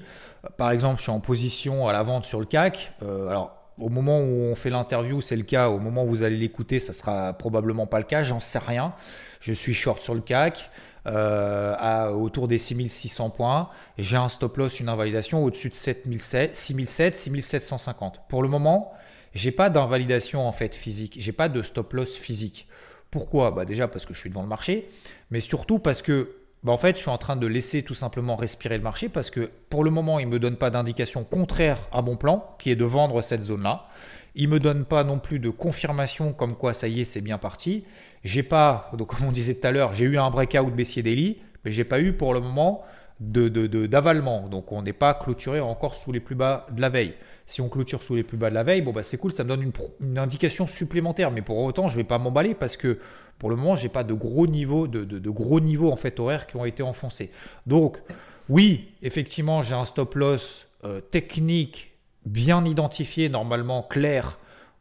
Par 0.58 0.72
exemple, 0.72 0.98
je 0.98 1.04
suis 1.04 1.12
en 1.12 1.20
position 1.20 1.88
à 1.88 1.94
la 1.94 2.04
vente 2.04 2.26
sur 2.26 2.40
le 2.40 2.46
CAC. 2.46 2.94
Euh, 3.02 3.30
alors 3.30 3.56
au 3.80 3.90
moment 3.90 4.20
où 4.20 4.52
on 4.52 4.56
fait 4.56 4.70
l'interview, 4.70 5.22
c'est 5.22 5.36
le 5.36 5.44
cas. 5.44 5.70
Au 5.70 5.80
moment 5.80 6.04
où 6.04 6.10
vous 6.10 6.24
allez 6.24 6.38
l'écouter, 6.38 6.80
ça 6.80 6.94
sera 6.94 7.34
probablement 7.34 7.88
pas 7.88 8.00
le 8.00 8.06
cas. 8.06 8.24
J'en 8.24 8.40
sais 8.40 8.60
rien. 8.60 8.94
Je 9.40 9.54
suis 9.54 9.74
short 9.74 10.02
sur 10.02 10.14
le 10.14 10.22
CAC. 10.22 10.70
Euh, 11.06 12.12
autour 12.12 12.48
des 12.48 12.58
6600 12.58 13.32
points. 13.32 13.70
J'ai 13.98 14.16
un 14.16 14.30
stop 14.30 14.56
loss, 14.56 14.80
une 14.80 14.88
invalidation 14.88 15.44
au-dessus 15.44 15.70
de 15.70 15.76
7007, 15.76 16.56
6700, 16.56 17.18
6750. 17.18 18.22
Pour 18.30 18.42
le 18.42 18.48
moment, 18.48 18.94
j'ai 19.34 19.52
pas 19.52 19.70
d'invalidation 19.70 20.48
en 20.48 20.52
fait 20.52 20.76
physique, 20.76 21.16
j'ai 21.20 21.32
pas 21.32 21.50
de 21.50 21.62
stop 21.62 21.94
loss 21.94 22.16
physique. 22.16 22.68
Pourquoi? 23.12 23.52
Bah 23.52 23.66
Déjà 23.66 23.88
parce 23.88 24.06
que 24.06 24.14
je 24.14 24.20
suis 24.20 24.30
devant 24.30 24.42
le 24.42 24.48
marché, 24.48 24.90
mais 25.30 25.40
surtout 25.40 25.80
parce 25.80 26.02
que 26.02 26.36
bah 26.64 26.72
en 26.72 26.78
fait, 26.78 26.96
je 26.96 27.02
suis 27.02 27.10
en 27.10 27.18
train 27.18 27.36
de 27.36 27.46
laisser 27.46 27.84
tout 27.84 27.94
simplement 27.94 28.38
respirer 28.38 28.78
le 28.78 28.84
marché 28.84 29.10
parce 29.10 29.30
que 29.30 29.52
pour 29.70 29.84
le 29.84 29.92
moment, 29.92 30.20
il 30.20 30.28
ne 30.28 30.32
me 30.32 30.40
donne 30.40 30.56
pas 30.56 30.70
d'indication 30.70 31.26
contraire 31.26 31.78
à 31.92 32.02
mon 32.02 32.16
plan, 32.16 32.56
qui 32.58 32.72
est 32.72 32.78
de 32.78 32.86
vendre 32.86 33.22
cette 33.22 33.44
zone-là. 33.44 33.88
Il 34.36 34.48
ne 34.48 34.54
me 34.54 34.60
donne 34.60 34.86
pas 34.86 35.04
non 35.04 35.20
plus 35.20 35.40
de 35.40 35.50
confirmation 35.50 36.32
comme 36.32 36.56
quoi 36.56 36.74
ça 36.74 36.88
y 36.88 37.02
est, 37.02 37.06
c'est 37.06 37.22
bien 37.22 37.38
parti. 37.38 37.84
J'ai 38.24 38.44
pas, 38.44 38.90
donc 38.98 39.10
comme 39.10 39.28
on 39.28 39.34
disait 39.34 39.56
tout 39.56 39.68
à 39.68 39.72
l'heure, 39.72 39.94
j'ai 39.94 40.06
eu 40.06 40.18
un 40.18 40.30
breakout 40.30 40.72
baissier 40.72 41.04
daily, 41.04 41.38
mais 41.66 41.72
j'ai 41.74 41.84
pas 41.84 42.00
eu 42.00 42.14
pour 42.14 42.34
le 42.34 42.40
moment 42.40 42.84
de, 43.20 43.48
d'avalement. 43.86 44.48
donc 44.48 44.72
on 44.72 44.82
n'est 44.82 44.94
pas 44.94 45.14
clôturé 45.14 45.60
encore 45.60 45.96
sous 45.96 46.12
les 46.12 46.20
plus 46.22 46.36
bas 46.36 46.66
de 46.72 46.80
la 46.80 46.90
veille. 46.90 47.14
Si 47.46 47.62
on 47.62 47.70
clôture 47.70 48.04
sous 48.04 48.16
les 48.16 48.24
plus 48.24 48.38
bas 48.38 48.50
de 48.50 48.56
la 48.56 48.64
veille, 48.64 48.82
bon 48.82 48.92
bah 48.92 49.04
c'est 49.04 49.18
cool, 49.18 49.34
ça 49.34 49.44
me 49.44 49.50
donne 49.50 49.72
une, 50.00 50.18
indication 50.18 50.68
supplémentaire. 50.68 51.32
Mais 51.32 51.42
pour 51.42 51.58
autant, 51.58 51.88
je 51.88 51.94
ne 51.94 52.02
vais 52.02 52.08
pas 52.08 52.18
m'emballer 52.18 52.56
parce 52.56 52.78
que 52.78 53.00
pour 53.40 53.50
le 53.50 53.56
moment, 53.56 53.76
j'ai 53.76 53.90
pas 53.90 54.04
de 54.04 54.14
gros 54.14 54.48
niveaux, 54.48 54.88
de, 54.88 55.30
gros 55.30 55.60
niveaux 55.60 55.92
en 55.92 55.96
fait 55.96 56.20
horaires 56.20 56.48
qui 56.48 56.56
ont 56.56 56.66
été 56.66 56.84
enfoncés. 56.84 57.32
Donc 57.68 58.02
oui, 58.50 58.90
effectivement, 59.02 59.64
j'ai 59.64 59.76
un 59.76 59.86
stop 59.86 60.16
loss 60.16 60.66
euh, 60.86 61.02
technique 61.02 61.92
bien 62.26 62.64
identifié, 62.66 63.30
normalement 63.30 63.84
clair, 63.84 64.38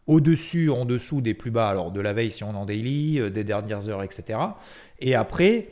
au-dessus, 0.07 0.71
en 0.71 0.85
dessous 0.85 1.21
des 1.21 1.35
plus 1.35 1.51
bas, 1.51 1.69
alors 1.69 1.91
de 1.91 2.01
la 2.01 2.13
veille 2.13 2.33
si 2.33 2.45
on 2.45 2.53
est 2.53 2.57
en 2.57 2.67
daily, 2.67 3.19
euh, 3.19 3.31
des 3.31 3.45
dernières 3.45 3.89
heures, 3.89 4.03
etc. 4.03 4.39
Et 5.01 5.15
après, 5.15 5.69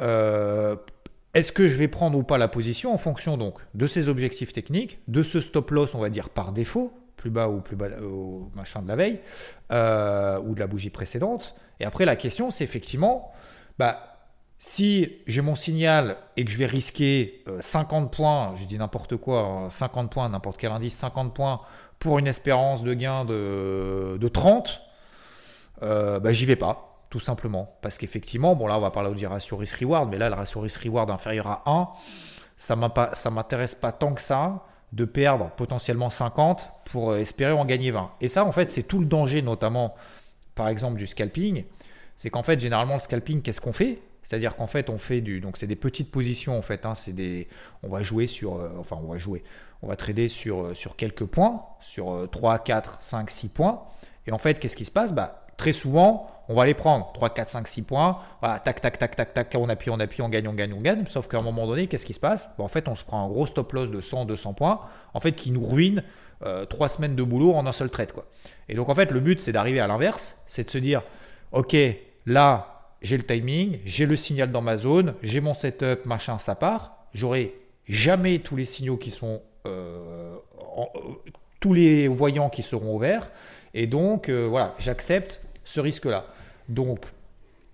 euh, 0.00 0.76
est-ce 1.34 1.52
que 1.52 1.66
je 1.66 1.76
vais 1.76 1.88
prendre 1.88 2.16
ou 2.16 2.22
pas 2.22 2.38
la 2.38 2.48
position 2.48 2.94
en 2.94 2.98
fonction 2.98 3.36
donc 3.36 3.54
de 3.74 3.86
ces 3.86 4.08
objectifs 4.08 4.52
techniques, 4.52 5.00
de 5.08 5.22
ce 5.22 5.40
stop 5.40 5.70
loss, 5.72 5.94
on 5.94 5.98
va 5.98 6.08
dire 6.08 6.30
par 6.30 6.52
défaut, 6.52 6.92
plus 7.16 7.30
bas 7.30 7.48
ou 7.48 7.60
plus 7.60 7.76
bas 7.76 7.88
au 8.02 8.50
machin 8.54 8.82
de 8.82 8.88
la 8.88 8.96
veille, 8.96 9.20
euh, 9.72 10.38
ou 10.40 10.54
de 10.54 10.60
la 10.60 10.66
bougie 10.66 10.90
précédente? 10.90 11.56
Et 11.80 11.84
après, 11.84 12.04
la 12.04 12.14
question, 12.14 12.50
c'est 12.50 12.62
effectivement, 12.62 13.32
bah, 13.78 14.14
si 14.58 15.12
j'ai 15.26 15.40
mon 15.40 15.56
signal 15.56 16.16
et 16.36 16.44
que 16.44 16.50
je 16.50 16.56
vais 16.56 16.66
risquer 16.66 17.44
50 17.60 18.04
euh, 18.04 18.08
points, 18.08 18.54
je 18.56 18.64
dis 18.64 18.78
n'importe 18.78 19.16
quoi, 19.16 19.66
50 19.70 20.10
points, 20.10 20.28
n'importe 20.28 20.56
quel 20.56 20.70
indice, 20.70 20.94
50 20.94 21.34
points 21.34 21.60
pour 21.98 22.18
une 22.18 22.28
espérance 22.28 22.84
de 22.84 22.94
gain 22.94 23.24
de, 23.24 24.18
de 24.20 24.28
30, 24.28 24.82
euh, 25.82 26.20
bah, 26.20 26.32
j'y 26.32 26.46
vais 26.46 26.56
pas 26.56 26.93
tout 27.14 27.20
simplement. 27.20 27.76
Parce 27.80 27.96
qu'effectivement, 27.96 28.56
bon 28.56 28.66
là 28.66 28.76
on 28.76 28.80
va 28.80 28.90
parler 28.90 29.14
du 29.14 29.24
ratio 29.24 29.56
risk-reward, 29.56 30.10
mais 30.10 30.18
là 30.18 30.28
le 30.28 30.34
ratio 30.34 30.60
risk-reward 30.60 31.08
inférieur 31.12 31.46
à 31.46 31.62
1, 31.64 31.88
ça 32.58 32.74
ne 32.74 33.30
m'intéresse 33.30 33.76
pas 33.76 33.92
tant 33.92 34.14
que 34.14 34.20
ça 34.20 34.64
de 34.92 35.04
perdre 35.04 35.50
potentiellement 35.50 36.10
50 36.10 36.68
pour 36.86 37.12
euh, 37.12 37.18
espérer 37.18 37.52
en 37.52 37.66
gagner 37.66 37.92
20. 37.92 38.10
Et 38.20 38.26
ça 38.26 38.44
en 38.44 38.50
fait 38.50 38.72
c'est 38.72 38.82
tout 38.82 38.98
le 38.98 39.06
danger 39.06 39.42
notamment 39.42 39.94
par 40.56 40.66
exemple 40.66 40.96
du 40.96 41.06
scalping, 41.06 41.62
c'est 42.16 42.30
qu'en 42.30 42.42
fait 42.42 42.58
généralement 42.58 42.94
le 42.94 43.00
scalping 43.00 43.42
qu'est-ce 43.42 43.60
qu'on 43.60 43.72
fait? 43.72 44.00
C'est-à-dire 44.24 44.56
qu'en 44.56 44.66
fait, 44.66 44.88
on 44.88 44.96
fait 44.96 45.20
du. 45.20 45.40
Donc, 45.40 45.58
c'est 45.58 45.66
des 45.66 45.76
petites 45.76 46.10
positions, 46.10 46.58
en 46.58 46.62
fait. 46.62 46.86
Hein, 46.86 46.94
c'est 46.94 47.12
des, 47.12 47.46
on 47.82 47.90
va 47.90 48.02
jouer 48.02 48.26
sur. 48.26 48.56
Euh, 48.56 48.70
enfin, 48.80 48.98
on 49.04 49.12
va 49.12 49.18
jouer. 49.18 49.44
On 49.82 49.86
va 49.86 49.96
trader 49.96 50.30
sur, 50.30 50.64
euh, 50.64 50.74
sur 50.74 50.96
quelques 50.96 51.26
points, 51.26 51.62
sur 51.82 52.26
3, 52.32 52.60
4, 52.60 52.96
5, 53.02 53.30
6 53.30 53.48
points. 53.50 53.82
Et 54.26 54.32
en 54.32 54.38
fait, 54.38 54.58
qu'est-ce 54.58 54.76
qui 54.76 54.86
se 54.86 54.90
passe? 54.90 55.12
Bah, 55.12 55.43
Très 55.56 55.72
souvent, 55.72 56.26
on 56.48 56.54
va 56.54 56.66
les 56.66 56.74
prendre 56.74 57.12
3, 57.14 57.30
4, 57.30 57.48
5, 57.48 57.68
6 57.68 57.82
points. 57.82 58.18
Voilà, 58.40 58.58
tac, 58.58 58.80
tac, 58.80 58.98
tac, 58.98 59.16
tac, 59.16 59.34
tac, 59.34 59.54
on 59.58 59.68
appuie, 59.68 59.90
on 59.90 60.00
appuie, 60.00 60.22
on 60.22 60.28
gagne, 60.28 60.48
on 60.48 60.52
gagne, 60.52 60.72
on 60.74 60.80
gagne. 60.80 61.04
Sauf 61.08 61.28
qu'à 61.28 61.38
un 61.38 61.42
moment 61.42 61.66
donné, 61.66 61.86
qu'est-ce 61.86 62.06
qui 62.06 62.14
se 62.14 62.20
passe? 62.20 62.50
En 62.58 62.68
fait, 62.68 62.88
on 62.88 62.94
se 62.94 63.04
prend 63.04 63.24
un 63.24 63.28
gros 63.28 63.46
stop 63.46 63.72
loss 63.72 63.90
de 63.90 64.00
100, 64.00 64.26
200 64.26 64.54
points, 64.54 64.80
en 65.14 65.20
fait, 65.20 65.32
qui 65.32 65.50
nous 65.50 65.64
ruine 65.64 66.02
euh, 66.44 66.66
3 66.66 66.88
semaines 66.88 67.16
de 67.16 67.22
boulot 67.22 67.54
en 67.54 67.66
un 67.66 67.72
seul 67.72 67.90
trade. 67.90 68.12
Quoi. 68.12 68.26
Et 68.68 68.74
donc, 68.74 68.88
en 68.88 68.94
fait, 68.94 69.10
le 69.10 69.20
but, 69.20 69.40
c'est 69.40 69.52
d'arriver 69.52 69.80
à 69.80 69.86
l'inverse 69.86 70.36
c'est 70.46 70.64
de 70.64 70.70
se 70.70 70.78
dire 70.78 71.02
Ok, 71.52 71.76
là, 72.26 72.90
j'ai 73.02 73.16
le 73.16 73.24
timing, 73.24 73.78
j'ai 73.84 74.06
le 74.06 74.16
signal 74.16 74.50
dans 74.50 74.62
ma 74.62 74.76
zone, 74.76 75.14
j'ai 75.22 75.40
mon 75.40 75.54
setup, 75.54 76.04
machin, 76.04 76.38
ça 76.38 76.54
part. 76.54 77.06
J'aurai 77.12 77.54
jamais 77.88 78.40
tous 78.40 78.56
les 78.56 78.64
signaux 78.64 78.96
qui 78.96 79.10
sont. 79.10 79.40
Euh, 79.66 80.36
euh, 80.78 81.00
tous 81.60 81.72
les 81.72 82.08
voyants 82.08 82.50
qui 82.50 82.62
seront 82.62 82.94
ouverts. 82.94 83.30
Et 83.72 83.86
donc, 83.86 84.28
euh, 84.28 84.46
voilà, 84.46 84.74
j'accepte 84.78 85.40
ce 85.64 85.80
risque-là. 85.80 86.26
Donc, 86.68 87.04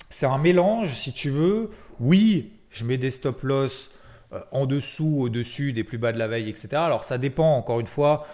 c'est 0.08 0.26
un 0.26 0.38
mélange, 0.38 0.94
si 0.94 1.12
tu 1.12 1.30
veux. 1.30 1.70
Oui, 2.00 2.52
je 2.70 2.84
mets 2.84 2.98
des 2.98 3.10
stop 3.10 3.42
loss 3.42 3.90
euh, 4.32 4.40
en 4.52 4.66
dessous, 4.66 5.18
au-dessus 5.20 5.72
des 5.72 5.84
plus 5.84 5.98
bas 5.98 6.12
de 6.12 6.18
la 6.18 6.28
veille, 6.28 6.48
etc. 6.48 6.68
Alors, 6.74 7.04
ça 7.04 7.18
dépend, 7.18 7.56
encore 7.56 7.80
une 7.80 7.86
fois. 7.86 8.26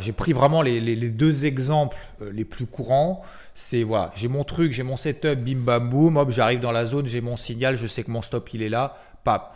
J'ai 0.00 0.12
pris 0.12 0.32
vraiment 0.32 0.62
les, 0.62 0.80
deux 1.10 1.44
exemples 1.44 1.98
euh, 2.22 2.30
les 2.32 2.44
plus 2.44 2.66
courants. 2.66 3.22
C'est 3.54 3.82
voilà, 3.82 4.12
j'ai 4.16 4.28
mon 4.28 4.42
truc, 4.42 4.72
j'ai 4.72 4.82
mon 4.82 4.96
setup, 4.96 5.38
bim 5.38 5.58
bam 5.58 5.90
boum, 5.90 6.16
hop, 6.16 6.30
j'arrive 6.30 6.60
dans 6.60 6.72
la 6.72 6.86
zone, 6.86 7.06
j'ai 7.06 7.20
mon 7.20 7.36
signal, 7.36 7.76
je 7.76 7.86
sais 7.86 8.02
que 8.02 8.10
mon 8.10 8.22
stop 8.22 8.52
il 8.54 8.62
est 8.62 8.68
là, 8.68 8.96
pap. 9.24 9.53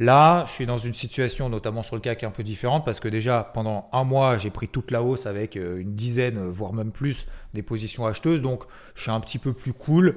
Là, 0.00 0.44
je 0.46 0.52
suis 0.52 0.64
dans 0.64 0.78
une 0.78 0.94
situation, 0.94 1.48
notamment 1.48 1.82
sur 1.82 1.96
le 1.96 2.00
CAC, 2.00 2.22
un 2.22 2.30
peu 2.30 2.44
différente 2.44 2.84
parce 2.84 3.00
que 3.00 3.08
déjà, 3.08 3.50
pendant 3.52 3.88
un 3.92 4.04
mois, 4.04 4.38
j'ai 4.38 4.50
pris 4.50 4.68
toute 4.68 4.92
la 4.92 5.02
hausse 5.02 5.26
avec 5.26 5.56
euh, 5.56 5.80
une 5.80 5.96
dizaine, 5.96 6.38
voire 6.48 6.72
même 6.72 6.92
plus, 6.92 7.26
des 7.52 7.62
positions 7.62 8.06
acheteuses. 8.06 8.40
Donc, 8.40 8.62
je 8.94 9.02
suis 9.02 9.10
un 9.10 9.18
petit 9.18 9.38
peu 9.38 9.52
plus 9.52 9.72
cool. 9.72 10.14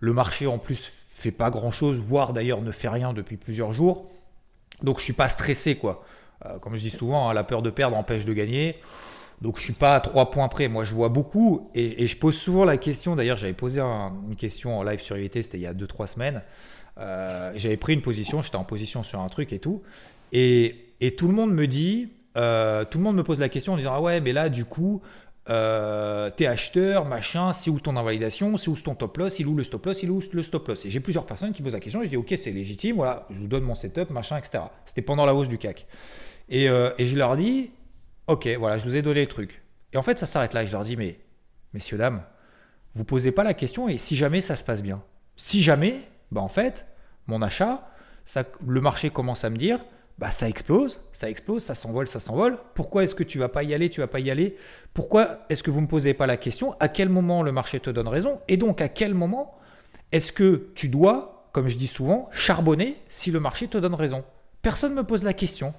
Le 0.00 0.12
marché, 0.12 0.46
en 0.46 0.58
plus, 0.58 0.92
fait 1.14 1.30
pas 1.30 1.48
grand-chose, 1.48 1.98
voire 1.98 2.34
d'ailleurs 2.34 2.60
ne 2.60 2.72
fait 2.72 2.90
rien 2.90 3.14
depuis 3.14 3.38
plusieurs 3.38 3.72
jours. 3.72 4.10
Donc, 4.82 4.98
je 4.98 5.04
suis 5.04 5.14
pas 5.14 5.30
stressé, 5.30 5.76
quoi. 5.76 6.04
Euh, 6.44 6.58
comme 6.58 6.74
je 6.74 6.80
dis 6.80 6.90
souvent, 6.90 7.30
hein, 7.30 7.32
la 7.32 7.42
peur 7.42 7.62
de 7.62 7.70
perdre 7.70 7.96
empêche 7.96 8.26
de 8.26 8.34
gagner. 8.34 8.76
Donc 9.40 9.58
je 9.58 9.64
suis 9.64 9.72
pas 9.72 9.96
à 9.96 10.00
trois 10.00 10.30
points 10.30 10.46
près. 10.48 10.68
Moi, 10.68 10.84
je 10.84 10.94
vois 10.94 11.08
beaucoup 11.08 11.68
et, 11.74 12.06
je 12.06 12.16
pose 12.16 12.38
souvent 12.38 12.64
la 12.64 12.76
question. 12.76 13.16
D'ailleurs, 13.16 13.36
j'avais 13.36 13.52
posé 13.52 13.80
une 13.80 14.36
question 14.36 14.78
en 14.78 14.84
live 14.84 15.00
sur 15.00 15.16
IVT, 15.16 15.42
c'était 15.42 15.58
il 15.58 15.62
y 15.62 15.66
a 15.66 15.74
2-3 15.74 16.06
semaines. 16.06 16.42
Euh, 16.98 17.52
j'avais 17.56 17.76
pris 17.76 17.94
une 17.94 18.02
position, 18.02 18.42
j'étais 18.42 18.56
en 18.56 18.64
position 18.64 19.02
sur 19.02 19.20
un 19.20 19.28
truc 19.28 19.52
et 19.52 19.58
tout. 19.58 19.82
Et, 20.32 20.88
tout 21.18 21.26
le 21.26 21.34
monde 21.34 21.52
me 21.52 21.66
dit, 21.66 22.08
euh, 22.36 22.84
tout 22.84 22.98
le 22.98 23.04
monde 23.04 23.16
me 23.16 23.24
pose 23.24 23.40
la 23.40 23.48
question 23.48 23.72
en 23.72 23.76
disant 23.76 23.92
Ah 23.94 24.00
ouais, 24.00 24.20
mais 24.20 24.32
là, 24.32 24.48
du 24.48 24.64
coup, 24.64 25.02
euh, 25.50 26.30
t'es 26.30 26.46
acheteur, 26.46 27.04
machin, 27.04 27.52
c'est 27.52 27.70
où 27.70 27.80
ton 27.80 27.96
invalidation, 27.96 28.56
c'est 28.56 28.68
où 28.68 28.76
ton 28.76 28.94
top 28.94 29.16
loss, 29.16 29.40
il 29.40 29.46
où 29.46 29.56
le 29.56 29.64
stop 29.64 29.84
loss, 29.84 30.02
il 30.02 30.10
où 30.10 30.22
le 30.32 30.42
stop 30.42 30.68
loss. 30.68 30.86
Et 30.86 30.90
j'ai 30.90 31.00
plusieurs 31.00 31.26
personnes 31.26 31.52
qui 31.52 31.62
posent 31.62 31.72
la 31.72 31.80
question, 31.80 32.02
je 32.02 32.08
dis 32.08 32.16
ok 32.16 32.34
c'est 32.38 32.52
légitime, 32.52 32.96
voilà, 32.96 33.26
je 33.30 33.38
vous 33.38 33.48
donne 33.48 33.64
mon 33.64 33.74
setup, 33.74 34.10
machin, 34.10 34.38
etc. 34.38 34.64
C'était 34.86 35.02
pendant 35.02 35.26
la 35.26 35.34
hausse 35.34 35.48
du 35.48 35.58
CAC. 35.58 35.86
Et, 36.48 36.66
je 36.66 37.16
leur 37.16 37.36
dis 37.36 37.70
ok, 38.28 38.48
voilà, 38.58 38.78
je 38.78 38.88
vous 38.88 38.94
ai 38.94 39.02
donné 39.02 39.20
les 39.20 39.26
trucs. 39.26 39.62
Et 39.92 39.96
en 39.96 40.02
fait 40.02 40.18
ça 40.18 40.26
s'arrête 40.26 40.52
là, 40.52 40.64
je 40.64 40.70
leur 40.70 40.84
dis 40.84 40.96
mais 40.96 41.18
messieurs, 41.74 41.98
dames, 41.98 42.22
vous 42.94 43.04
posez 43.04 43.32
pas 43.32 43.42
la 43.42 43.54
question 43.54 43.88
et 43.88 43.98
si 43.98 44.14
jamais 44.14 44.40
ça 44.40 44.54
se 44.54 44.62
passe 44.62 44.82
bien. 44.82 45.02
Si 45.34 45.62
jamais, 45.62 46.02
bah 46.32 46.40
en 46.40 46.48
fait, 46.48 46.86
mon 47.26 47.42
achat, 47.42 47.88
le 48.66 48.80
marché 48.80 49.10
commence 49.10 49.44
à 49.44 49.50
me 49.50 49.56
dire 49.56 49.80
bah 50.18 50.30
ça 50.30 50.48
explose, 50.48 51.00
ça 51.12 51.28
explose, 51.28 51.64
ça 51.64 51.74
s'envole, 51.74 52.06
ça 52.06 52.20
s'envole. 52.20 52.58
Pourquoi 52.74 53.04
est-ce 53.04 53.14
que 53.14 53.24
tu 53.24 53.38
vas 53.38 53.48
pas 53.48 53.62
y 53.62 53.74
aller, 53.74 53.90
tu 53.90 54.00
vas 54.00 54.06
pas 54.06 54.20
y 54.20 54.30
aller? 54.30 54.56
Pourquoi 54.94 55.38
est-ce 55.48 55.62
que 55.62 55.70
vous 55.70 55.80
me 55.80 55.86
posez 55.86 56.14
pas 56.14 56.26
la 56.26 56.36
question? 56.36 56.74
À 56.80 56.88
quel 56.88 57.08
moment 57.08 57.42
le 57.42 57.52
marché 57.52 57.80
te 57.80 57.90
donne 57.90 58.08
raison? 58.08 58.40
Et 58.48 58.56
donc 58.56 58.80
à 58.80 58.88
quel 58.88 59.14
moment 59.14 59.58
est-ce 60.12 60.32
que 60.32 60.70
tu 60.74 60.88
dois, 60.88 61.48
comme 61.52 61.68
je 61.68 61.76
dis 61.76 61.86
souvent, 61.86 62.28
charbonner 62.32 62.96
si 63.08 63.30
le 63.30 63.40
marché 63.40 63.68
te 63.68 63.78
donne 63.78 63.94
raison? 63.94 64.24
Personne 64.60 64.92
ne 64.92 64.98
me 64.98 65.04
pose 65.04 65.22
la 65.22 65.32
question. 65.32 65.74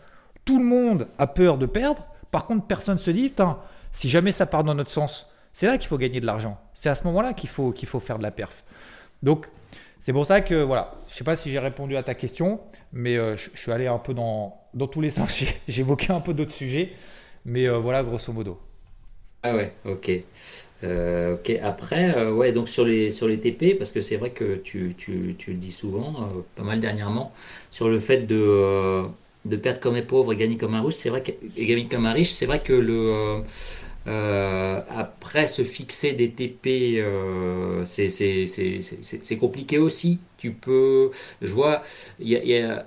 Tout 0.46 0.60
le 0.60 0.66
monde 0.66 1.08
a 1.18 1.28
peur 1.28 1.58
de 1.58 1.66
perdre. 1.66 2.06
Par 2.32 2.46
contre, 2.46 2.66
personne 2.66 3.00
se 3.00 3.12
dit, 3.12 3.30
putain, 3.30 3.60
si 3.92 4.10
jamais 4.10 4.32
ça 4.32 4.46
part 4.46 4.64
dans 4.64 4.76
notre 4.76 4.92
sens, 4.92 5.32
c'est 5.54 5.68
là 5.68 5.78
qu'il 5.78 5.88
faut 5.88 5.98
gagner 5.98 6.20
de 6.20 6.26
l'argent. 6.26 6.60
C'est 6.74 6.90
à 6.90 6.96
ce 6.96 7.06
moment-là 7.06 7.34
qu'il 7.34 7.50
faut, 7.50 7.72
qu'il 7.72 7.88
faut 7.88 8.00
faire 8.00 8.18
de 8.18 8.24
la 8.24 8.32
perf. 8.32 8.64
Donc, 9.22 9.48
c'est 10.04 10.12
pour 10.12 10.26
ça 10.26 10.42
que, 10.42 10.62
voilà, 10.62 10.96
je 11.08 11.14
ne 11.14 11.18
sais 11.20 11.24
pas 11.24 11.38
si 11.38 11.50
j'ai 11.50 11.60
répondu 11.60 11.96
à 11.96 12.04
ta 12.04 12.14
question, 12.14 12.60
mais 12.92 13.16
euh, 13.16 13.38
je, 13.38 13.50
suis 13.56 13.72
allé 13.72 13.88
un 13.88 14.00
peu 14.00 14.14
dans, 14.14 14.60
dans 14.74 14.86
tous 14.86 15.00
les 15.00 15.10
sens. 15.10 15.46
Évoqué 15.70 16.12
un 16.12 16.20
peu 16.20 16.34
d'autres 16.34 16.52
sujets, 16.52 16.92
mais 17.46 17.70
euh, 17.70 17.78
voilà, 17.78 18.04
grosso 18.04 18.34
modo. 18.34 18.60
Ah 19.44 19.56
ouais, 19.56 19.72
ok. 19.86 20.12
Euh, 20.84 21.36
ok, 21.36 21.58
après, 21.64 22.30
ouais, 22.32 22.52
donc 22.52 22.68
sur 22.68 22.84
les, 22.84 23.12
sur 23.12 23.30
les 23.30 23.40
TP, 23.40 23.78
parce 23.78 23.94
que 23.94 24.02
c'est 24.02 24.18
vrai 24.18 24.32
que 24.32 24.58
tu, 24.58 24.94
tu, 24.98 25.36
tu, 25.38 25.52
le 25.52 25.58
dis 25.58 25.72
souvent, 25.72 26.14
pas 26.56 26.66
mal 26.66 26.82
dernièrement, 26.82 27.32
sur 27.72 27.88
le 27.88 27.98
fait 27.98 28.28
de, 28.28 29.04
de 29.46 29.56
perdre 29.56 29.80
comme 29.80 29.96
un 29.96 30.02
pauvre 30.02 30.34
et 30.34 30.36
gagner 30.36 30.58
comme 30.58 30.74
un 30.74 30.82
riche, 30.82 30.96
c'est 30.96 31.10
vrai 31.10 31.24
que, 31.24 31.32
et 31.56 31.66
gagner 31.66 31.88
comme 31.88 32.06
un 32.06 32.12
riche, 32.12 32.32
c'est 32.32 32.46
vrai 32.46 32.60
que 32.60 32.74
le 32.74 33.42
euh, 34.08 34.82
après, 34.90 35.48
se 35.48 35.64
fixer 35.64 36.14
des 36.14 36.32
TP, 36.32 37.00
euh, 37.00 37.84
c'est 37.86 39.38
compliqué 39.40 39.78
aussi. 39.78 40.20
Tu 40.38 40.52
peux, 40.54 41.12
je 41.42 41.54
vois, 41.54 41.82
y 42.20 42.36
a, 42.58 42.86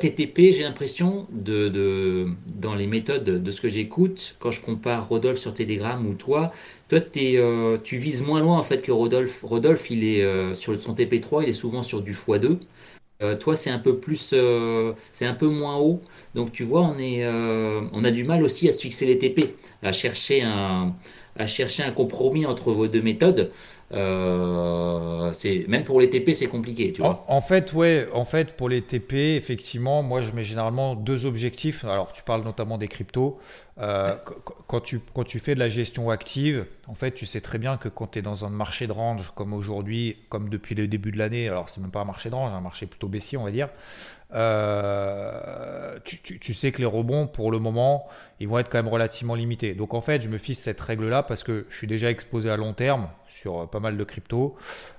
tes 0.00 0.14
TP, 0.14 0.50
j'ai 0.52 0.62
l'impression, 0.64 1.26
de, 1.32 1.68
de, 1.68 2.28
dans 2.46 2.74
les 2.74 2.86
méthodes 2.86 3.24
de 3.24 3.50
ce 3.50 3.60
que 3.60 3.68
j'écoute, 3.68 4.36
quand 4.40 4.50
je 4.50 4.60
compare 4.60 5.08
Rodolphe 5.08 5.38
sur 5.38 5.54
Telegram 5.54 6.04
ou 6.06 6.14
toi, 6.14 6.52
toi 6.88 6.98
es, 7.16 7.38
euh, 7.38 7.78
tu 7.82 7.96
vises 7.96 8.22
moins 8.22 8.40
loin 8.40 8.58
en 8.58 8.62
fait 8.62 8.82
que 8.82 8.92
Rodolphe. 8.92 9.42
Rodolphe, 9.44 9.90
il 9.90 10.04
est 10.04 10.54
sur 10.54 10.80
son 10.80 10.94
TP3, 10.94 11.42
il 11.44 11.50
est 11.50 11.52
souvent 11.52 11.82
sur 11.82 12.02
du 12.02 12.12
x2. 12.12 12.58
Euh, 13.22 13.36
toi, 13.36 13.54
c'est 13.54 13.70
un 13.70 13.78
peu 13.78 13.98
plus, 13.98 14.30
euh, 14.32 14.92
c'est 15.12 15.26
un 15.26 15.34
peu 15.34 15.48
moins 15.48 15.76
haut. 15.76 16.02
Donc, 16.34 16.52
tu 16.52 16.64
vois, 16.64 16.82
on 16.82 16.98
est, 16.98 17.24
euh, 17.24 17.82
on 17.92 18.04
a 18.04 18.10
du 18.10 18.24
mal 18.24 18.42
aussi 18.42 18.68
à 18.68 18.72
se 18.72 18.82
fixer 18.82 19.06
les 19.06 19.18
TP, 19.18 19.56
à 19.82 19.92
chercher 19.92 20.42
un, 20.42 20.94
à 21.36 21.46
chercher 21.46 21.82
un 21.84 21.92
compromis 21.92 22.44
entre 22.46 22.72
vos 22.72 22.88
deux 22.88 23.02
méthodes. 23.02 23.52
C'est 23.94 25.64
même 25.68 25.84
pour 25.84 26.00
les 26.00 26.10
TP, 26.10 26.32
c'est 26.32 26.46
compliqué, 26.46 26.92
tu 26.92 27.02
vois. 27.02 27.24
En, 27.28 27.40
fait, 27.40 27.72
ouais, 27.72 28.08
en 28.12 28.24
fait, 28.24 28.56
pour 28.56 28.68
les 28.68 28.82
TP, 28.82 29.36
effectivement, 29.36 30.02
moi, 30.02 30.22
je 30.22 30.32
mets 30.32 30.44
généralement 30.44 30.94
deux 30.94 31.26
objectifs. 31.26 31.84
Alors, 31.84 32.12
tu 32.12 32.22
parles 32.22 32.42
notamment 32.42 32.78
des 32.78 32.88
cryptos. 32.88 33.38
Euh, 33.78 34.14
quand, 34.68 34.80
tu, 34.80 35.00
quand 35.14 35.24
tu 35.24 35.40
fais 35.40 35.54
de 35.54 35.60
la 35.60 35.68
gestion 35.68 36.10
active, 36.10 36.66
en 36.86 36.94
fait, 36.94 37.12
tu 37.12 37.26
sais 37.26 37.40
très 37.40 37.58
bien 37.58 37.76
que 37.76 37.88
quand 37.88 38.12
tu 38.12 38.20
es 38.20 38.22
dans 38.22 38.44
un 38.44 38.50
marché 38.50 38.86
de 38.86 38.92
range 38.92 39.32
comme 39.34 39.52
aujourd'hui, 39.52 40.16
comme 40.28 40.48
depuis 40.48 40.74
le 40.76 40.86
début 40.86 41.10
de 41.10 41.18
l'année, 41.18 41.48
alors 41.48 41.70
c'est 41.70 41.80
même 41.80 41.90
pas 41.90 42.00
un 42.00 42.04
marché 42.04 42.30
de 42.30 42.34
range, 42.34 42.52
un 42.52 42.60
marché 42.60 42.86
plutôt 42.86 43.08
baissier, 43.08 43.36
on 43.36 43.44
va 43.44 43.50
dire, 43.50 43.68
euh, 44.34 45.98
tu, 46.04 46.54
sais 46.54 46.72
que 46.72 46.78
les 46.78 46.86
rebonds, 46.86 47.26
pour 47.26 47.50
le 47.50 47.58
moment, 47.58 48.06
ils 48.40 48.48
vont 48.48 48.58
être 48.58 48.68
quand 48.68 48.78
même 48.78 48.92
relativement 48.92 49.34
limités. 49.34 49.74
Donc 49.74 49.94
en 49.94 50.00
fait, 50.00 50.22
je 50.22 50.28
me 50.28 50.38
fixe 50.38 50.60
cette 50.60 50.80
règle-là 50.80 51.22
parce 51.22 51.44
que 51.44 51.66
je 51.68 51.76
suis 51.76 51.86
déjà 51.86 52.10
exposé 52.10 52.50
à 52.50 52.56
long 52.56 52.72
terme 52.72 53.08
sur 53.28 53.68
pas 53.68 53.80
mal 53.80 53.96
de 53.96 54.04
cryptos. 54.04 54.56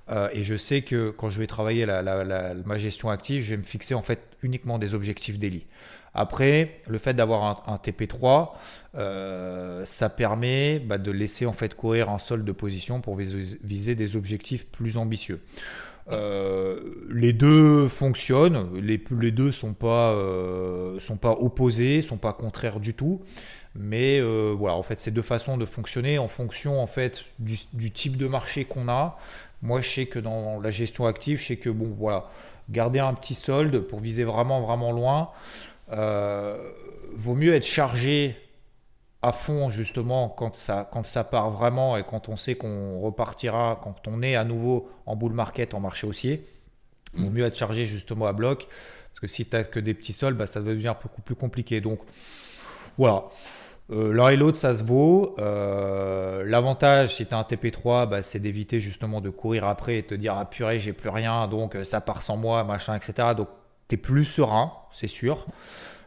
Euh, 0.10 0.30
et 0.34 0.44
je 0.44 0.56
sais 0.56 0.82
que 0.82 1.10
quand 1.10 1.30
je 1.30 1.40
vais 1.40 1.48
travailler 1.48 1.86
ma 1.86 2.78
gestion 2.78 3.10
active, 3.10 3.44
je 3.44 3.52
vais 3.52 3.58
me 3.58 3.64
fixer 3.64 3.94
en 3.94 4.02
fait 4.02 4.22
uniquement 4.42 4.78
des 4.78 4.94
objectifs 4.94 5.40
daily. 5.40 5.66
Après, 6.14 6.80
le 6.88 6.98
fait 6.98 7.14
d'avoir 7.14 7.70
un, 7.70 7.76
TP3, 7.76 8.52
euh, 8.96 9.84
ça 9.84 10.08
permet 10.08 10.80
bah, 10.80 10.98
de 10.98 11.12
laisser 11.12 11.46
en 11.46 11.52
fait 11.52 11.76
courir 11.76 12.10
un 12.10 12.20
sol 12.20 12.46
de 12.46 12.52
position 12.54 13.02
pour 13.02 13.18
viser 13.18 13.96
des 13.96 14.16
objectifs 14.16 14.66
plus 14.68 14.96
ambitieux. 14.96 15.42
Euh, 16.12 16.80
les 17.10 17.34
deux 17.34 17.88
fonctionnent, 17.88 18.70
les, 18.80 18.98
deux 19.32 19.52
sont 19.52 19.74
pas 19.74 20.12
euh, 20.12 21.00
sont 21.00 21.18
pas 21.18 21.32
opposés, 21.32 22.02
sont 22.02 22.18
pas 22.18 22.34
contraires 22.34 22.80
du 22.80 22.94
tout. 22.94 23.22
Mais 23.78 24.22
voilà, 24.54 24.76
en 24.76 24.84
fait, 24.84 25.02
c'est 25.02 25.12
deux 25.12 25.22
façons 25.22 25.58
de 25.58 25.66
fonctionner 25.66 26.18
en 26.18 26.30
fonction 26.30 26.82
en 26.82 26.88
fait 26.88 27.26
du, 27.40 27.58
du 27.74 27.92
type 27.92 28.16
de 28.16 28.28
marché 28.28 28.64
qu'on 28.64 28.88
a. 28.88 29.18
Moi, 29.62 29.82
je 29.82 29.90
sais 29.90 30.06
que 30.06 30.20
dans 30.20 30.62
la 30.62 30.72
gestion 30.72 31.08
active, 31.08 31.40
je 31.40 31.48
sais 31.48 31.58
que 31.58 31.70
bon, 31.70 31.94
voilà, 31.98 32.30
garder 32.70 33.00
un 33.00 33.14
petit 33.14 33.36
solde 33.36 33.80
pour 33.80 34.00
viser 34.00 34.24
vraiment 34.24 34.62
vraiment 34.62 34.92
loin. 34.92 35.32
Euh, 35.92 36.58
vaut 37.14 37.36
mieux 37.36 37.54
être 37.54 37.66
chargé 37.66 38.36
à 39.26 39.32
fond 39.32 39.70
justement 39.70 40.30
quand 40.30 40.56
ça, 40.56 40.88
quand 40.92 41.06
ça 41.06 41.24
part 41.24 41.50
vraiment 41.50 41.98
et 41.98 42.04
quand 42.04 42.30
on 42.30 42.38
sait 42.38 42.56
qu'on 42.56 43.00
repartira, 43.00 43.80
quand 43.84 44.08
on 44.08 44.22
est 44.22 44.36
à 44.36 44.44
nouveau 44.44 44.90
en 45.06 45.16
bull 45.16 45.34
market, 45.34 45.74
en 45.74 45.80
marché 45.80 46.06
haussier. 46.06 46.48
Vaut 47.16 47.30
mieux 47.30 47.46
être 47.46 47.58
chargé 47.58 47.86
justement 47.86 48.28
à 48.28 48.34
bloc 48.34 48.68
parce 49.16 49.22
que 49.22 49.28
si 49.28 49.46
tu 49.46 49.56
n'as 49.56 49.64
que 49.64 49.80
des 49.80 49.94
petits 49.94 50.14
sols, 50.14 50.34
bah, 50.34 50.48
ça 50.48 50.62
devient 50.62 50.94
beaucoup 51.02 51.22
plus 51.22 51.36
compliqué. 51.36 51.82
Donc 51.82 52.00
voilà. 52.98 53.26
Euh, 53.92 54.14
l'un 54.14 54.30
et 54.30 54.36
l'autre, 54.36 54.58
ça 54.58 54.74
se 54.74 54.84
vaut. 54.84 55.36
Euh, 55.40 56.44
l'avantage, 56.46 57.16
si 57.16 57.26
tu 57.26 57.34
as 57.34 57.38
un 57.38 57.44
TP3, 57.44 58.10
bah, 58.10 58.22
c'est 58.24 58.40
d'éviter 58.40 58.80
justement 58.80 59.22
de 59.22 59.30
courir 59.30 59.66
après 59.66 60.00
et 60.00 60.04
te 60.04 60.14
dire 60.14 60.36
Ah 60.38 60.46
purée, 60.46 60.80
j'ai 60.80 60.94
plus 60.94 61.10
rien, 61.10 61.48
donc 61.48 61.78
ça 61.84 62.02
part 62.02 62.22
sans 62.22 62.36
moi, 62.36 62.64
machin, 62.64 62.96
etc. 62.96 63.30
Donc 63.38 63.48
tu 63.88 63.96
es 63.96 63.98
plus 63.98 64.26
serein, 64.26 64.74
c'est 64.92 65.08
sûr. 65.08 65.46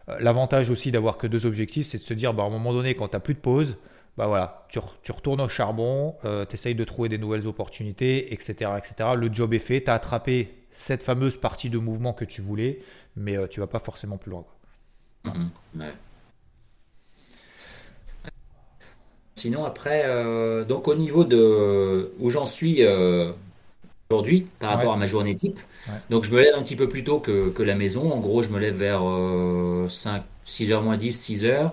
Euh, 0.09 0.17
l'avantage 0.21 0.71
aussi 0.71 0.91
d'avoir 0.91 1.19
que 1.19 1.27
deux 1.27 1.47
objectifs, 1.47 1.87
c'est 1.89 1.99
de 1.99 2.03
se 2.03 2.15
dire, 2.15 2.35
bah, 2.35 2.43
à 2.43 2.47
un 2.47 2.51
moment 2.51 2.73
donné, 2.73 2.95
quand 2.95 3.09
tu 3.09 3.17
n'as 3.17 3.21
plus 3.21 3.35
de 3.35 3.41
pause, 3.41 3.77
bah 4.17 4.27
voilà, 4.27 4.67
tu, 4.69 4.81
retournes 5.11 5.41
au 5.41 5.49
charbon, 5.49 6.17
euh, 6.25 6.45
tu 6.45 6.55
essayes 6.55 6.75
de 6.75 6.85
trouver 6.85 7.09
des 7.09 7.19
nouvelles 7.19 7.47
opportunités, 7.47 8.33
etc., 8.33 8.73
etc. 8.77 9.11
Le 9.17 9.33
job 9.33 9.55
est 9.55 9.61
fait, 9.61 9.85
tu 9.85 9.91
as 9.91 9.95
attrapé 9.95 10.55
cette 10.73 11.03
fameuse 11.03 11.37
partie 11.37 11.71
de 11.71 11.79
mouvement 11.79 12.13
que 12.13 12.25
tu 12.25 12.43
voulais, 12.43 12.81
mais 13.17 13.35
tu 13.35 13.39
euh, 13.39 13.47
tu 13.47 13.61
vas 13.61 13.69
pas 13.69 13.79
forcément 13.79 14.17
plus 14.17 14.31
loin. 14.31 14.45
Mhm. 15.25 15.51
Sinon, 19.37 19.65
après, 19.65 20.05
donc 20.65 20.89
au 20.89 20.97
niveau 20.97 21.25
de 21.25 22.13
où 22.19 22.29
j'en 22.31 22.45
suis 22.45 22.83
aujourd'hui 24.11 24.47
par 24.59 24.71
rapport 24.71 24.93
à 24.93 24.97
ma 24.97 25.07
journée 25.07 25.35
type. 25.35 25.59
Donc 26.11 26.25
je 26.25 26.33
me 26.33 26.41
lève 26.41 26.55
un 26.55 26.63
petit 26.63 26.77
peu 26.77 26.89
plus 26.89 27.05
tôt 27.05 27.19
que, 27.19 27.51
que, 27.51 27.63
la 27.63 27.75
maison. 27.75 28.13
En 28.13 28.21
gros, 28.21 28.43
je 28.43 28.51
me 28.51 28.59
lève 28.59 28.77
vers 28.77 29.03
5, 29.89 30.23
6h 30.49 30.83
moins 30.83 30.97
10, 30.97 31.31
6h. 31.31 31.71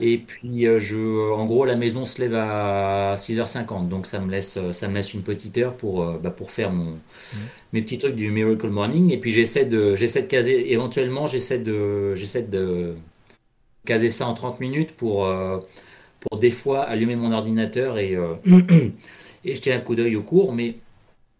Et 0.00 0.18
puis, 0.18 0.66
euh, 0.66 0.80
je, 0.80 1.32
en 1.32 1.44
gros, 1.44 1.64
la 1.64 1.76
maison 1.76 2.04
se 2.04 2.20
lève 2.20 2.34
à 2.34 3.14
6h50. 3.16 3.88
Donc 3.88 4.06
ça 4.06 4.18
me 4.18 4.30
laisse, 4.30 4.58
ça 4.72 4.88
me 4.88 4.94
laisse 4.94 5.12
une 5.14 5.22
petite 5.22 5.58
heure 5.58 5.74
pour, 5.74 6.02
euh, 6.02 6.18
bah, 6.22 6.30
pour 6.30 6.50
faire 6.50 6.72
mon, 6.72 6.92
mmh. 6.92 7.36
mes 7.74 7.82
petits 7.82 7.98
trucs 7.98 8.14
du 8.14 8.30
Miracle 8.30 8.68
Morning. 8.68 9.10
Et 9.12 9.18
puis 9.18 9.30
j'essaie 9.30 9.66
de, 9.66 9.94
j'essaie 9.94 10.22
de 10.22 10.26
caser, 10.26 10.72
éventuellement, 10.72 11.26
j'essaie 11.26 11.58
de, 11.58 12.14
j'essaie 12.14 12.42
de 12.42 12.94
caser 13.84 14.08
ça 14.10 14.26
en 14.26 14.34
30 14.34 14.60
minutes 14.60 14.92
pour, 14.92 15.26
euh, 15.26 15.58
pour 16.20 16.38
des 16.38 16.50
fois 16.50 16.82
allumer 16.82 17.16
mon 17.16 17.32
ordinateur 17.32 17.98
et, 17.98 18.16
et 19.44 19.54
jeter 19.54 19.72
un 19.72 19.80
coup 19.80 19.94
d'œil 19.94 20.16
au 20.16 20.22
cours. 20.22 20.54
Mais 20.54 20.76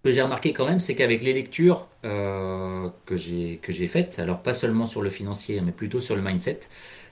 que 0.05 0.11
j'ai 0.11 0.21
remarqué 0.21 0.53
quand 0.53 0.67
même, 0.67 0.81
c'est 0.81 0.95
qu'avec 0.95 1.23
les 1.23 1.33
lectures 1.33 1.89
euh, 2.05 2.89
que 3.07 3.17
j'ai 3.17 3.87
faites, 3.87 4.19
alors 4.19 4.41
pas 4.41 4.53
seulement 4.53 4.85
sur 4.85 5.01
le 5.01 5.09
financier, 5.09 5.63
mais 5.63 5.73
plutôt 5.73 6.01
sur 6.01 6.15
le 6.15 6.21
mindset, 6.21 6.61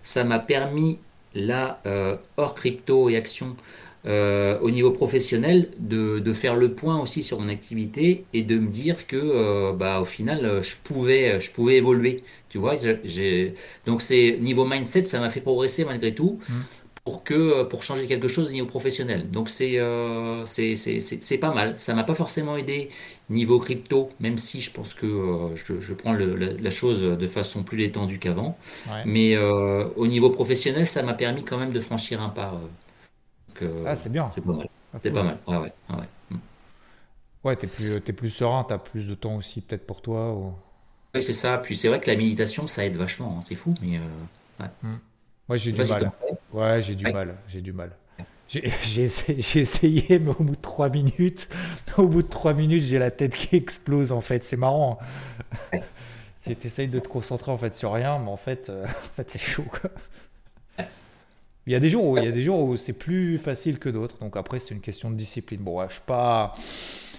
ça 0.03 0.25
m'a 0.25 0.39
permis 0.39 0.99
là, 1.35 1.81
euh, 1.87 2.17
hors 2.37 2.55
crypto 2.55 3.09
et 3.09 3.17
action, 3.17 3.57
euh, 4.05 4.59
au 4.61 4.71
niveau 4.71 4.91
professionnel, 4.91 5.71
de, 5.79 6.19
de, 6.19 6.33
faire 6.35 6.55
le 6.55 6.75
point 6.75 7.01
aussi 7.01 7.23
sur 7.23 7.41
mon 7.41 7.49
activité 7.49 8.27
et 8.35 8.43
de 8.43 8.59
me 8.59 8.67
dire 8.67 9.07
que, 9.07 9.73
bah, 9.73 10.01
au 10.01 10.05
final, 10.05 10.61
je 10.63 10.75
pouvais, 10.85 11.41
je 11.41 11.51
pouvais 11.51 11.77
évoluer. 11.77 12.23
Tu 12.51 12.59
vois, 12.59 12.75
donc 13.87 14.03
c'est 14.03 14.37
niveau 14.41 14.67
mindset, 14.67 15.05
ça 15.05 15.19
m'a 15.19 15.31
fait 15.31 15.41
progresser 15.41 15.87
malgré 15.87 16.15
tout. 16.15 16.41
Mmh. 16.47 16.53
Pour 17.05 17.25
que 17.25 17.65
pour 17.65 17.83
changer 17.83 18.07
quelque 18.07 18.29
chose 18.29 18.49
au 18.49 18.53
niveau 18.53 18.67
professionnel. 18.67 19.31
Donc 19.31 19.49
c'est 19.49 19.79
euh, 19.79 20.45
c'est 20.47 20.77
c'est 20.77 21.39
pas 21.39 21.53
mal. 21.53 21.79
Ça 21.79 21.95
m'a 21.95 22.05
pas 22.05 22.15
forcément 22.15 22.57
aidé 22.57 22.91
niveau 23.29 23.59
crypto, 23.59 24.11
même 24.21 24.39
si 24.39 24.61
je 24.61 24.71
pense 24.71 24.95
que 24.95 25.07
euh, 25.07 25.57
je, 25.57 25.81
je, 25.81 25.95
prends 25.95 26.13
le, 26.13 26.35
la, 26.35 26.71
chose 26.71 27.01
de 27.01 27.27
façon 27.27 27.65
plus 27.65 27.79
détendue 27.79 28.19
qu'avant. 28.19 28.57
Mais 29.05 29.35
euh, 29.37 29.89
au 29.97 30.07
niveau 30.07 30.31
professionnel, 30.31 30.87
ça 30.87 31.03
m'a 31.03 31.15
permis 31.15 31.45
quand 31.45 31.59
même 31.59 31.73
de 31.73 31.81
franchir 31.81 32.23
un 32.23 32.29
pas. 32.29 32.61
ah 33.87 33.97
c'est 33.97 34.13
bien. 34.13 34.31
C'est 34.35 34.45
pas 34.45 34.53
mal. 34.53 34.69
Ah, 34.95 34.99
c'est 35.03 35.11
pas 35.11 35.23
mal. 35.25 35.39
Ouais 35.47 35.57
ouais 35.57 35.73
ouais. 35.91 36.09
Mm. 36.31 36.37
Ouais, 37.45 37.57
t'es 37.57 37.67
plus, 37.67 37.97
es 37.97 38.13
plus 38.13 38.31
serein, 38.31 38.65
t'as 38.69 38.79
plus 38.79 39.09
de 39.09 39.15
temps 39.17 39.37
aussi 39.37 39.61
peut-être 39.61 39.87
pour 39.87 40.03
toi. 40.03 40.33
Ou... 40.33 40.53
Oui, 41.15 41.23
c'est 41.23 41.33
ça. 41.33 41.59
Puis 41.59 41.75
c'est 41.75 41.89
vrai 41.89 41.99
que 41.99 42.09
la 42.09 42.17
méditation, 42.17 42.69
ça 42.69 42.85
aide 42.85 42.95
vachement. 42.95 43.37
Hein. 43.37 43.41
C'est 43.41 43.57
fou, 43.57 43.75
mais 43.83 43.99
ouais. 44.61 44.71
Mm. 44.83 44.93
Ouais, 45.49 45.59
j'ai 45.59 45.73
du 45.73 45.83
mal. 45.83 46.11
Ouais, 46.53 46.83
j'ai 46.83 46.95
du 46.95 47.05
mal. 47.05 47.37
J'ai 47.49 47.61
du 47.63 47.73
mal. 47.73 47.97
J'ai 48.49 49.61
essayé, 49.61 50.19
mais 50.19 50.31
au 50.31 50.43
bout 50.43 50.57
de 50.57 50.61
3 50.61 50.91
minutes, 50.91 51.49
au 51.97 52.07
bout 52.07 52.23
de 52.23 52.29
3 52.29 52.53
minutes, 52.53 52.83
j'ai 52.83 52.99
la 52.99 53.11
tête 53.11 53.35
qui 53.35 53.57
explose 53.57 54.13
en 54.13 54.21
fait. 54.21 54.45
C'est 54.45 54.59
marrant. 54.59 54.99
Tu 56.45 56.57
essayes 56.65 56.89
de 56.89 56.99
te 56.99 57.09
concentrer 57.09 57.51
en 57.51 57.57
fait 57.57 57.75
sur 57.75 57.93
rien, 57.93 58.19
mais 58.19 58.31
en 58.31 58.37
fait, 58.37 58.69
euh, 58.69 58.85
en 58.87 59.15
fait 59.17 59.31
c'est 59.31 59.41
chaud. 59.41 59.65
Quoi. 59.71 59.91
Il 61.67 61.73
y 61.73 61.77
a 61.77 61.81
des 61.81 61.91
jours 61.91 62.05
où, 62.05 62.19
il 62.19 62.25
y 62.25 62.29
a 62.29 62.33
des 62.33 62.45
jours 62.45 62.61
où 62.61 62.77
c'est 62.77 62.99
plus 62.99 63.39
facile 63.39 63.79
que 63.79 63.89
d'autres. 63.89 64.19
Donc 64.19 64.37
après, 64.37 64.59
c'est 64.59 64.75
une 64.75 64.81
question 64.81 65.11
de 65.11 65.17
discipline. 65.17 65.61
Bon, 65.61 65.79
ouais, 65.79 65.87
je 65.89 65.95
suis 65.95 66.03
pas, 66.03 66.55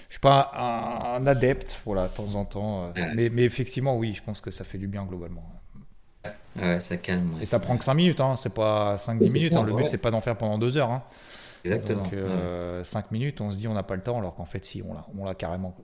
je 0.10 0.16
suis 0.16 0.20
pas 0.20 0.52
un, 0.54 1.26
adepte, 1.26 1.82
voilà, 1.86 2.10
de 2.10 2.14
temps 2.14 2.36
en 2.36 2.44
temps. 2.44 2.92
Euh, 2.96 3.12
mais, 3.16 3.30
mais 3.30 3.44
effectivement, 3.44 3.98
oui, 3.98 4.14
je 4.14 4.22
pense 4.22 4.42
que 4.42 4.52
ça 4.52 4.66
fait 4.66 4.78
du 4.78 4.88
bien 4.88 5.06
globalement. 5.06 5.50
Ouais, 6.56 6.80
ça 6.80 6.98
calme. 6.98 7.36
Et 7.42 7.46
ça 7.46 7.60
prend 7.60 7.78
que 7.78 7.84
5 7.84 7.94
minutes, 7.94 8.20
hein. 8.20 8.36
c'est 8.42 8.54
pas 8.54 8.98
5-10 8.98 9.34
minutes. 9.34 9.54
Hein. 9.54 9.64
Le 9.64 9.74
but, 9.74 9.90
c'est 9.90 9.98
pas 9.98 10.12
d'en 10.12 10.22
faire 10.22 10.36
pendant 10.36 10.58
2 10.58 10.78
heures. 10.78 10.92
Hein. 10.92 11.04
Exactement. 11.66 12.04
Donc, 12.04 12.12
5 12.12 12.16
euh, 12.16 12.84
minutes, 13.12 13.42
on 13.42 13.52
se 13.52 13.58
dit 13.58 13.68
on 13.68 13.74
n'a 13.74 13.84
pas 13.84 13.96
le 13.96 14.02
temps, 14.02 14.20
alors 14.20 14.36
qu'en 14.36 14.46
fait, 14.46 14.64
si, 14.66 14.84
on 15.18 15.26
l'a 15.26 15.36
carrément. 15.36 15.76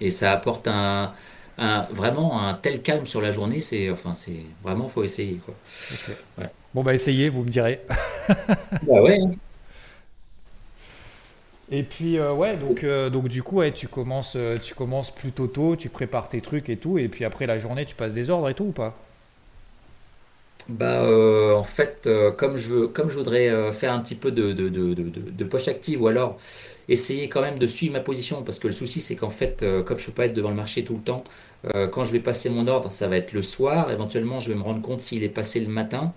Et 0.00 0.10
ça 0.10 0.32
apporte 0.32 0.68
un, 0.68 1.12
un, 1.58 1.82
vraiment 1.90 2.40
un 2.40 2.54
tel 2.54 2.82
calme 2.82 3.06
sur 3.06 3.20
la 3.20 3.30
journée, 3.30 3.60
c'est 3.60 3.90
enfin, 3.90 4.14
c'est 4.14 4.44
vraiment, 4.62 4.88
faut 4.88 5.02
essayer. 5.02 5.36
Quoi. 5.36 5.54
Bon, 6.74 6.82
bah, 6.82 6.94
essayez, 6.94 7.30
vous 7.30 7.42
me 7.42 7.50
direz. 7.50 7.80
bah 8.82 9.02
ouais. 9.02 9.18
Hein. 9.20 9.30
Et 11.70 11.82
puis 11.82 12.18
euh, 12.18 12.32
ouais, 12.32 12.56
donc, 12.56 12.84
euh, 12.84 13.10
donc 13.10 13.28
du 13.28 13.42
coup, 13.42 13.56
ouais, 13.56 13.72
tu, 13.72 13.88
commences, 13.88 14.34
euh, 14.36 14.56
tu 14.56 14.74
commences 14.74 15.10
plutôt 15.10 15.48
tôt, 15.48 15.74
tu 15.74 15.88
prépares 15.88 16.28
tes 16.28 16.40
trucs 16.40 16.68
et 16.68 16.76
tout, 16.76 16.98
et 16.98 17.08
puis 17.08 17.24
après 17.24 17.46
la 17.46 17.58
journée, 17.58 17.84
tu 17.84 17.96
passes 17.96 18.12
des 18.12 18.30
ordres 18.30 18.48
et 18.48 18.54
tout 18.54 18.66
ou 18.66 18.72
pas? 18.72 18.96
Bah 20.68 21.02
en 21.54 21.62
fait, 21.62 22.08
comme, 22.36 22.56
je 22.56 22.68
veux, 22.70 22.88
comme 22.88 23.08
je 23.08 23.16
voudrais 23.16 23.72
faire 23.72 23.92
un 23.92 24.00
petit 24.00 24.16
peu 24.16 24.32
de, 24.32 24.52
de, 24.52 24.68
de, 24.68 25.44
poche 25.44 25.68
active 25.68 26.02
ou 26.02 26.08
alors 26.08 26.38
essayer 26.88 27.28
quand 27.28 27.40
même 27.40 27.56
de 27.56 27.68
suivre 27.68 27.92
ma 27.92 28.00
position, 28.00 28.42
parce 28.42 28.58
que 28.58 28.66
le 28.66 28.72
souci 28.72 29.00
c'est 29.00 29.14
qu'en 29.14 29.30
fait, 29.30 29.64
comme 29.84 29.98
je 30.00 30.06
peux 30.06 30.12
pas 30.12 30.26
être 30.26 30.34
devant 30.34 30.50
le 30.50 30.56
marché 30.56 30.82
tout 30.82 30.94
le 30.94 31.02
temps, 31.02 31.22
quand 31.92 32.02
je 32.02 32.10
vais 32.10 32.18
passer 32.18 32.50
mon 32.50 32.66
ordre, 32.66 32.90
ça 32.90 33.06
va 33.06 33.16
être 33.16 33.32
le 33.32 33.42
soir, 33.42 33.92
éventuellement 33.92 34.40
je 34.40 34.48
vais 34.48 34.58
me 34.58 34.62
rendre 34.62 34.82
compte 34.82 35.00
s'il 35.00 35.22
est 35.22 35.28
passé 35.28 35.60
le 35.60 35.68
matin 35.68 36.12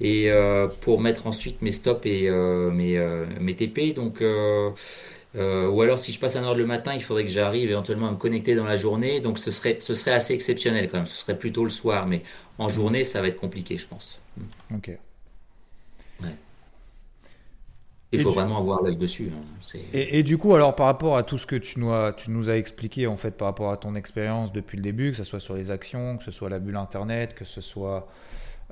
et 0.00 0.30
euh, 0.30 0.68
pour 0.80 1.00
mettre 1.00 1.26
ensuite 1.26 1.62
mes 1.62 1.72
stops 1.72 2.06
et 2.06 2.28
euh, 2.28 2.70
mes, 2.70 2.98
euh, 2.98 3.26
mes 3.40 3.54
TP. 3.54 3.94
Donc, 3.94 4.22
ou 5.34 5.82
alors 5.82 5.98
si 5.98 6.12
je 6.12 6.18
passe 6.20 6.36
un 6.36 6.44
ordre 6.44 6.58
le 6.58 6.66
matin, 6.66 6.94
il 6.94 7.02
faudrait 7.02 7.24
que 7.24 7.30
j'arrive 7.30 7.70
éventuellement 7.70 8.08
à 8.08 8.10
me 8.12 8.16
connecter 8.16 8.54
dans 8.54 8.64
la 8.64 8.76
journée. 8.76 9.20
Donc 9.20 9.38
ce 9.38 9.50
serait, 9.50 9.76
ce 9.80 9.94
serait 9.94 10.12
assez 10.12 10.34
exceptionnel 10.34 10.88
quand 10.90 10.98
même. 10.98 11.06
Ce 11.06 11.16
serait 11.16 11.38
plutôt 11.38 11.64
le 11.64 11.70
soir, 11.70 12.06
mais 12.06 12.22
en 12.58 12.68
journée, 12.68 13.04
ça 13.04 13.20
va 13.20 13.28
être 13.28 13.40
compliqué, 13.40 13.78
je 13.78 13.86
pense. 13.86 14.20
Ok. 14.74 14.90
Ouais. 16.22 16.36
Il 18.10 18.20
faut 18.20 18.32
vraiment 18.32 18.58
avoir 18.58 18.82
l'œil 18.82 18.96
dessus. 18.96 19.30
Hein. 19.34 19.78
Et, 19.92 20.18
et, 20.18 20.22
du 20.22 20.38
coup, 20.38 20.54
alors 20.54 20.74
par 20.74 20.86
rapport 20.86 21.16
à 21.16 21.22
tout 21.22 21.36
ce 21.36 21.46
que 21.46 21.56
tu 21.56 21.78
nous, 21.78 21.92
as, 21.92 22.12
tu 22.12 22.30
nous 22.30 22.48
as 22.48 22.56
expliqué, 22.56 23.06
en 23.06 23.16
fait, 23.16 23.32
par 23.32 23.46
rapport 23.46 23.70
à 23.70 23.76
ton 23.76 23.94
expérience 23.94 24.52
depuis 24.52 24.76
le 24.76 24.82
début, 24.82 25.10
que 25.10 25.18
ce 25.18 25.24
soit 25.24 25.40
sur 25.40 25.54
les 25.54 25.70
actions, 25.70 26.16
que 26.16 26.24
ce 26.24 26.30
soit 26.30 26.48
la 26.48 26.58
bulle 26.58 26.76
Internet, 26.76 27.34
que 27.34 27.44
ce 27.44 27.60
soit 27.60 28.08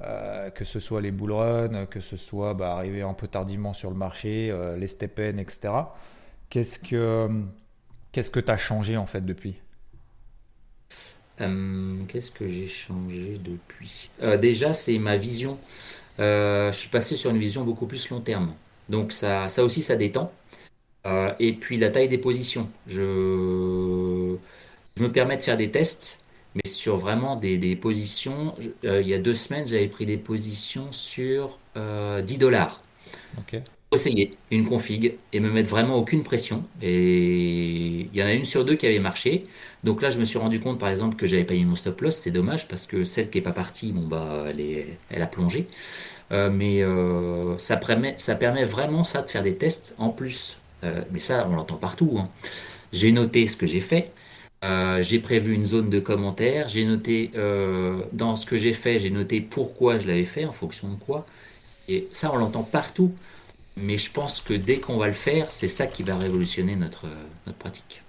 euh, 0.02 0.50
que 0.50 0.66
ce 0.66 0.78
soit 0.78 1.00
les 1.00 1.10
bull 1.10 1.32
runs, 1.32 1.86
que 1.86 2.00
ce 2.02 2.18
soit 2.18 2.52
bah, 2.52 2.74
arriver 2.76 3.00
un 3.00 3.14
peu 3.14 3.28
tardivement 3.28 3.72
sur 3.72 3.90
le 3.90 3.96
marché, 3.96 4.50
euh, 4.50 4.76
les 4.76 4.88
step-in, 4.88 5.38
etc. 5.38 5.72
Qu'est-ce 6.50 6.78
que 6.78 7.28
qu'est-ce 8.12 8.30
que 8.30 8.40
tu 8.40 8.50
as 8.50 8.58
changé 8.58 8.96
en 8.98 9.06
fait 9.06 9.22
depuis? 9.22 9.56
Euh, 11.40 11.96
Qu'est-ce 12.08 12.30
que 12.30 12.46
j'ai 12.46 12.66
changé 12.66 13.38
depuis? 13.42 14.10
Déjà, 14.40 14.72
c'est 14.72 14.98
ma 14.98 15.16
vision. 15.16 15.58
je 16.18 16.70
suis 16.72 16.88
passé 16.88 17.16
sur 17.16 17.30
une 17.30 17.38
vision 17.38 17.64
beaucoup 17.64 17.86
plus 17.86 18.08
long 18.10 18.20
terme. 18.20 18.54
Donc 18.88 19.12
ça, 19.12 19.48
ça 19.48 19.64
aussi, 19.64 19.82
ça 19.82 19.96
détend. 19.96 20.32
et 21.38 21.52
puis 21.52 21.76
la 21.78 21.90
taille 21.90 22.08
des 22.08 22.18
positions. 22.18 22.68
Je, 22.86 23.02
me 24.98 25.12
permets 25.12 25.36
de 25.36 25.42
faire 25.42 25.56
des 25.56 25.70
tests 25.70 26.22
mais 26.56 26.70
sur 26.70 26.96
vraiment 26.96 27.36
des, 27.36 27.76
positions. 27.76 28.54
Euh, 28.84 29.02
il 29.02 29.08
y 29.08 29.14
a 29.14 29.18
deux 29.18 29.34
semaines, 29.34 29.66
j'avais 29.66 29.88
pris 29.88 30.06
des 30.06 30.16
positions 30.16 30.90
sur 30.90 31.58
10 31.74 31.76
euh, 31.76 32.22
dollars. 32.38 32.80
Essayer 33.94 34.36
une 34.50 34.66
config 34.66 35.14
et 35.32 35.40
me 35.40 35.50
mettre 35.50 35.70
vraiment 35.70 35.94
aucune 35.94 36.22
pression. 36.22 36.64
Et 36.82 38.08
il 38.12 38.14
y 38.14 38.22
en 38.22 38.26
a 38.26 38.32
une 38.32 38.44
sur 38.44 38.64
deux 38.64 38.74
qui 38.74 38.86
avait 38.86 38.98
marché. 38.98 39.44
Donc 39.84 40.02
là, 40.02 40.10
je 40.10 40.18
me 40.20 40.24
suis 40.24 40.38
rendu 40.38 40.60
compte, 40.60 40.78
par 40.78 40.88
exemple, 40.88 41.16
que 41.16 41.26
j'avais 41.26 41.44
pas 41.44 41.54
eu 41.54 41.64
mon 41.64 41.76
stop 41.76 42.00
loss. 42.00 42.16
C'est 42.16 42.30
dommage 42.30 42.68
parce 42.68 42.86
que 42.86 43.04
celle 43.04 43.30
qui 43.30 43.38
est 43.38 43.42
pas 43.42 43.52
partie, 43.52 43.92
bon 43.92 44.06
bah, 44.06 44.46
elle, 44.48 44.60
est, 44.60 44.98
elle 45.10 45.22
a 45.22 45.26
plongé. 45.26 45.66
Euh, 46.32 46.50
mais 46.50 46.82
ça, 47.58 47.76
permet, 47.76 48.14
ça 48.18 48.34
permet 48.34 48.64
vraiment 48.64 49.04
ça 49.04 49.22
de 49.22 49.28
faire 49.28 49.42
des 49.42 49.56
tests 49.56 49.94
en 49.98 50.10
plus. 50.10 50.58
mais 51.12 51.20
ça, 51.20 51.46
on 51.48 51.54
l'entend 51.54 51.76
partout. 51.76 52.18
Hein. 52.18 52.28
J'ai 52.92 53.12
noté 53.12 53.46
ce 53.46 53.56
que 53.56 53.66
j'ai 53.66 53.80
fait. 53.80 54.10
Euh, 54.64 55.02
j'ai 55.02 55.18
prévu 55.18 55.54
une 55.54 55.66
zone 55.66 55.90
de 55.90 56.00
commentaires. 56.00 56.68
J'ai 56.68 56.84
noté 56.84 57.30
euh, 57.36 58.02
dans 58.12 58.36
ce 58.36 58.46
que 58.46 58.56
j'ai 58.56 58.72
fait, 58.72 58.98
j'ai 58.98 59.10
noté 59.10 59.40
pourquoi 59.40 59.98
je 59.98 60.06
l'avais 60.08 60.24
fait, 60.24 60.44
en 60.44 60.52
fonction 60.52 60.88
de 60.88 60.96
quoi. 60.96 61.26
Et 61.88 62.08
ça, 62.12 62.32
on 62.32 62.36
l'entend 62.36 62.62
partout. 62.64 63.12
Mais 63.76 63.98
je 63.98 64.10
pense 64.10 64.40
que 64.40 64.54
dès 64.54 64.80
qu'on 64.80 64.96
va 64.96 65.06
le 65.06 65.12
faire, 65.12 65.50
c'est 65.50 65.68
ça 65.68 65.86
qui 65.86 66.02
va 66.02 66.16
révolutionner 66.16 66.76
notre, 66.76 67.06
notre 67.46 67.58
pratique. 67.58 68.02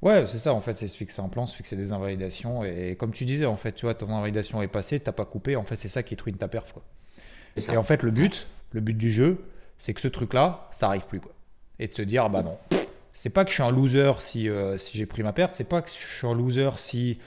Ouais, 0.00 0.26
c'est 0.28 0.38
ça 0.38 0.54
en 0.54 0.60
fait, 0.60 0.78
c'est 0.78 0.86
se 0.86 0.96
fixer 0.96 1.20
un 1.20 1.28
plan, 1.28 1.46
se 1.46 1.56
fixer 1.56 1.74
des 1.74 1.90
invalidations. 1.90 2.64
Et 2.64 2.96
comme 2.96 3.12
tu 3.12 3.24
disais, 3.24 3.46
en 3.46 3.56
fait, 3.56 3.72
tu 3.72 3.86
vois, 3.86 3.94
ton 3.94 4.08
invalidation 4.14 4.62
est 4.62 4.68
passée, 4.68 5.00
t'as 5.00 5.12
pas 5.12 5.24
coupé, 5.24 5.56
en 5.56 5.64
fait, 5.64 5.76
c'est 5.76 5.88
ça 5.88 6.04
qui 6.04 6.16
truine 6.16 6.36
ta 6.36 6.46
perf. 6.46 6.72
Quoi. 6.72 6.84
Et 7.72 7.76
en 7.76 7.82
fait, 7.82 8.04
le 8.04 8.12
but, 8.12 8.46
le 8.72 8.80
but 8.80 8.96
du 8.96 9.10
jeu, 9.10 9.44
c'est 9.78 9.92
que 9.94 10.00
ce 10.00 10.08
truc-là, 10.08 10.68
ça 10.72 10.86
arrive 10.86 11.06
plus. 11.06 11.20
Quoi. 11.20 11.32
Et 11.80 11.88
de 11.88 11.92
se 11.92 12.02
dire, 12.02 12.30
bah 12.30 12.42
non, 12.42 12.58
c'est 13.12 13.30
pas 13.30 13.44
que 13.44 13.50
je 13.50 13.54
suis 13.54 13.62
un 13.64 13.72
loser 13.72 14.12
si, 14.20 14.48
euh, 14.48 14.78
si 14.78 14.96
j'ai 14.96 15.06
pris 15.06 15.24
ma 15.24 15.32
perte, 15.32 15.56
c'est 15.56 15.68
pas 15.68 15.82
que 15.82 15.90
je 15.90 15.94
suis 15.94 16.26
un 16.26 16.34
loser 16.34 16.70
si, 16.76 17.18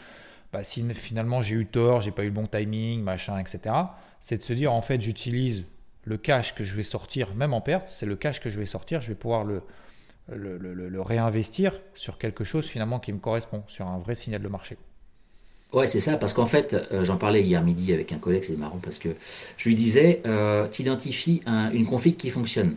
bah, 0.53 0.63
si 0.63 0.81
finalement 0.93 1.41
j'ai 1.41 1.55
eu 1.55 1.65
tort, 1.65 1.99
j'ai 1.99 2.11
pas 2.11 2.23
eu 2.23 2.27
le 2.27 2.31
bon 2.31 2.47
timing, 2.47 3.01
machin, 3.03 3.37
etc. 3.37 3.75
C'est 4.21 4.37
de 4.37 4.43
se 4.43 4.53
dire 4.53 4.71
en 4.71 4.81
fait 4.81 5.01
j'utilise 5.01 5.65
le 6.03 6.17
cash 6.17 6.55
que 6.55 6.63
je 6.63 6.75
vais 6.75 6.83
sortir, 6.83 7.33
même 7.35 7.53
en 7.53 7.61
perte, 7.61 7.89
c'est 7.89 8.05
le 8.05 8.15
cash 8.15 8.39
que 8.39 8.49
je 8.49 8.59
vais 8.59 8.65
sortir, 8.65 9.01
je 9.01 9.09
vais 9.09 9.15
pouvoir 9.15 9.43
le, 9.43 9.61
le, 10.29 10.57
le, 10.57 11.01
réinvestir 11.01 11.79
sur 11.93 12.17
quelque 12.17 12.43
chose 12.43 12.65
finalement 12.65 12.99
qui 12.99 13.13
me 13.13 13.19
correspond, 13.19 13.63
sur 13.67 13.87
un 13.87 13.99
vrai 13.99 14.15
signal 14.15 14.41
de 14.41 14.47
marché. 14.47 14.77
Ouais, 15.73 15.87
c'est 15.87 15.99
ça, 16.01 16.17
parce 16.17 16.33
qu'en 16.33 16.45
fait, 16.45 16.73
euh, 16.73 17.05
j'en 17.05 17.17
parlais 17.17 17.43
hier 17.43 17.63
midi 17.63 17.93
avec 17.93 18.11
un 18.11 18.17
collègue, 18.17 18.43
c'est 18.43 18.57
marrant, 18.57 18.79
parce 18.83 18.99
que 18.99 19.09
je 19.55 19.69
lui 19.69 19.75
disais, 19.75 20.21
euh, 20.25 20.67
tu 20.67 20.81
identifies 20.81 21.41
une 21.73 21.85
config 21.85 22.17
qui 22.17 22.29
fonctionne 22.29 22.75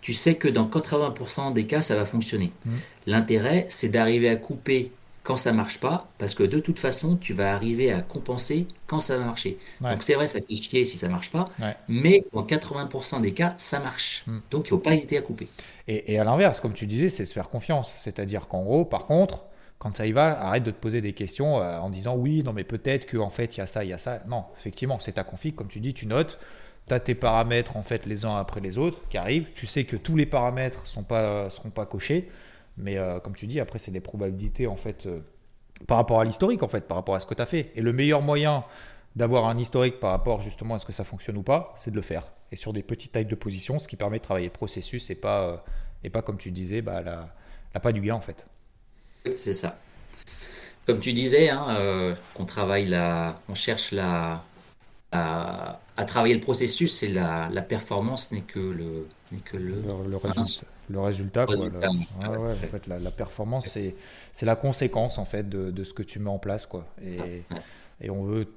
tu 0.00 0.12
sais 0.12 0.34
que 0.34 0.48
dans 0.48 0.66
80% 0.66 1.52
des 1.52 1.66
cas, 1.66 1.82
ça 1.82 1.96
va 1.96 2.04
fonctionner. 2.04 2.52
Mmh. 2.64 2.70
L'intérêt, 3.06 3.66
c'est 3.68 3.88
d'arriver 3.88 4.28
à 4.28 4.36
couper 4.36 4.92
quand 5.30 5.36
ça 5.36 5.52
marche 5.52 5.78
pas, 5.78 6.00
parce 6.18 6.34
que 6.34 6.42
de 6.42 6.58
toute 6.58 6.80
façon, 6.80 7.16
tu 7.16 7.34
vas 7.34 7.54
arriver 7.54 7.92
à 7.92 8.00
compenser 8.02 8.66
quand 8.88 8.98
ça 8.98 9.16
va 9.16 9.24
marcher. 9.24 9.58
Donc 9.80 10.02
c'est 10.02 10.14
vrai, 10.14 10.26
ça 10.26 10.40
fait 10.40 10.56
chier 10.56 10.84
si 10.84 10.96
ça 10.96 11.08
marche 11.08 11.30
pas, 11.30 11.44
mais 11.86 12.24
dans 12.32 12.44
80% 12.44 13.20
des 13.20 13.32
cas, 13.32 13.54
ça 13.56 13.78
marche. 13.78 14.24
Mmh. 14.26 14.38
Donc 14.50 14.66
il 14.66 14.70
faut 14.70 14.78
pas 14.78 14.92
hésiter 14.92 15.16
à 15.16 15.22
couper. 15.22 15.46
Et, 15.86 16.18
à 16.18 16.24
l'inverse, 16.24 16.58
comme 16.58 16.72
tu 16.72 16.88
disais, 16.88 17.10
c'est 17.10 17.24
se 17.26 17.32
faire 17.32 17.48
confiance. 17.48 17.92
C'est-à-dire 17.96 18.48
qu'en 18.48 18.64
gros, 18.64 18.84
par 18.84 19.06
contre, 19.06 19.44
quand 19.78 19.94
ça 19.94 20.04
y 20.04 20.10
va, 20.10 20.36
arrête 20.40 20.64
de 20.64 20.72
te 20.72 20.80
poser 20.80 21.00
des 21.00 21.12
questions 21.12 21.60
euh, 21.60 21.78
en 21.78 21.90
disant 21.90 22.16
oui, 22.16 22.42
non 22.42 22.52
mais 22.52 22.64
peut-être 22.64 23.08
qu'en 23.08 23.30
fait 23.30 23.56
il 23.56 23.60
y 23.60 23.62
a 23.62 23.68
ça, 23.68 23.84
il 23.84 23.90
y 23.90 23.92
a 23.92 23.98
ça. 23.98 24.24
Non, 24.26 24.46
effectivement, 24.58 24.98
c'est 24.98 25.12
ta 25.12 25.22
config, 25.22 25.54
comme 25.54 25.68
tu 25.68 25.78
dis, 25.78 25.94
tu 25.94 26.06
notes 26.06 26.40
tu 26.88 26.94
as 26.94 26.98
tes 26.98 27.14
paramètres 27.14 27.76
en 27.76 27.84
fait 27.84 28.04
les 28.04 28.24
uns 28.24 28.36
après 28.36 28.60
les 28.60 28.78
autres 28.78 28.98
qui 29.10 29.16
arrivent. 29.16 29.46
Tu 29.54 29.68
sais 29.68 29.84
que 29.84 29.94
tous 29.94 30.16
les 30.16 30.26
paramètres 30.26 30.88
sont 30.88 31.04
pas, 31.04 31.50
seront 31.50 31.70
pas 31.70 31.86
cochés, 31.86 32.28
mais 32.76 32.96
euh, 32.96 33.20
comme 33.20 33.34
tu 33.34 33.46
dis, 33.46 33.60
après 33.60 33.78
c'est 33.78 33.90
des 33.90 34.00
probabilités 34.00 34.66
en 34.66 34.76
fait 34.76 35.06
euh, 35.06 35.20
par 35.86 35.96
rapport 35.96 36.20
à 36.20 36.24
l'historique 36.24 36.62
en 36.62 36.68
fait, 36.68 36.86
par 36.86 36.96
rapport 36.96 37.14
à 37.14 37.20
ce 37.20 37.26
que 37.26 37.34
tu 37.34 37.42
as 37.42 37.46
fait. 37.46 37.72
Et 37.74 37.80
le 37.80 37.92
meilleur 37.92 38.22
moyen 38.22 38.64
d'avoir 39.16 39.48
un 39.48 39.58
historique 39.58 39.98
par 40.00 40.10
rapport 40.10 40.40
justement 40.40 40.74
à 40.74 40.78
ce 40.78 40.86
que 40.86 40.92
ça 40.92 41.04
fonctionne 41.04 41.36
ou 41.36 41.42
pas, 41.42 41.74
c'est 41.78 41.90
de 41.90 41.96
le 41.96 42.02
faire. 42.02 42.24
Et 42.52 42.56
sur 42.56 42.72
des 42.72 42.82
petites 42.82 43.12
tailles 43.12 43.26
de 43.26 43.34
position, 43.34 43.78
ce 43.78 43.88
qui 43.88 43.96
permet 43.96 44.18
de 44.18 44.24
travailler 44.24 44.46
le 44.46 44.52
processus 44.52 45.10
et 45.10 45.14
pas, 45.14 45.42
euh, 45.42 45.56
et 46.04 46.10
pas 46.10 46.22
comme 46.22 46.38
tu 46.38 46.50
disais, 46.50 46.82
bah, 46.82 47.02
la, 47.02 47.34
la 47.74 47.80
pas 47.80 47.92
du 47.92 48.00
gain 48.00 48.14
en 48.14 48.20
fait. 48.20 48.46
C'est 49.36 49.54
ça. 49.54 49.78
Comme 50.86 51.00
tu 51.00 51.12
disais, 51.12 51.50
hein, 51.50 52.16
qu'on 52.34 52.46
travaille 52.46 52.86
la, 52.86 53.36
on 53.48 53.54
cherche 53.54 53.92
la, 53.92 54.42
à, 55.12 55.78
travailler 56.06 56.34
le 56.34 56.40
processus 56.40 57.02
et 57.02 57.08
la, 57.08 57.48
la 57.52 57.62
performance 57.62 58.32
n'est 58.32 58.42
que 58.42 58.58
le, 58.58 59.06
que 59.44 59.56
le, 59.56 59.82
le, 60.08 60.16
résultat. 60.16 60.66
Le 60.90 61.00
résultat, 61.00 61.46
quoi. 61.46 61.56
en 61.56 62.54
fait, 62.54 62.86
la, 62.86 63.10
performance, 63.10 63.68
c'est, 63.68 63.94
c'est 64.32 64.46
la 64.46 64.56
conséquence 64.56 65.18
en 65.18 65.24
fait 65.24 65.48
de, 65.48 65.70
de, 65.70 65.84
ce 65.84 65.94
que 65.94 66.02
tu 66.02 66.18
mets 66.18 66.30
en 66.30 66.38
place, 66.38 66.66
quoi. 66.66 66.86
Et, 67.00 67.44
et 68.00 68.10
on 68.10 68.24
veut 68.24 68.48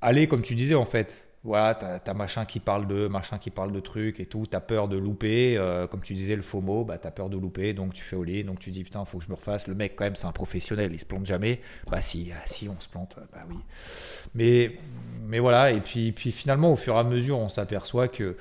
aller, 0.00 0.28
comme 0.28 0.42
tu 0.42 0.54
disais, 0.54 0.74
en 0.74 0.86
fait, 0.86 1.26
voilà, 1.46 1.74
t'as, 1.74 2.14
machin 2.14 2.44
qui 2.44 2.58
parle 2.58 2.88
de 2.88 3.06
machin 3.06 3.38
qui 3.38 3.50
parle 3.50 3.70
de 3.70 3.78
trucs 3.78 4.18
et 4.18 4.26
tout, 4.26 4.46
t'as 4.50 4.58
peur 4.58 4.88
de 4.88 4.96
louper, 4.96 5.56
euh, 5.56 5.86
comme 5.86 6.00
tu 6.00 6.14
disais 6.14 6.34
le 6.34 6.42
mot, 6.60 6.84
bah 6.84 6.98
t'as 6.98 7.12
peur 7.12 7.30
de 7.30 7.36
louper, 7.36 7.72
donc 7.72 7.94
tu 7.94 8.02
fais 8.02 8.16
au 8.16 8.24
lit, 8.24 8.42
donc 8.42 8.58
tu 8.58 8.72
dis 8.72 8.82
putain 8.82 9.04
faut 9.04 9.18
que 9.18 9.24
je 9.24 9.30
me 9.30 9.36
refasse. 9.36 9.68
Le 9.68 9.76
mec 9.76 9.94
quand 9.94 10.04
même 10.04 10.16
c'est 10.16 10.26
un 10.26 10.32
professionnel, 10.32 10.90
il 10.92 10.98
se 10.98 11.06
plante 11.06 11.24
jamais. 11.24 11.60
Bah 11.88 12.00
si, 12.00 12.32
ah, 12.34 12.42
si 12.46 12.68
on 12.68 12.80
se 12.80 12.88
plante, 12.88 13.16
bah 13.32 13.44
oui. 13.48 13.58
Mais 14.34 14.76
mais 15.28 15.38
voilà 15.38 15.70
et 15.70 15.80
puis 15.80 16.10
puis 16.10 16.32
finalement 16.32 16.72
au 16.72 16.76
fur 16.76 16.96
et 16.96 16.98
à 16.98 17.04
mesure 17.04 17.38
on 17.38 17.48
s'aperçoit 17.48 18.08
que 18.08 18.36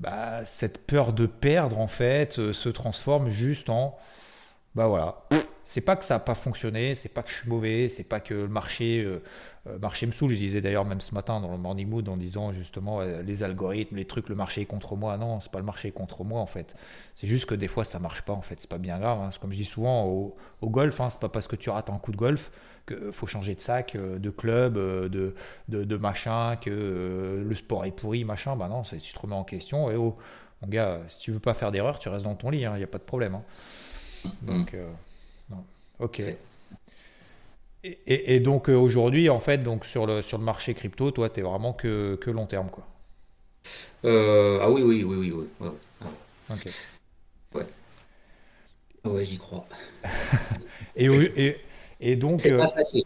bah, 0.00 0.44
cette 0.46 0.86
peur 0.86 1.12
de 1.12 1.26
perdre 1.26 1.78
en 1.78 1.88
fait 1.88 2.38
euh, 2.38 2.52
se 2.52 2.68
transforme 2.68 3.28
juste 3.30 3.68
en 3.68 3.98
bah 4.74 4.86
voilà. 4.86 5.24
C'est 5.64 5.80
pas 5.80 5.96
que 5.96 6.04
ça 6.04 6.14
n'a 6.14 6.20
pas 6.20 6.34
fonctionné, 6.34 6.94
c'est 6.94 7.08
pas 7.08 7.22
que 7.22 7.30
je 7.30 7.36
suis 7.36 7.48
mauvais, 7.48 7.88
c'est 7.88 8.04
pas 8.04 8.20
que 8.20 8.34
le 8.34 8.48
marché 8.48 9.02
euh, 9.02 9.22
euh, 9.66 9.78
marché 9.78 10.06
me 10.06 10.12
saoule. 10.12 10.30
Je 10.30 10.36
disais 10.36 10.60
d'ailleurs 10.60 10.84
même 10.84 11.00
ce 11.00 11.14
matin 11.14 11.40
dans 11.40 11.50
le 11.50 11.58
Morning 11.58 11.88
Mood 11.88 12.08
en 12.08 12.16
disant 12.16 12.52
justement 12.52 13.00
les 13.00 13.42
algorithmes, 13.42 13.96
les 13.96 14.04
trucs, 14.04 14.28
le 14.28 14.34
marché 14.34 14.62
est 14.62 14.66
contre 14.66 14.96
moi. 14.96 15.16
Non, 15.18 15.40
c'est 15.40 15.50
pas 15.50 15.58
le 15.58 15.64
marché 15.64 15.90
contre 15.90 16.24
moi 16.24 16.40
en 16.40 16.46
fait. 16.46 16.76
C'est 17.16 17.26
juste 17.26 17.46
que 17.46 17.54
des 17.54 17.68
fois 17.68 17.84
ça 17.84 17.98
marche 17.98 18.22
pas 18.22 18.32
en 18.32 18.42
fait. 18.42 18.60
C'est 18.60 18.70
pas 18.70 18.78
bien 18.78 18.98
grave. 18.98 19.20
Hein. 19.20 19.30
Comme 19.40 19.50
je 19.50 19.56
dis 19.56 19.64
souvent 19.64 20.06
au, 20.06 20.36
golf, 20.62 21.00
hein, 21.00 21.10
c'est 21.10 21.20
pas 21.20 21.28
parce 21.28 21.48
que 21.48 21.56
tu 21.56 21.70
rates 21.70 21.90
un 21.90 21.98
coup 21.98 22.12
de 22.12 22.16
golf 22.16 22.52
qu'il 22.88 23.12
faut 23.12 23.26
changer 23.26 23.54
de 23.54 23.60
sac, 23.60 23.94
euh, 23.94 24.18
de 24.18 24.30
club, 24.30 24.74
de, 24.74 25.34
de, 25.68 25.96
machin, 25.96 26.56
que 26.56 27.44
le 27.46 27.54
sport 27.54 27.84
est 27.84 27.92
pourri, 27.92 28.24
machin. 28.24 28.56
Bah 28.56 28.68
non, 28.68 28.82
tu 28.82 28.98
te 28.98 29.18
remets 29.18 29.34
en 29.34 29.44
question. 29.44 29.90
Et 29.90 29.96
oh, 29.96 30.16
mon 30.62 30.68
gars, 30.68 31.00
si 31.08 31.18
tu 31.18 31.32
veux 31.32 31.40
pas 31.40 31.54
faire 31.54 31.70
d'erreur, 31.70 31.98
tu 31.98 32.08
restes 32.08 32.24
dans 32.24 32.34
ton 32.34 32.50
lit. 32.50 32.60
Il 32.60 32.64
hein. 32.64 32.76
n'y 32.76 32.84
a 32.84 32.88
pas 32.88 32.98
de 32.98 33.04
problème. 33.04 33.38
Donc, 34.42 34.74
non. 35.50 35.64
ok. 36.00 36.22
Et, 37.84 38.40
donc 38.40 38.68
euh, 38.68 38.74
aujourd'hui, 38.74 39.30
en 39.30 39.38
fait, 39.38 39.58
donc 39.58 39.86
sur 39.86 40.06
le, 40.06 40.22
sur 40.22 40.38
le 40.38 40.44
marché 40.44 40.74
crypto, 40.74 41.10
toi, 41.12 41.30
tu 41.30 41.40
es 41.40 41.42
vraiment 41.42 41.72
que, 41.72 42.16
que, 42.16 42.30
long 42.30 42.46
terme, 42.46 42.70
quoi. 42.70 42.86
Euh, 44.04 44.58
ah 44.60 44.70
oui, 44.70 44.82
oui, 44.82 45.04
oui, 45.04 45.32
oui, 45.32 45.46
oui. 45.60 45.68
Ok. 46.50 46.64
Ouais. 47.54 47.66
Ouais, 49.04 49.24
j'y 49.24 49.38
crois. 49.38 49.64
et, 50.96 51.06
et, 51.06 51.56
et, 52.00 52.16
donc. 52.16 52.40
C'est 52.40 52.56
pas 52.56 52.64
euh, 52.64 52.68
facile. 52.68 53.04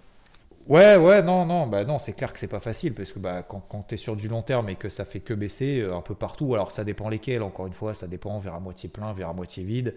Ouais, 0.68 0.96
ouais, 0.96 1.22
non, 1.22 1.44
non, 1.44 1.66
bah 1.66 1.84
non, 1.84 1.98
c'est 1.98 2.12
clair 2.12 2.32
que 2.32 2.38
c'est 2.38 2.46
pas 2.46 2.60
facile 2.60 2.94
parce 2.94 3.10
que 3.10 3.18
bah, 3.18 3.42
quand, 3.42 3.60
quand 3.68 3.82
tu 3.88 3.94
es 3.94 3.98
sur 3.98 4.14
du 4.14 4.28
long 4.28 4.42
terme 4.42 4.68
et 4.68 4.76
que 4.76 4.88
ça 4.88 5.04
fait 5.04 5.18
que 5.18 5.34
baisser 5.34 5.84
un 5.92 6.02
peu 6.02 6.14
partout, 6.14 6.54
alors 6.54 6.70
ça 6.70 6.84
dépend 6.84 7.08
lesquels, 7.08 7.42
encore 7.42 7.66
une 7.66 7.72
fois, 7.72 7.94
ça 7.94 8.06
dépend 8.06 8.38
vers 8.38 8.54
à 8.54 8.60
moitié 8.60 8.88
plein, 8.88 9.12
vers 9.12 9.30
à 9.30 9.32
moitié 9.32 9.64
vide. 9.64 9.94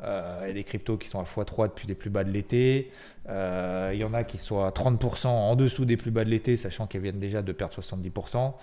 Il 0.00 0.46
y 0.46 0.50
a 0.50 0.52
des 0.52 0.64
cryptos 0.64 0.96
qui 0.96 1.08
sont 1.08 1.18
à 1.18 1.24
x3 1.24 1.68
depuis 1.68 1.88
les 1.88 1.94
plus 1.94 2.10
bas 2.10 2.24
de 2.24 2.30
l'été. 2.30 2.92
Euh, 3.28 3.90
il 3.92 4.00
y 4.00 4.04
en 4.04 4.14
a 4.14 4.24
qui 4.24 4.38
sont 4.38 4.64
à 4.64 4.70
30% 4.70 5.26
en 5.26 5.54
dessous 5.54 5.84
des 5.84 5.98
plus 5.98 6.10
bas 6.10 6.24
de 6.24 6.30
l'été, 6.30 6.56
sachant 6.56 6.86
qu'elles 6.86 7.02
viennent 7.02 7.20
déjà 7.20 7.42
de 7.42 7.52
perdre 7.52 7.74
70%. 7.74 8.54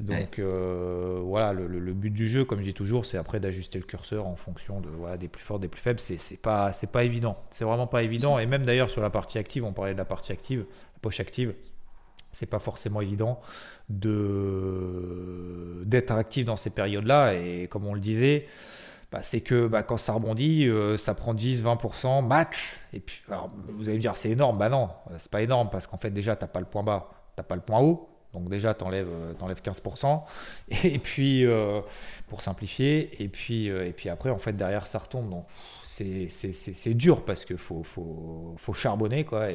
Donc 0.00 0.38
euh, 0.38 1.20
voilà, 1.22 1.52
le, 1.52 1.92
but 1.92 2.10
du 2.10 2.28
jeu, 2.28 2.44
comme 2.44 2.60
je 2.60 2.64
dis 2.64 2.74
toujours, 2.74 3.06
c'est 3.06 3.18
après 3.18 3.38
d'ajuster 3.38 3.78
le 3.78 3.84
curseur 3.84 4.26
en 4.26 4.34
fonction 4.34 4.80
de, 4.80 4.88
voilà, 4.88 5.16
des 5.16 5.28
plus 5.28 5.44
forts, 5.44 5.60
des 5.60 5.68
plus 5.68 5.80
faibles. 5.80 6.00
C'est 6.00 6.42
pas, 6.42 6.72
pas 6.92 7.04
évident. 7.04 7.36
C'est 7.52 7.64
vraiment 7.64 7.86
pas 7.86 8.02
évident. 8.02 8.38
Et 8.38 8.46
même 8.46 8.64
d'ailleurs 8.64 8.90
sur 8.90 9.02
la 9.02 9.10
partie 9.10 9.38
active, 9.38 9.64
on 9.64 9.72
parlait 9.72 9.92
de 9.92 9.98
la 9.98 10.04
partie 10.04 10.32
active, 10.32 10.60
la 10.60 10.98
poche 11.02 11.20
active, 11.20 11.54
c'est 12.32 12.48
pas 12.48 12.58
forcément 12.58 13.00
évident 13.00 13.40
d'être 13.88 16.12
actif 16.12 16.46
dans 16.46 16.56
ces 16.56 16.70
périodes-là. 16.70 17.34
Et 17.34 17.68
comme 17.68 17.86
on 17.86 17.94
le 17.94 18.00
disait, 18.00 18.46
bah, 19.12 19.20
c'est 19.22 19.40
que 19.40 19.66
bah, 19.66 19.82
quand 19.82 19.96
ça 19.96 20.12
rebondit, 20.12 20.68
euh, 20.68 20.96
ça 20.96 21.14
prend 21.14 21.34
10-20% 21.34 22.24
max. 22.24 22.80
Et 22.92 23.00
puis, 23.00 23.22
alors, 23.28 23.50
vous 23.68 23.88
allez 23.88 23.96
me 23.96 24.02
dire, 24.02 24.16
c'est 24.16 24.30
énorme. 24.30 24.58
Bah 24.58 24.68
non, 24.68 24.90
c'est 25.18 25.30
pas 25.30 25.42
énorme 25.42 25.68
parce 25.70 25.86
qu'en 25.86 25.96
fait, 25.96 26.10
déjà, 26.10 26.36
tu 26.36 26.44
n'as 26.44 26.48
pas 26.48 26.60
le 26.60 26.66
point 26.66 26.84
bas, 26.84 27.10
tu 27.34 27.40
n'as 27.40 27.44
pas 27.44 27.56
le 27.56 27.60
point 27.62 27.80
haut. 27.80 28.08
Donc, 28.32 28.48
déjà, 28.48 28.74
tu 28.74 28.84
enlèves, 28.84 29.08
15%. 29.40 30.22
Et 30.84 30.98
puis, 31.00 31.44
euh, 31.44 31.80
pour 32.28 32.40
simplifier, 32.40 33.20
et 33.20 33.28
puis, 33.28 33.68
euh, 33.68 33.88
et 33.88 33.92
puis 33.92 34.08
après, 34.08 34.30
en 34.30 34.38
fait, 34.38 34.52
derrière, 34.52 34.86
ça 34.86 35.00
retombe. 35.00 35.28
Donc, 35.28 35.46
c'est 35.84 36.94
dur 36.94 37.24
parce 37.24 37.44
qu'il 37.44 37.58
faut, 37.58 37.82
charbonner. 38.72 39.24
Quoi, 39.24 39.48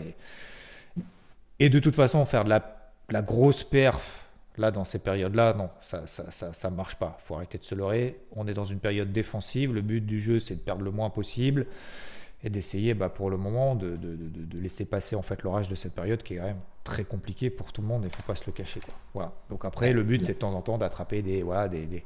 et, 1.59 1.69
de 1.69 1.79
toute 1.79 1.95
façon, 1.95 2.25
faire 2.25 2.43
de 2.43 2.49
la 2.49 3.21
grosse 3.21 3.63
perf 3.63 4.24
Là, 4.57 4.71
dans 4.71 4.85
ces 4.85 4.99
périodes-là, 4.99 5.53
non, 5.53 5.69
ça 5.81 6.01
ne 6.01 6.07
ça, 6.07 6.31
ça, 6.31 6.53
ça, 6.53 6.69
marche 6.69 6.95
pas. 6.95 7.17
Faut 7.21 7.35
arrêter 7.35 7.57
de 7.57 7.63
se 7.63 7.75
leurrer. 7.75 8.19
On 8.35 8.47
est 8.47 8.53
dans 8.53 8.65
une 8.65 8.79
période 8.79 9.11
défensive. 9.11 9.73
Le 9.73 9.81
but 9.81 10.01
du 10.01 10.21
jeu, 10.21 10.39
c'est 10.39 10.55
de 10.55 10.61
perdre 10.61 10.83
le 10.83 10.91
moins 10.91 11.09
possible 11.09 11.67
et 12.45 12.49
d'essayer, 12.49 12.93
bah, 12.93 13.09
pour 13.09 13.31
le 13.31 13.37
moment, 13.37 13.73
de, 13.75 13.95
de, 13.97 14.15
de, 14.15 14.59
laisser 14.59 14.85
passer 14.85 15.15
en 15.15 15.23
fait 15.23 15.41
l'orage 15.41 15.67
de 15.67 15.73
cette 15.73 15.95
période 15.95 16.21
qui 16.21 16.35
est 16.35 16.37
quand 16.37 16.43
même 16.43 16.61
très 16.83 17.03
compliquée 17.03 17.49
pour 17.49 17.73
tout 17.73 17.81
le 17.81 17.87
monde. 17.87 18.03
Il 18.03 18.05
ne 18.05 18.11
faut 18.11 18.21
pas 18.21 18.35
se 18.35 18.45
le 18.45 18.51
cacher. 18.51 18.79
Voilà. 19.15 19.33
Donc 19.49 19.65
après, 19.65 19.93
le 19.93 20.03
but, 20.03 20.23
c'est 20.23 20.35
de 20.35 20.39
temps 20.39 20.53
en 20.53 20.61
temps 20.61 20.77
d'attraper 20.77 21.23
des, 21.23 21.41
voilà, 21.41 21.67
des, 21.67 22.03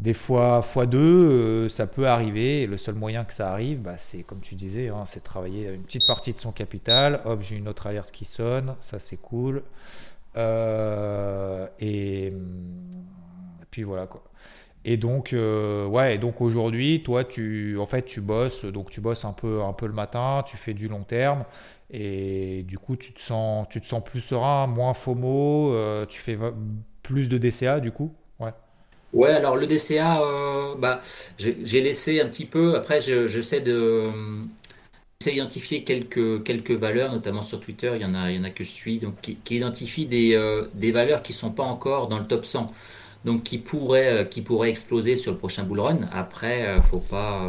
des, 0.00 0.14
fois, 0.14 0.64
deux, 0.86 0.98
euh, 0.98 1.68
ça 1.68 1.86
peut 1.86 2.08
arriver. 2.08 2.66
Le 2.66 2.76
seul 2.76 2.96
moyen 2.96 3.24
que 3.24 3.32
ça 3.32 3.52
arrive, 3.52 3.78
bah, 3.78 3.98
c'est 3.98 4.24
comme 4.24 4.40
tu 4.40 4.56
disais, 4.56 4.88
hein, 4.88 5.04
c'est 5.06 5.20
de 5.20 5.24
travailler 5.24 5.68
une 5.68 5.84
petite 5.84 6.08
partie 6.08 6.32
de 6.32 6.38
son 6.38 6.50
capital. 6.50 7.20
Hop, 7.24 7.40
j'ai 7.42 7.56
une 7.56 7.68
autre 7.68 7.86
alerte 7.86 8.10
qui 8.10 8.24
sonne. 8.24 8.74
Ça, 8.80 8.98
c'est 8.98 9.18
cool. 9.18 9.62
Euh, 10.36 11.66
et, 11.80 12.32
puis 13.70 13.82
voilà 13.82 14.06
quoi. 14.06 14.22
Et 14.84 14.96
donc, 14.96 15.32
euh, 15.32 15.86
ouais, 15.86 16.16
et 16.16 16.18
donc 16.18 16.40
aujourd'hui, 16.40 17.02
toi, 17.04 17.22
tu, 17.22 17.78
en 17.78 17.86
fait, 17.86 18.02
tu 18.02 18.20
bosses, 18.20 18.64
donc 18.64 18.90
tu 18.90 19.00
bosses 19.00 19.24
un 19.24 19.32
peu, 19.32 19.62
un 19.62 19.72
peu 19.72 19.86
le 19.86 19.92
matin, 19.92 20.42
tu 20.44 20.56
fais 20.56 20.74
du 20.74 20.88
long 20.88 21.04
terme, 21.04 21.44
et 21.90 22.64
du 22.64 22.78
coup, 22.78 22.96
tu 22.96 23.12
te 23.12 23.20
sens, 23.20 23.68
tu 23.70 23.80
te 23.80 23.86
sens 23.86 24.02
plus 24.02 24.20
serein, 24.20 24.66
moins 24.66 24.92
FOMO, 24.92 25.72
euh, 25.72 26.04
tu 26.06 26.20
fais 26.20 26.36
plus 27.04 27.28
de 27.28 27.38
DCA, 27.38 27.78
du 27.78 27.92
coup, 27.92 28.12
ouais. 28.40 28.50
Ouais, 29.12 29.30
alors 29.30 29.56
le 29.56 29.68
DCA, 29.68 30.20
bah, 30.78 30.98
j'ai 31.38 31.80
laissé 31.80 32.20
un 32.20 32.26
petit 32.26 32.46
peu. 32.46 32.74
Après, 32.74 32.98
j'essaie 32.98 33.60
de, 33.60 34.10
J'essaie 35.22 35.36
d'identifier 35.36 35.84
quelques, 35.84 36.42
quelques 36.42 36.72
valeurs, 36.72 37.12
notamment 37.12 37.42
sur 37.42 37.60
Twitter, 37.60 37.92
il 37.94 38.02
y 38.02 38.04
en 38.04 38.12
a, 38.12 38.32
il 38.32 38.38
y 38.38 38.40
en 38.40 38.42
a 38.42 38.50
que 38.50 38.64
je 38.64 38.70
suis, 38.70 38.98
donc 38.98 39.14
qui, 39.20 39.54
identifient 39.54 40.06
des, 40.06 40.34
euh, 40.34 40.64
des 40.74 40.90
valeurs 40.90 41.22
qui 41.22 41.30
ne 41.30 41.36
sont 41.36 41.52
pas 41.52 41.62
encore 41.62 42.08
dans 42.08 42.18
le 42.18 42.26
top 42.26 42.44
100, 42.44 42.72
donc 43.24 43.44
qui 43.44 43.58
pourraient, 43.58 44.22
euh, 44.22 44.24
qui 44.24 44.42
pourraient 44.42 44.70
exploser 44.70 45.14
sur 45.14 45.30
le 45.30 45.38
prochain 45.38 45.62
bull 45.62 45.78
run. 45.78 46.08
Après, 46.12 46.66
euh, 46.66 46.80
faut 46.80 46.98
pas, 46.98 47.40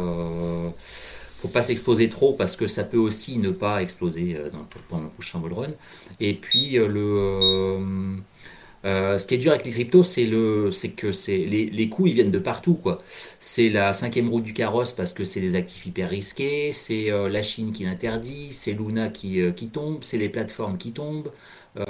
faut 1.36 1.48
pas 1.48 1.62
s'exposer 1.62 2.08
trop 2.08 2.34
parce 2.34 2.54
que 2.54 2.68
ça 2.68 2.84
peut 2.84 2.96
aussi 2.96 3.38
ne 3.38 3.50
pas 3.50 3.82
exploser 3.82 4.38
dans, 4.52 4.68
pendant 4.88 5.02
le 5.02 5.10
prochain 5.10 5.40
bull 5.40 5.54
run. 5.54 5.72
Et 6.20 6.34
puis 6.34 6.74
le 6.74 7.80
euh, 8.84 9.16
ce 9.18 9.26
qui 9.26 9.34
est 9.34 9.38
dur 9.38 9.52
avec 9.52 9.64
les 9.64 9.72
cryptos, 9.72 10.02
c'est 10.04 10.26
le, 10.26 10.70
que 10.96 11.10
les, 11.30 11.66
les 11.70 11.88
coûts 11.88 12.06
ils 12.06 12.14
viennent 12.14 12.30
de 12.30 12.38
partout 12.38 12.74
quoi. 12.74 13.02
C'est 13.38 13.70
la 13.70 13.92
cinquième 13.92 14.28
roue 14.28 14.40
du 14.40 14.52
carrosse 14.52 14.92
parce 14.92 15.12
que 15.12 15.24
c'est 15.24 15.40
des 15.40 15.54
actifs 15.54 15.86
hyper 15.86 16.10
risqués, 16.10 16.72
c'est 16.72 17.10
euh, 17.10 17.28
la 17.28 17.42
Chine 17.42 17.72
qui 17.72 17.84
l'interdit, 17.84 18.52
c'est 18.52 18.72
Luna 18.72 19.08
qui, 19.08 19.40
euh, 19.40 19.52
qui 19.52 19.68
tombe, 19.68 19.98
c'est 20.02 20.18
les 20.18 20.28
plateformes 20.28 20.76
qui 20.78 20.92
tombent. 20.92 21.30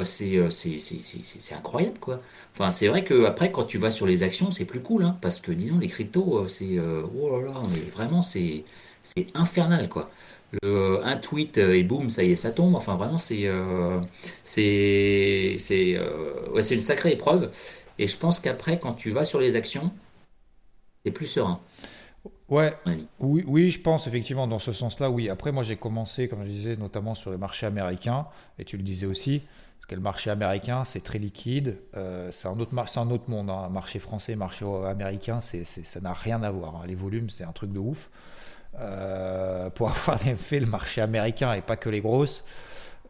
c'est, 0.02 0.48
c'est 0.50 1.54
incroyable 1.54 1.98
quoi. 1.98 2.20
Enfin 2.54 2.70
c'est 2.70 2.88
vrai 2.88 3.04
que 3.04 3.24
après 3.26 3.52
quand 3.52 3.64
tu 3.64 3.76
vas 3.78 3.90
sur 3.90 4.06
les 4.06 4.22
actions 4.22 4.50
c'est 4.50 4.64
plus 4.64 4.80
cool 4.80 5.04
hein, 5.04 5.18
parce 5.20 5.40
que 5.40 5.52
disons 5.52 5.78
les 5.78 5.88
cryptos 5.88 6.46
c'est 6.48 6.78
oh 6.78 7.38
là 7.38 7.46
là 7.46 7.54
on 7.62 7.74
est 7.74 7.90
vraiment 7.90 8.22
c'est 8.22 8.64
c'est 9.02 9.26
infernal 9.34 9.88
quoi 9.90 10.10
un 10.62 11.16
tweet 11.16 11.58
euh, 11.58 11.76
et 11.76 11.82
boum, 11.82 12.10
ça 12.10 12.24
y 12.24 12.32
est, 12.32 12.36
ça 12.36 12.50
tombe. 12.50 12.74
Enfin, 12.74 12.96
vraiment, 12.96 13.18
c'est 13.18 13.46
euh, 13.46 14.00
c'est 14.42 15.56
c'est 15.58 15.94
euh, 15.96 16.50
ouais, 16.52 16.62
une 16.62 16.80
sacrée 16.80 17.12
épreuve. 17.12 17.50
Et 17.98 18.08
je 18.08 18.18
pense 18.18 18.40
qu'après, 18.40 18.78
quand 18.78 18.94
tu 18.94 19.10
vas 19.10 19.24
sur 19.24 19.40
les 19.40 19.56
actions, 19.56 19.92
c'est 21.04 21.12
plus 21.12 21.26
serein. 21.26 21.60
Ouais, 22.48 22.74
oui, 23.20 23.44
oui, 23.46 23.70
je 23.70 23.80
pense 23.80 24.06
effectivement 24.06 24.46
dans 24.46 24.58
ce 24.58 24.72
sens-là, 24.72 25.10
oui. 25.10 25.28
Après, 25.28 25.52
moi, 25.52 25.62
j'ai 25.62 25.76
commencé, 25.76 26.28
comme 26.28 26.44
je 26.44 26.50
disais, 26.50 26.76
notamment 26.76 27.14
sur 27.14 27.30
le 27.30 27.38
marché 27.38 27.66
américain, 27.66 28.26
et 28.58 28.64
tu 28.64 28.76
le 28.76 28.82
disais 28.82 29.06
aussi, 29.06 29.42
parce 29.78 29.86
que 29.86 29.94
le 29.94 30.00
marché 30.00 30.30
américain, 30.30 30.84
c'est 30.84 31.02
très 31.02 31.18
liquide, 31.18 31.76
c'est 32.32 32.48
un, 32.48 32.58
autre 32.58 32.74
un 32.76 33.10
autre 33.10 33.30
monde. 33.30 33.50
Hein. 33.50 33.68
marché 33.70 33.98
français, 33.98 34.36
marché 34.36 34.66
américain, 34.86 35.40
c'est 35.40 35.64
ça 35.64 36.00
n'a 36.00 36.12
rien 36.12 36.42
à 36.42 36.50
voir. 36.50 36.76
Hein. 36.76 36.84
Les 36.86 36.94
volumes, 36.94 37.30
c'est 37.30 37.44
un 37.44 37.52
truc 37.52 37.72
de 37.72 37.78
ouf. 37.78 38.10
Euh, 38.80 39.70
pour 39.70 39.88
avoir 39.90 40.18
fait 40.20 40.60
le 40.60 40.66
marché 40.66 41.00
américain 41.00 41.52
et 41.52 41.60
pas 41.60 41.76
que 41.76 41.88
les 41.88 42.00
grosses, 42.00 42.44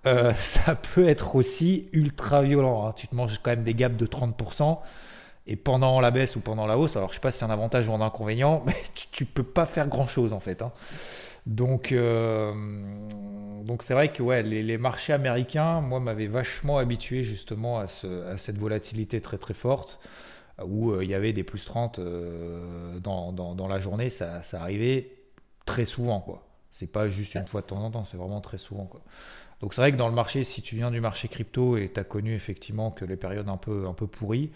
euh, 0.07 0.33
ça 0.39 0.75
peut 0.75 1.09
être 1.09 1.37
aussi 1.37 1.89
ultra 1.93 2.43
violent. 2.43 2.87
Hein. 2.87 2.93
Tu 2.97 3.09
te 3.09 3.15
manges 3.15 3.39
quand 3.43 3.51
même 3.51 3.65
des 3.65 3.75
gaps 3.75 3.97
de 3.97 4.07
30%. 4.07 4.79
Et 5.47 5.57
pendant 5.57 6.01
la 6.01 6.11
baisse 6.11 6.37
ou 6.37 6.41
pendant 6.41 6.67
la 6.67 6.79
hausse, 6.79 6.97
alors 6.97 7.11
je 7.11 7.17
sais 7.17 7.21
pas 7.21 7.31
si 7.31 7.39
c'est 7.39 7.45
un 7.45 7.51
avantage 7.51 7.87
ou 7.87 7.93
un 7.93 8.01
inconvénient, 8.01 8.63
mais 8.67 8.77
tu, 8.95 9.09
tu 9.13 9.25
peux 9.27 9.43
pas 9.43 9.67
faire 9.67 9.89
grand 9.89 10.09
chose 10.09 10.33
en 10.33 10.41
fait. 10.41 10.63
Hein. 10.63 10.73
Donc, 11.47 11.93
euh, 11.93 12.53
donc 13.65 13.83
c'est 13.83 13.95
vrai 13.95 14.09
que 14.13 14.23
ouais, 14.23 14.43
les, 14.43 14.79
marchés 14.79 15.13
américains, 15.13 15.81
moi, 15.81 16.01
m'avaient 16.01 16.27
vachement 16.27 16.79
habitué 16.79 17.23
justement 17.23 17.79
à, 17.79 17.87
cette 17.87 18.57
volatilité 18.57 19.21
très 19.21 19.39
très 19.39 19.55
forte, 19.55 19.99
où 20.65 20.99
il 21.01 21.09
y 21.09 21.15
avait 21.15 21.33
des 21.33 21.45
plus 21.45 21.65
30 21.65 21.99
euh, 21.99 22.99
dans, 23.01 23.69
la 23.69 23.79
journée, 23.79 24.09
ça, 24.09 24.41
arrivait 24.55 25.14
très 25.65 25.85
souvent, 25.85 26.21
quoi. 26.21 26.47
C'est 26.71 26.91
pas 26.91 27.09
juste 27.09 27.35
une 27.35 27.47
fois 27.47 27.61
de 27.61 27.67
temps 27.67 27.83
en 27.83 27.91
temps, 27.91 28.05
c'est 28.05 28.17
vraiment 28.17 28.41
très 28.41 28.59
souvent, 28.59 28.85
quoi. 28.85 29.01
Donc 29.61 29.75
c'est 29.75 29.81
vrai 29.81 29.93
que 29.93 29.97
dans 29.97 30.09
le 30.09 30.15
marché, 30.15 30.45
si 30.45 30.61
tu 30.63 30.77
viens 30.77 30.91
du 30.91 31.01
marché 31.01 31.29
crypto 31.29 31.77
et 31.77 31.91
tu 31.93 31.99
as 31.99 32.05
connu 32.05 32.35
effectivement 32.35 32.91
que 32.91 33.05
les 33.05 33.17
périodes 33.17 33.49
un 33.49 33.57
peu, 33.57 33.87
un 33.87 33.95
peu 33.95 34.07
pourries, 34.07 34.51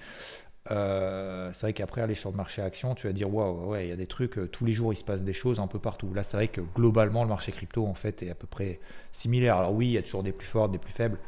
euh, 0.71 1.51
c'est 1.55 1.63
vrai 1.63 1.73
qu'après 1.73 2.03
aller 2.03 2.15
sur 2.15 2.31
le 2.31 2.37
marché 2.37 2.61
action, 2.61 2.95
tu 2.95 3.07
vas 3.07 3.13
dire 3.13 3.33
waouh, 3.33 3.71
ouais, 3.71 3.87
il 3.87 3.89
y 3.89 3.93
a 3.93 3.97
des 3.97 4.07
trucs, 4.07 4.37
euh, 4.37 4.49
tous 4.49 4.67
les 4.67 4.75
jours 4.75 4.93
il 4.93 4.97
se 4.97 5.05
passe 5.05 5.23
des 5.23 5.33
choses 5.33 5.61
un 5.61 5.67
peu 5.67 5.79
partout. 5.79 6.13
Là, 6.13 6.25
c'est 6.25 6.37
vrai 6.37 6.49
que 6.49 6.61
globalement, 6.61 7.23
le 7.23 7.29
marché 7.29 7.53
crypto 7.53 7.87
en 7.87 7.95
fait 7.95 8.23
est 8.23 8.31
à 8.31 8.35
peu 8.35 8.47
près 8.47 8.81
similaire. 9.13 9.57
Alors 9.57 9.73
oui, 9.73 9.87
il 9.87 9.93
y 9.93 9.99
a 9.99 10.03
toujours 10.03 10.23
des 10.23 10.33
plus 10.33 10.47
fortes, 10.47 10.73
des 10.73 10.79
plus 10.79 10.93
faibles, 10.93 11.19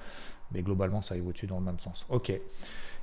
mais 0.52 0.62
globalement, 0.62 1.00
ça 1.00 1.16
évolue 1.16 1.46
dans 1.48 1.58
le 1.58 1.64
même 1.64 1.80
sens. 1.80 2.04
Ok. 2.10 2.32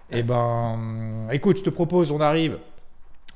Eh 0.10 0.24
ben, 0.24 1.28
écoute, 1.32 1.58
je 1.58 1.64
te 1.64 1.70
propose, 1.70 2.12
on 2.12 2.22
arrive 2.22 2.60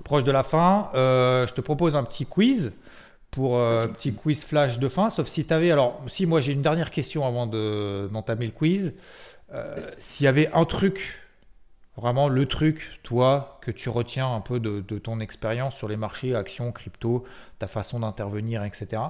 proche 0.04 0.24
de 0.24 0.32
la 0.32 0.44
fin. 0.44 0.90
Euh, 0.94 1.48
je 1.48 1.54
te 1.54 1.62
propose 1.62 1.96
un 1.96 2.04
petit 2.04 2.26
quiz 2.26 2.74
pour 3.32 3.60
un 3.60 3.88
petit 3.88 4.14
quiz 4.14 4.44
flash 4.44 4.78
de 4.78 4.90
fin. 4.90 5.10
Sauf 5.10 5.28
si 5.28 5.46
tu 5.46 5.54
avais, 5.54 5.72
alors 5.72 6.02
si 6.08 6.26
moi 6.26 6.42
j'ai 6.42 6.52
une 6.52 6.62
dernière 6.62 6.92
question 6.92 7.26
avant 7.26 7.48
d'entamer 7.48 8.46
le 8.46 8.52
quiz. 8.52 8.94
S'il 10.00 10.26
y 10.26 10.28
avait 10.28 10.50
un 10.54 10.66
truc 10.66 11.22
Vraiment 11.98 12.30
le 12.30 12.46
truc, 12.48 13.00
toi, 13.04 13.60
que 13.62 13.70
tu 13.70 13.90
retiens 13.90 14.34
un 14.34 14.40
peu 14.40 14.60
de, 14.60 14.82
ton 14.98 15.20
expérience 15.20 15.76
sur 15.76 15.90
les 15.90 15.98
marchés, 15.98 16.36
actions, 16.36 16.72
crypto, 16.72 17.26
ta 17.60 17.68
façon 17.68 18.00
d'intervenir, 18.00 18.64
etc. 18.64 19.02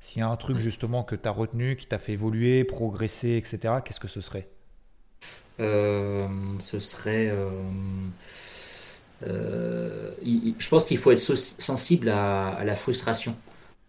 S'il 0.00 0.18
y 0.18 0.22
a 0.22 0.28
un 0.28 0.36
truc 0.36 0.58
justement 0.58 1.02
que 1.02 1.16
tu 1.16 1.26
as 1.26 1.30
retenu, 1.30 1.76
qui 1.76 1.86
t'a 1.86 1.98
fait 1.98 2.12
évoluer, 2.12 2.64
progresser, 2.64 3.36
etc., 3.36 3.76
qu'est-ce 3.84 4.00
que 4.00 4.08
ce 4.08 4.20
serait? 4.20 4.48
Euh, 5.60 6.28
Ce 6.58 6.78
serait... 6.78 7.28
Euh, 7.30 7.48
euh, 9.26 10.12
je 10.58 10.68
pense 10.68 10.84
qu'il 10.84 10.98
faut 10.98 11.10
être 11.10 11.18
sensible 11.18 12.10
à, 12.10 12.62
la 12.64 12.74
frustration 12.74 13.34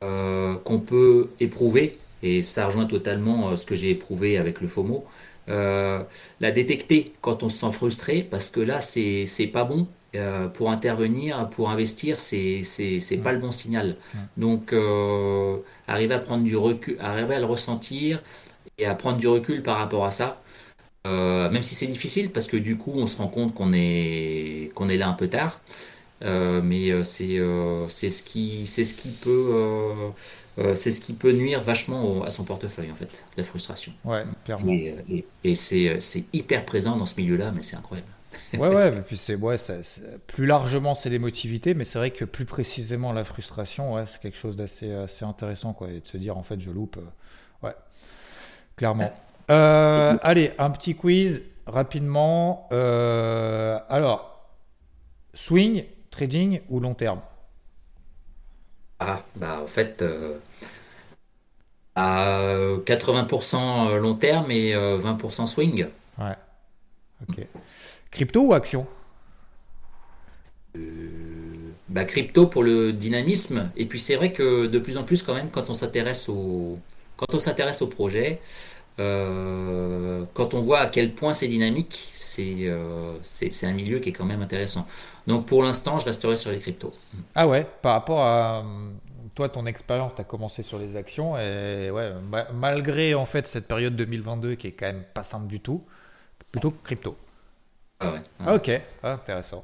qu'on 0.01 0.79
peut 0.79 1.29
éprouver, 1.39 1.97
et 2.23 2.43
ça 2.43 2.65
rejoint 2.67 2.85
totalement 2.85 3.55
ce 3.55 3.65
que 3.65 3.75
j'ai 3.75 3.89
éprouvé 3.91 4.37
avec 4.37 4.61
le 4.61 4.67
FOMO. 4.67 5.05
Euh, 5.49 6.03
la 6.41 6.51
détecter 6.51 7.13
quand 7.21 7.43
on 7.43 7.49
se 7.49 7.57
sent 7.57 7.71
frustré, 7.71 8.23
parce 8.23 8.49
que 8.49 8.59
là, 8.59 8.79
c'est 8.81 9.27
pas 9.51 9.63
bon. 9.63 9.87
Euh, 10.15 10.47
pour 10.47 10.71
intervenir, 10.71 11.49
pour 11.49 11.69
investir, 11.69 12.17
c'est 12.19 12.63
c'est 12.63 13.17
pas 13.23 13.33
le 13.33 13.39
bon 13.39 13.51
signal. 13.51 13.97
Donc, 14.37 14.73
euh, 14.73 15.57
arriver 15.87 16.15
à 16.15 16.19
prendre 16.19 16.43
du 16.43 16.55
recul, 16.57 16.97
arriver 16.99 17.35
à 17.35 17.39
le 17.39 17.45
ressentir 17.45 18.21
et 18.77 18.85
à 18.85 18.95
prendre 18.95 19.17
du 19.17 19.27
recul 19.27 19.63
par 19.63 19.77
rapport 19.77 20.05
à 20.05 20.11
ça, 20.11 20.41
même 21.05 21.61
si 21.63 21.75
c'est 21.75 21.87
difficile, 21.87 22.31
parce 22.31 22.47
que 22.47 22.57
du 22.57 22.77
coup, 22.77 22.93
on 22.95 23.07
se 23.07 23.17
rend 23.17 23.27
compte 23.27 23.53
qu'on 23.53 23.73
est 23.73 24.71
qu'on 24.75 24.89
est 24.89 24.97
là 24.97 25.07
un 25.09 25.13
peu 25.13 25.27
tard. 25.29 25.61
Mais 26.21 27.03
c'est 27.03 27.39
c'est 27.87 28.09
ce 28.09 28.23
qui 28.23 28.67
c'est 28.67 28.85
ce 28.85 28.95
qui 28.95 29.09
peut 29.09 30.11
euh, 30.59 30.73
c'est 30.73 30.89
ce 30.89 31.01
qui 31.01 31.13
peut 31.13 31.31
nuire 31.33 31.61
vachement 31.61 32.23
à 32.23 32.31
son 32.31 32.43
portefeuille, 32.43 32.91
en 32.91 32.95
fait, 32.95 33.23
la 33.35 33.43
frustration. 33.43 33.93
Ouais, 34.03 34.23
clairement. 34.43 34.71
Et, 34.71 34.95
euh, 35.45 35.53
euh, 35.53 35.95
c'est 35.99 36.25
hyper 36.33 36.65
présent 36.65 36.95
dans 36.95 37.05
ce 37.05 37.19
milieu-là, 37.19 37.51
mais 37.55 37.61
c'est 37.61 37.75
incroyable. 37.75 38.07
ouais, 38.53 38.67
ouais, 38.67 38.89
et 38.89 39.01
puis 39.01 39.17
c'est 39.17 39.35
ouais, 39.35 39.55
plus 40.27 40.45
largement 40.45 40.95
c'est 40.95 41.09
l'émotivité, 41.09 41.73
mais 41.73 41.85
c'est 41.85 41.99
vrai 41.99 42.11
que 42.11 42.25
plus 42.25 42.45
précisément 42.45 43.13
la 43.13 43.23
frustration, 43.23 43.93
ouais, 43.93 44.05
c'est 44.07 44.19
quelque 44.19 44.37
chose 44.37 44.55
d'assez 44.55 44.91
assez 44.93 45.25
intéressant, 45.25 45.73
quoi, 45.73 45.89
et 45.89 45.99
de 46.01 46.07
se 46.07 46.17
dire 46.17 46.37
en 46.37 46.43
fait 46.43 46.59
je 46.59 46.71
loupe, 46.71 46.99
ouais, 47.63 47.75
clairement. 48.75 49.11
allez, 49.47 50.51
un 50.57 50.69
petit 50.71 50.95
quiz 50.95 51.41
rapidement. 51.67 52.67
alors, 52.71 54.49
swing, 55.33 55.83
trading 56.17 56.61
ou 56.69 56.79
long 56.79 56.95
terme? 56.95 57.21
Ah, 58.99 59.23
bah 59.35 59.61
en 59.63 59.67
fait, 59.67 60.01
euh, 60.01 60.39
à 61.95 62.77
80% 62.85 63.97
long 63.97 64.15
terme 64.15 64.49
et 64.49 64.73
20% 64.73 65.43
euh, 65.43 65.45
swing. 65.45 65.87
Ouais. 66.17 66.35
Ok. 67.29 67.45
Crypto 68.09 68.41
ou 68.41 68.53
action? 68.53 68.87
Euh, 70.75 70.79
bah, 71.89 72.05
Crypto 72.05 72.47
pour 72.47 72.63
le 72.63 72.93
dynamisme. 72.93 73.69
Et 73.77 73.85
puis 73.85 73.99
c'est 73.99 74.15
vrai 74.15 74.33
que 74.33 74.65
de 74.65 74.79
plus 74.79 74.97
en 74.97 75.03
plus, 75.03 75.21
quand 75.21 75.35
même, 75.35 75.49
quand 75.51 75.69
on 75.69 75.75
s'intéresse 75.75 76.29
au, 76.29 76.79
quand 77.15 77.33
on 77.33 77.39
s'intéresse 77.39 77.81
au 77.83 77.87
projet, 77.87 78.39
quand 78.97 80.53
on 80.53 80.61
voit 80.61 80.79
à 80.79 80.87
quel 80.87 81.13
point 81.13 81.33
c'est 81.33 81.47
dynamique, 81.47 82.11
c'est 82.13 82.71
c'est 83.21 83.65
un 83.67 83.73
milieu 83.73 83.99
qui 83.99 84.09
est 84.09 84.13
quand 84.13 84.25
même 84.25 84.41
intéressant. 84.41 84.87
Donc 85.27 85.45
pour 85.45 85.63
l'instant, 85.63 85.99
je 85.99 86.05
resterai 86.05 86.35
sur 86.35 86.51
les 86.51 86.59
cryptos. 86.59 86.93
Ah 87.35 87.47
ouais, 87.47 87.65
par 87.81 87.93
rapport 87.93 88.21
à 88.21 88.63
toi, 89.37 89.49
ton 89.49 89.67
expérience, 89.67 90.15
tu 90.15 90.21
as 90.21 90.23
commencé 90.23 90.63
sur 90.63 90.79
les 90.79 90.95
actions 90.95 91.37
et 91.37 91.91
ouais, 91.91 92.11
malgré 92.53 93.13
en 93.13 93.27
fait 93.27 93.47
cette 93.47 93.67
période 93.67 93.95
2022 93.95 94.55
qui 94.55 94.67
est 94.67 94.71
quand 94.71 94.87
même 94.87 95.03
pas 95.13 95.23
simple 95.23 95.45
du 95.45 95.59
tout, 95.59 95.83
plutôt 96.51 96.71
crypto. 96.71 97.15
Ah 97.99 98.11
ouais. 98.11 98.21
Ah, 98.39 98.55
ok, 98.55 98.81
ah, 99.03 99.11
intéressant. 99.13 99.63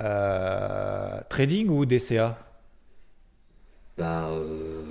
Euh, 0.00 1.20
trading 1.28 1.68
ou 1.68 1.86
DCA 1.86 2.38
bah, 3.98 4.28
euh, 4.30 4.82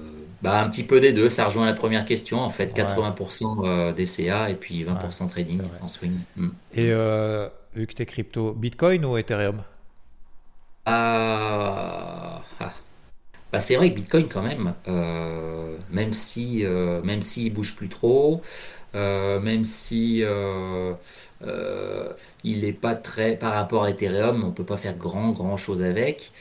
bah, 0.42 0.62
un 0.62 0.70
petit 0.70 0.84
peu 0.84 1.00
des 1.00 1.14
deux, 1.14 1.30
ça 1.30 1.46
rejoint 1.46 1.66
la 1.66 1.74
première 1.74 2.06
question 2.06 2.40
en 2.40 2.50
fait, 2.50 2.76
80% 2.76 3.66
euh, 3.66 3.94
DCA 3.94 4.50
et 4.50 4.56
puis 4.56 4.84
20% 4.84 5.30
trading 5.30 5.62
en 5.82 5.88
swing. 5.88 6.20
Hmm. 6.36 6.50
Et 6.74 6.92
vu 7.76 7.88
que 7.88 7.94
tu 7.94 8.02
es 8.02 8.06
crypto, 8.06 8.54
Bitcoin 8.54 9.06
ou 9.06 9.18
Ethereum? 9.18 9.64
Ah, 10.86 12.42
ah. 12.60 12.74
Bah, 13.52 13.60
c'est 13.60 13.76
vrai 13.76 13.90
que 13.92 13.96
Bitcoin 13.96 14.28
quand 14.30 14.42
même, 14.42 14.74
euh, 14.88 15.78
même 15.92 16.14
si 16.14 16.66
euh, 16.66 17.02
même 17.04 17.22
s'il 17.22 17.54
bouge 17.54 17.76
plus 17.76 17.90
trop, 17.90 18.42
euh, 18.96 19.40
même 19.40 19.64
si 19.64 20.24
il 22.44 22.62
n'est 22.62 22.74
pas 22.74 22.96
très 22.96 23.36
par 23.38 23.54
rapport 23.54 23.84
à 23.84 23.90
Ethereum, 23.92 24.44
on 24.44 24.52
peut 24.52 24.66
pas 24.66 24.78
faire 24.78 24.96
grand 24.96 25.30
grand 25.30 25.58
chose 25.58 25.84
avec. 25.84 26.32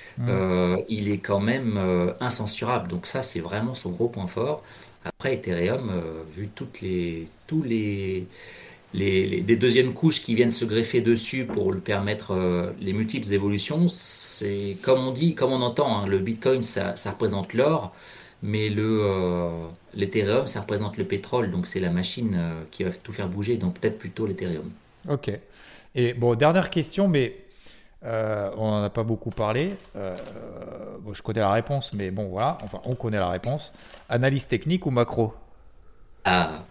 il 0.89 1.11
est 1.11 1.19
quand 1.19 1.41
même 1.41 1.79
incensurable. 2.21 2.89
Donc 2.89 3.07
ça 3.07 3.23
c'est 3.23 3.41
vraiment 3.41 3.75
son 3.75 3.91
gros 3.91 4.09
point 4.09 4.27
fort. 4.27 4.63
Après 5.05 5.35
Ethereum, 5.35 5.91
vu 6.33 6.49
toutes 6.55 6.81
les 6.83 7.29
tous 7.47 7.63
les 7.63 8.27
les, 8.95 9.41
des 9.43 9.57
deuxièmes 9.57 9.95
couches 9.95 10.23
qui 10.23 10.35
viennent 10.35 10.51
se 10.51 10.65
greffer 10.65 11.01
dessus 11.01 11.47
pour 11.47 11.73
lui 11.73 11.81
permettre 11.81 12.33
euh, 12.33 12.73
les 12.81 12.93
multiples 12.93 13.33
évolutions, 13.33 13.87
c'est 13.89 14.79
comme 14.83 15.01
on 15.01 15.13
dit, 15.13 15.35
comme 15.35 15.53
on 15.53 15.63
entend, 15.63 15.99
hein, 16.03 16.07
le 16.07 16.19
Bitcoin 16.19 16.63
ça, 16.63 16.97
ça 16.97 17.13
représente 17.13 17.55
l'or, 17.55 17.95
mais 18.43 18.69
le 18.69 19.03
euh, 19.05 19.51
l'Ethereum 19.95 20.47
ça 20.47 20.61
représente 20.61 20.97
le 20.97 21.05
pétrole, 21.05 21.51
donc 21.51 21.67
c'est 21.67 21.81
la 21.81 21.91
machine 21.91 22.37
euh, 22.37 22.63
qui 22.71 22.85
va 22.85 22.91
tout 22.93 23.13
faire 23.13 23.29
bouger, 23.29 23.57
donc 23.57 23.79
peut-être 23.79 23.99
plutôt 23.99 24.27
l'Ethereum. 24.27 24.71
Ok. 25.09 25.31
Et 25.95 26.15
bon, 26.15 26.35
dernière 26.35 26.71
question, 26.71 27.09
mais 27.09 27.37
on 28.03 28.71
n'en 28.71 28.83
a 28.83 28.91
pas 28.91 29.03
beaucoup 29.03 29.31
parlé. 29.31 29.75
bon, 31.01 31.13
je 31.13 31.23
connais 31.23 31.41
la 31.41 31.51
réponse, 31.51 31.93
mais 31.93 32.11
bon, 32.11 32.29
voilà, 32.29 32.59
enfin, 32.63 32.81
on 32.85 32.95
connaît 32.95 33.19
la 33.19 33.29
réponse. 33.29 33.73
Analyse 34.09 34.47
technique 34.47 34.87
ou 34.87 34.91
macro? 34.91 35.35
Ah 36.25 36.63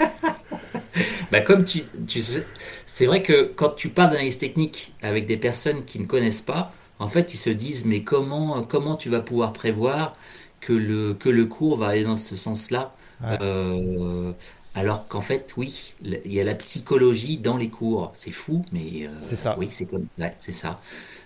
Bah 1.30 1.40
comme 1.40 1.64
tu, 1.64 1.82
tu 2.06 2.22
c'est 2.86 3.06
vrai 3.06 3.22
que 3.22 3.52
quand 3.54 3.70
tu 3.70 3.90
parles 3.90 4.10
d'analyse 4.10 4.38
technique 4.38 4.94
avec 5.02 5.26
des 5.26 5.36
personnes 5.36 5.84
qui 5.84 5.98
ne 6.00 6.06
connaissent 6.06 6.42
pas, 6.42 6.72
en 6.98 7.08
fait, 7.08 7.34
ils 7.34 7.38
se 7.38 7.50
disent 7.50 7.84
mais 7.84 8.02
comment 8.02 8.62
comment 8.62 8.96
tu 8.96 9.10
vas 9.10 9.20
pouvoir 9.20 9.52
prévoir 9.52 10.14
que 10.60 10.72
le 10.72 11.14
que 11.14 11.28
le 11.28 11.46
cours 11.46 11.76
va 11.78 11.88
aller 11.88 12.04
dans 12.04 12.16
ce 12.16 12.36
sens-là 12.36 12.94
euh, 13.42 14.32
alors 14.74 15.06
qu'en 15.06 15.20
fait, 15.20 15.54
oui, 15.56 15.94
il 16.02 16.32
y 16.32 16.40
a 16.40 16.44
la 16.44 16.54
psychologie 16.54 17.38
dans 17.38 17.56
les 17.56 17.68
cours. 17.68 18.10
C'est 18.14 18.30
fou, 18.30 18.64
mais 18.72 19.06
euh, 19.06 19.10
c'est 19.22 19.36
ça. 19.36 19.56
Oui, 19.58 19.68
c'est 19.70 19.86
comme, 19.86 20.06
ouais, 20.18 20.34
c'est 20.38 20.52
ça. 20.52 20.80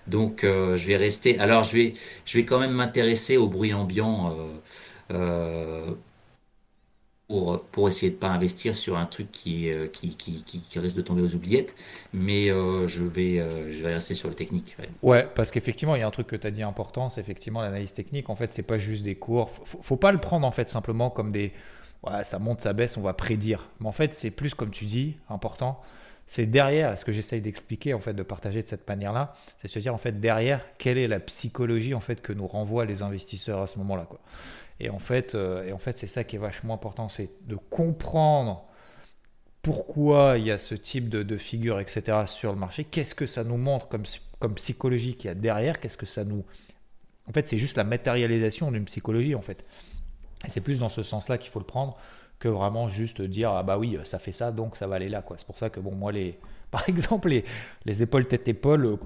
Donc, 0.07 0.45
euh, 0.45 0.77
je 0.77 0.87
vais 0.87 0.97
rester. 0.97 1.39
Alors, 1.39 1.65
je 1.65 1.77
vais, 1.77 1.95
je 2.25 2.39
vais 2.39 2.45
quand 2.45 2.59
même 2.59 2.73
m'intéresser 2.73 3.37
au 3.37 3.49
bruit 3.49 3.75
ambiant 3.75 4.37
pour, 7.71 7.89
essayer 7.89 8.11
de 8.11 8.17
pas 8.17 8.29
investir 8.29 8.75
sur 8.75 8.99
un 8.99 9.07
truc 9.07 9.31
qui, 9.33 9.71
euh, 9.71 9.87
qui, 9.89 10.15
qui, 10.15 10.79
risque 10.79 10.97
de 10.97 11.03
tomber 11.03 11.23
aux 11.23 11.35
oubliettes. 11.35 11.75
Mais 12.13 12.51
euh, 12.51 12.87
je, 12.89 13.05
vais, 13.05 13.39
euh, 13.39 13.71
je 13.71 13.83
vais 13.83 13.95
rester 13.95 14.15
sur 14.15 14.29
le 14.29 14.35
technique. 14.35 14.77
Ouais, 15.03 15.27
parce 15.35 15.51
qu'effectivement, 15.51 15.95
il 15.95 16.01
y 16.01 16.03
a 16.03 16.07
un 16.07 16.11
truc 16.11 16.27
que 16.27 16.37
tu 16.37 16.47
as 16.47 16.51
dit 16.51 16.63
important, 16.63 17.11
c'est 17.11 17.21
effectivement 17.21 17.63
l'analyse 17.63 17.95
technique. 17.95 18.29
En 18.29 18.37
fait, 18.37 18.53
c'est 18.53 18.63
pas 18.63 18.79
juste 18.79 19.03
des 19.03 19.15
cours. 19.15 19.51
Faut, 19.65 19.81
faut 19.83 19.97
pas 19.97 20.13
le 20.13 20.19
prendre 20.19 20.47
en 20.47 20.53
fait 20.53 20.69
simplement 20.69 21.11
comme 21.11 21.33
des. 21.33 21.53
Ouais, 22.03 22.25
ça 22.25 22.39
monte, 22.39 22.61
ça 22.61 22.73
baisse, 22.73 22.97
on 22.97 23.03
va 23.03 23.15
prédire. 23.15 23.69
Mais 23.81 23.87
en 23.87 23.93
fait, 23.93 24.15
c'est 24.15 24.31
plus 24.31 24.55
comme 24.55 24.71
tu 24.71 24.85
dis, 24.85 25.17
important. 25.31 25.81
C'est 26.27 26.47
derrière, 26.47 26.97
ce 26.99 27.05
que 27.05 27.13
j'essaye 27.13 27.41
d'expliquer, 27.41 27.95
en 27.95 28.01
fait, 28.01 28.15
de 28.15 28.23
partager 28.23 28.63
de 28.63 28.69
cette 28.69 28.89
manière-là, 28.89 29.35
c'est 29.59 29.69
se 29.69 29.79
dire, 29.79 29.93
en 29.93 29.99
fait, 29.99 30.19
derrière, 30.21 30.63
quelle 30.79 30.97
est 30.97 31.09
la 31.09 31.21
psychologie, 31.21 31.95
en 31.95 32.01
fait, 32.01 32.23
que 32.23 32.33
nous 32.33 32.47
renvoient 32.47 32.87
les 32.87 33.03
investisseurs 33.03 33.61
à 33.61 33.67
ce 33.67 33.79
moment-là, 33.79 34.07
quoi. 34.09 34.21
Et 34.83 34.91
en 34.91 34.99
fait, 34.99 35.35
euh, 35.37 35.65
et 35.65 35.73
en 35.73 35.79
fait 35.79 35.99
c'est 35.99 36.09
ça 36.09 36.25
qui 36.25 36.37
est 36.37 36.41
vachement 36.41 36.75
important, 36.75 37.09
c'est 37.09 37.31
de 37.47 37.55
comprendre 37.55 38.65
pourquoi 39.63 40.39
il 40.39 40.47
y 40.47 40.51
a 40.51 40.59
ce 40.59 40.75
type 40.75 41.09
de, 41.09 41.37
figure, 41.37 41.79
etc. 41.79 42.25
sur 42.27 42.53
le 42.53 42.59
marché. 42.59 42.83
Qu'est-ce 42.83 43.15
que 43.15 43.29
ça 43.29 43.45
nous 43.45 43.57
montre 43.57 43.87
comme, 43.87 44.03
comme 44.41 44.55
psychologie 44.55 45.15
qu'il 45.15 45.29
y 45.29 45.31
a 45.31 45.37
derrière? 45.37 45.79
Qu'est-ce 45.79 45.97
que 45.97 46.05
ça 46.05 46.25
nous... 46.25 46.45
En 47.29 47.33
fait, 47.33 47.49
c'est 47.49 47.59
juste 47.59 47.77
la 47.77 47.85
matérialisation 47.85 48.73
d'une 48.73 48.87
psychologie, 48.87 49.37
en 49.37 49.41
fait. 49.41 49.65
Et 50.45 50.51
c'est 50.51 50.63
plus 50.63 50.81
dans 50.81 50.89
ce 50.89 51.05
sens-là 51.05 51.39
qu'il 51.39 51.53
faut 51.53 51.61
le 51.61 51.65
prendre 51.65 51.97
que 52.41 52.49
vraiment 52.49 52.89
juste 52.89 53.23
dire 53.23 53.53
ah 53.53 53.63
bah 53.63 53.79
oui 53.79 53.97
ça 54.03 54.19
fait 54.19 54.33
ça 54.33 54.51
donc 54.51 54.75
ça 54.75 54.89
va 54.89 54.97
aller 54.97 55.09
là 55.09 55.23
quoi 55.23 55.39
c'est 55.39 55.47
pour 55.47 55.59
ça 55.59 55.71
que 55.71 55.79
bon 55.79 55.93
moi 55.93 56.11
les 56.11 56.37
par 56.73 56.89
exemple 56.89 57.29
les, 57.29 57.45
les 57.85 58.03
épaules 58.03 58.27
tête 58.27 58.49
épaule 58.49 58.99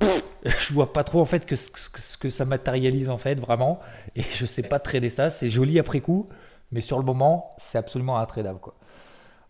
je 0.45 0.73
vois 0.73 0.93
pas 0.93 1.05
trop 1.05 1.21
en 1.21 1.27
fait 1.27 1.45
que 1.45 1.57
ce 1.57 2.17
que, 2.17 2.31
ça 2.31 2.45
matérialise 2.45 3.11
en 3.11 3.19
fait 3.19 3.35
vraiment. 3.35 3.81
Et 4.15 4.23
je 4.23 4.47
sais 4.47 4.63
pas 4.63 4.79
trader 4.79 5.11
ça. 5.11 5.31
C'est 5.31 5.51
joli 5.51 5.79
après 5.79 6.01
coup 6.01 6.29
mais 6.73 6.81
sur 6.81 6.99
le 6.99 7.05
moment 7.05 7.51
c'est 7.59 7.79
absolument 7.79 8.17
intradable 8.19 8.61
quoi. 8.61 8.75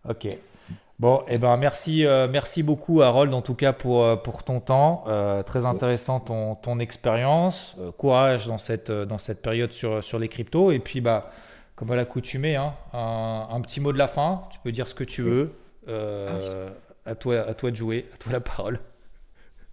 Ok. 0.09 0.27
Bon 0.99 1.19
et 1.27 1.35
eh 1.35 1.37
ben 1.37 1.55
merci 1.57 2.07
euh, 2.07 2.27
merci 2.27 2.63
beaucoup 2.63 3.03
Harold 3.03 3.31
en 3.31 3.43
tout 3.43 3.53
cas 3.53 3.71
pour 3.71 4.03
euh, 4.03 4.15
pour 4.15 4.43
ton 4.43 4.59
temps. 4.59 5.03
Euh, 5.07 5.43
très 5.43 5.67
intéressant 5.67 6.19
ton, 6.19 6.55
ton 6.55 6.79
expérience. 6.79 7.77
Courage 7.97 8.47
dans 8.47 8.57
cette 8.57 8.91
dans 8.91 9.19
cette 9.19 9.41
période 9.41 9.71
sur 9.71 10.03
sur 10.03 10.17
les 10.17 10.27
cryptos. 10.27 10.71
Et 10.71 10.79
puis 10.79 10.99
bah 10.99 11.31
comme 11.77 11.91
à 11.91 11.95
l'accoutumée, 11.95 12.55
hein, 12.55 12.73
un, 12.91 13.61
petit 13.61 13.79
mot 13.79 13.93
de 13.93 13.99
la 13.99 14.07
fin. 14.07 14.41
Tu 14.49 14.57
peux 14.63 14.71
dire 14.71 14.87
ce 14.87 14.95
que 14.95 15.03
tu 15.03 15.21
veux. 15.21 15.53
Euh, 15.87 16.69
à, 17.07 17.15
toi, 17.15 17.39
à 17.47 17.53
toi 17.53 17.71
de 17.71 17.75
jouer, 17.75 18.05
à 18.13 18.17
toi 18.17 18.31
la 18.31 18.39
parole. 18.39 18.79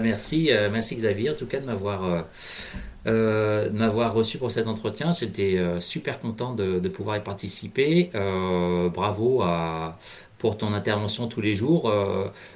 Merci, 0.00 0.52
euh, 0.52 0.70
merci 0.72 0.96
Xavier, 0.96 1.30
en 1.30 1.34
tout 1.34 1.46
cas 1.46 1.60
de 1.60 1.66
m'avoir 1.66 2.24
euh, 3.06 3.70
m'avoir 3.70 4.12
reçu 4.12 4.38
pour 4.38 4.50
cet 4.50 4.66
entretien. 4.66 5.12
J'étais 5.12 5.60
super 5.78 6.18
content 6.18 6.52
de, 6.54 6.88
pouvoir 6.88 7.16
y 7.16 7.22
participer. 7.22 8.10
bravo 8.92 9.44
pour 10.38 10.58
ton 10.58 10.74
intervention 10.74 11.28
tous 11.28 11.40
les 11.40 11.54
jours. 11.54 11.92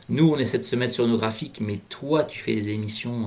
nous, 0.08 0.30
on 0.30 0.38
essaie 0.38 0.58
de 0.58 0.64
se 0.64 0.74
mettre 0.74 0.92
sur 0.92 1.06
nos 1.06 1.16
graphiques, 1.16 1.60
mais 1.60 1.78
toi, 1.88 2.24
tu 2.24 2.40
fais 2.40 2.54
des 2.54 2.70
émissions 2.70 3.26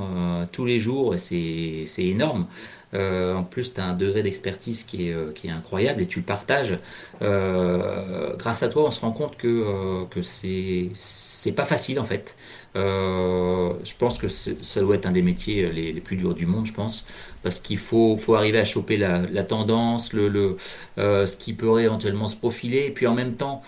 tous 0.52 0.66
les 0.66 0.80
jours 0.80 1.16
et 1.16 1.18
c'est 1.18 2.04
énorme. 2.04 2.48
Euh, 2.94 3.36
en 3.36 3.44
plus, 3.44 3.74
tu 3.74 3.82
as 3.82 3.86
un 3.86 3.94
degré 3.94 4.22
d'expertise 4.22 4.84
qui 4.84 5.08
est, 5.08 5.14
euh, 5.14 5.32
qui 5.34 5.48
est 5.48 5.52
incroyable 5.52 6.02
et 6.02 6.08
tu 6.08 6.20
le 6.20 6.26
partages. 6.26 6.78
Euh, 7.22 8.36
grâce 8.38 8.64
à 8.64 8.70
toi, 8.70 8.86
on 8.86 8.92
se 8.92 9.00
rend 9.02 9.12
compte 9.12 9.38
que, 9.38 10.06
que 10.10 10.22
c'est, 10.22 10.92
pas 11.56 11.66
facile 11.66 12.00
en 12.00 12.06
fait. 12.06 12.36
je 12.76 13.98
pense 13.98 14.18
que 14.18 14.28
ça 14.28 14.82
doit 14.82 14.96
être 14.96 15.06
un 15.06 15.12
des 15.12 15.22
métiers 15.22 15.72
les, 15.72 15.94
les, 15.94 16.02
plus 16.02 16.16
durs 16.16 16.34
du 16.34 16.46
monde, 16.46 16.66
je 16.66 16.74
pense, 16.74 17.06
parce 17.44 17.60
qu'il 17.60 17.78
faut, 17.78 18.18
faut 18.18 18.36
arriver 18.36 18.60
à 18.60 18.66
choper 18.66 18.98
la, 18.98 19.22
la 19.32 19.44
tendance, 19.44 20.14
le, 20.14 20.30
le 20.30 20.58
ce 20.98 21.36
qui 21.38 21.54
pourrait 21.54 21.84
éventuellement 21.84 22.28
se 22.28 22.38
profiler, 22.38 22.86
et 22.86 22.92
puis 22.92 23.08
en 23.08 23.14
même 23.14 23.36
temps, 23.36 23.62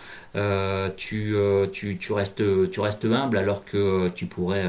tu, 0.98 1.36
tu, 1.72 1.98
tu, 1.98 2.14
restes, 2.14 2.44
tu 2.72 2.80
restes 2.80 3.06
humble 3.06 3.38
alors 3.38 3.66
que 3.66 4.10
tu 4.10 4.26
pourrais 4.26 4.66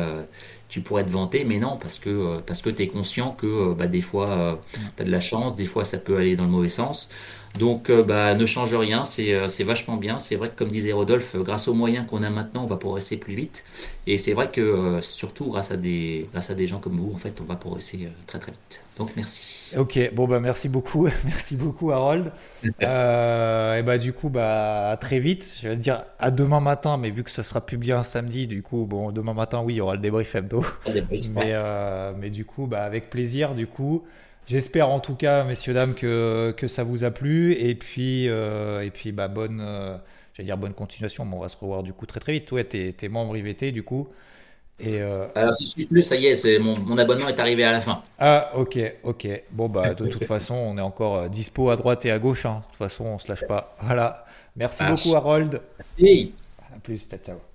tu 0.75 0.81
pourrais 0.81 1.05
te 1.05 1.11
vanter, 1.13 1.45
mais 1.45 1.61
non, 1.61 1.79
parce 1.81 2.01
que, 2.01 2.11
euh, 2.11 2.41
parce 2.45 2.61
que 2.61 2.69
tu 2.69 2.83
es 2.83 2.89
conscient 2.89 3.31
que 3.31 3.47
euh, 3.47 3.75
bah, 3.79 3.87
des 3.87 4.01
fois, 4.01 4.29
euh, 4.31 4.55
tu 4.97 5.03
as 5.03 5.07
de 5.07 5.11
la 5.13 5.21
chance, 5.21 5.55
des 5.55 5.67
fois, 5.67 5.85
ça 5.85 5.99
peut 5.99 6.17
aller 6.17 6.35
dans 6.35 6.43
le 6.43 6.51
mauvais 6.51 6.69
sens. 6.69 7.11
Donc, 7.59 7.91
bah, 7.91 8.35
ne 8.35 8.47
change 8.47 8.75
rien, 8.75 9.05
c'est 9.05 9.65
vachement 9.65 9.97
bien. 9.97 10.19
C'est 10.19 10.37
vrai 10.37 10.49
que, 10.49 10.57
comme 10.57 10.69
disait 10.69 10.93
Rodolphe, 10.93 11.37
grâce 11.37 11.69
aux 11.69 11.75
moyens 11.75 12.07
qu'on 12.07 12.23
a 12.23 12.31
maintenant, 12.31 12.65
on 12.65 12.67
va 12.67 12.77
progresser 12.77 13.17
plus 13.17 13.35
vite. 13.35 13.65
Et 14.07 14.19
c'est 14.19 14.33
vrai 14.33 14.51
que, 14.51 14.99
surtout 15.01 15.51
grâce 15.51 15.71
à, 15.71 15.77
des, 15.77 16.29
grâce 16.33 16.51
à 16.51 16.55
des 16.55 16.67
gens 16.67 16.81
comme 16.81 16.97
vous, 16.97 17.13
en 17.13 17.17
fait, 17.17 17.41
on 17.41 17.45
va 17.45 17.57
progresser 17.57 18.09
très 18.27 18.39
très 18.41 18.53
vite. 18.53 18.83
Donc, 18.99 19.11
merci. 19.17 19.77
Ok, 19.77 19.99
bon, 20.13 20.27
bah, 20.27 20.41
merci 20.41 20.69
beaucoup. 20.69 21.09
merci 21.25 21.57
beaucoup, 21.57 21.93
Harold. 21.93 22.33
et 22.65 23.83
bah, 23.83 23.99
du 23.99 24.13
coup, 24.13 24.31
bah, 24.31 24.91
à 24.91 24.97
très 24.97 25.21
vite. 25.21 25.49
Je 25.63 25.69
vais 25.69 25.77
dire 25.77 26.03
à 26.19 26.31
demain 26.33 26.61
matin, 26.61 26.97
mais 26.97 27.11
vu 27.11 27.23
que 27.23 27.31
ça 27.31 27.45
sera 27.45 27.65
publié 27.65 27.93
un 27.93 28.03
samedi, 28.03 28.49
du 28.49 28.63
coup, 28.63 28.85
bon, 28.85 29.13
demain 29.13 29.35
matin, 29.35 29.63
oui, 29.65 29.75
il 29.75 29.77
y 29.77 29.81
aura 29.81 29.95
le 29.95 30.01
débrief 30.01 30.35
hebdo. 30.35 30.65
mais, 30.87 31.53
euh, 31.53 32.13
mais 32.19 32.31
du 32.31 32.45
coup, 32.45 32.67
bah, 32.67 32.83
avec 32.83 33.11
plaisir, 33.11 33.55
du 33.55 33.67
coup. 33.69 34.05
J'espère 34.47 34.89
en 34.89 35.01
tout 35.01 35.15
cas, 35.15 35.45
messieurs, 35.45 35.75
dames, 35.75 35.95
que, 35.95 36.55
que 36.57 36.69
ça 36.69 36.85
vous 36.85 37.05
a 37.05 37.11
plu. 37.11 37.55
Et 37.55 37.75
puis, 37.75 38.29
euh, 38.29 38.83
et 38.83 38.91
puis 38.91 39.13
bah, 39.13 39.29
bonne, 39.29 39.61
euh, 39.63 39.97
j'allais 40.35 40.47
dire 40.47 40.59
bonne 40.59 40.75
continuation, 40.75 41.25
mais 41.25 41.35
on 41.37 41.41
va 41.41 41.49
se 41.49 41.57
revoir 41.57 41.83
du 41.83 41.93
coup 41.93 42.07
très 42.07 42.21
très 42.21 42.33
vite. 42.33 42.47
Toi, 42.47 42.65
tu 42.65 42.95
es, 43.01 43.09
membre 43.09 43.37
IVT 43.37 43.73
du 43.73 43.83
coup. 43.83 44.09
Et 44.81 45.01
Alors, 45.01 45.55
si 45.55 45.67
je 45.67 45.71
suis 45.71 45.87
plus, 45.87 46.03
ça 46.03 46.17
y 46.17 46.27
est, 46.27 46.35
c'est, 46.35 46.59
mon, 46.59 46.77
mon, 46.81 46.99
abonnement 46.99 47.29
est 47.29 47.39
arrivé 47.39 47.63
à 47.63 47.71
la 47.71 47.81
fin. 47.81 48.03
Ah, 48.19 48.51
ok, 48.57 48.79
ok. 49.05 49.29
Bon, 49.53 49.69
bah, 49.69 49.95
de 49.95 50.09
toute 50.09 50.25
façon, 50.27 50.55
on 50.55 50.77
est 50.77 50.83
encore 50.83 51.31
dispo 51.31 51.71
à 51.71 51.77
droite 51.77 52.05
et 52.07 52.11
à 52.11 52.19
gauche. 52.19 52.45
Hein. 52.45 52.63
De 52.65 52.71
toute 52.71 52.79
façon, 52.79 53.05
on 53.05 53.19
se 53.19 53.29
lâche 53.29 53.47
pas. 53.47 53.77
Voilà. 53.81 54.25
Merci 54.57 54.83
beaucoup, 54.85 55.15
Harold. 55.15 55.61
Merci. 55.79 56.35
À 56.75 56.79
plus, 56.81 57.09
ciao, 57.09 57.21
ciao. 57.25 57.54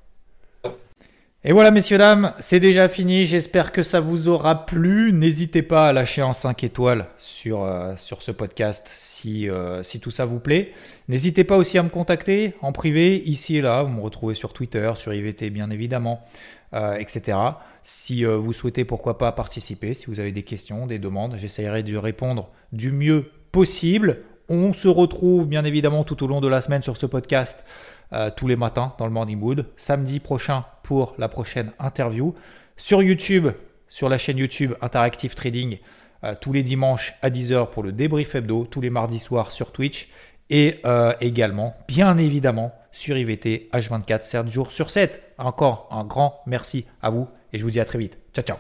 Et 1.46 1.54
voilà, 1.54 1.72
messieurs, 1.72 1.98
dames, 1.98 2.34
c'est 2.40 2.60
déjà 2.60 2.90
fini. 2.90 3.26
J'espère 3.26 3.72
que 3.72 3.82
ça 3.82 4.02
vous 4.02 4.28
aura 4.28 4.66
plu. 4.66 5.14
N'hésitez 5.14 5.62
pas 5.62 5.88
à 5.88 5.94
lâcher 5.94 6.22
un 6.22 6.34
5 6.34 6.66
étoiles 6.66 7.06
sur, 7.18 7.64
euh, 7.64 7.94
sur 7.96 8.22
ce 8.22 8.32
podcast 8.32 8.90
si, 8.94 9.50
euh, 9.50 9.82
si 9.82 10.02
tout 10.02 10.12
ça 10.12 10.26
vous 10.26 10.42
plaît. 10.42 10.74
N'hésitez 11.08 11.46
pas 11.46 11.56
aussi 11.56 11.78
à 11.78 11.84
me 11.84 11.88
contacter 11.88 12.56
en 12.62 12.74
privé, 12.74 13.24
ici 13.26 13.56
et 13.56 13.62
là. 13.62 13.84
Vous 13.84 13.94
me 13.94 14.02
retrouvez 14.02 14.36
sur 14.36 14.52
Twitter, 14.52 14.92
sur 14.98 15.14
IVT, 15.14 15.50
bien 15.50 15.70
évidemment, 15.70 16.26
euh, 16.74 16.96
etc. 16.96 17.38
Si 17.84 18.26
vous 18.26 18.52
souhaitez, 18.52 18.84
pourquoi 18.84 19.18
pas, 19.18 19.32
participer, 19.32 19.94
si 19.94 20.08
vous 20.08 20.20
avez 20.20 20.34
des 20.34 20.44
questions, 20.44 20.88
des 20.88 21.00
demandes, 21.00 21.36
j'essaierai 21.38 21.84
de 21.84 21.96
répondre 21.96 22.50
du 22.74 22.92
mieux 22.92 23.32
possible. 23.54 24.24
On 24.50 24.74
se 24.74 24.90
retrouve, 24.90 25.48
bien 25.48 25.64
évidemment, 25.64 26.04
tout 26.04 26.22
au 26.22 26.28
long 26.28 26.42
de 26.42 26.50
la 26.50 26.60
semaine 26.60 26.84
sur 26.84 26.98
ce 26.98 27.06
podcast. 27.06 27.64
Euh, 28.12 28.32
tous 28.36 28.48
les 28.48 28.56
matins 28.56 28.94
dans 28.98 29.06
le 29.06 29.12
Morning 29.12 29.38
Mood. 29.38 29.68
Samedi 29.78 30.20
prochain 30.20 30.66
pour 30.84 31.14
la 31.18 31.30
prochaine 31.30 31.72
interview. 31.78 32.34
Sur 32.76 33.04
YouTube, 33.04 33.50
sur 33.88 34.10
la 34.10 34.18
chaîne 34.18 34.38
YouTube 34.38 34.74
Interactive 34.82 35.36
Trading, 35.36 35.78
euh, 36.24 36.34
tous 36.40 36.52
les 36.52 36.64
dimanches 36.64 37.14
à 37.22 37.30
10h 37.30 37.70
pour 37.70 37.84
le 37.84 37.92
débrief 37.92 38.36
hebdo, 38.36 38.66
tous 38.70 38.82
les 38.82 38.90
mardis 38.90 39.20
soirs 39.20 39.52
sur 39.52 39.72
Twitch 39.72 40.10
et 40.50 40.80
euh, 40.86 41.14
également, 41.22 41.76
bien 41.88 42.18
évidemment, 42.18 42.74
sur 42.92 43.16
IVT 43.16 43.70
H24, 43.74 44.24
7 44.24 44.48
jours 44.48 44.72
sur 44.72 44.90
7. 44.90 45.22
Encore 45.38 45.88
un 45.92 46.04
grand 46.04 46.42
merci 46.48 46.86
à 47.02 47.12
vous 47.12 47.28
et 47.54 47.60
je 47.60 47.64
vous 47.64 47.72
dis 47.72 47.80
à 47.80 47.86
très 47.86 48.00
vite. 48.00 48.18
Ciao, 48.34 48.44
ciao. 48.44 48.58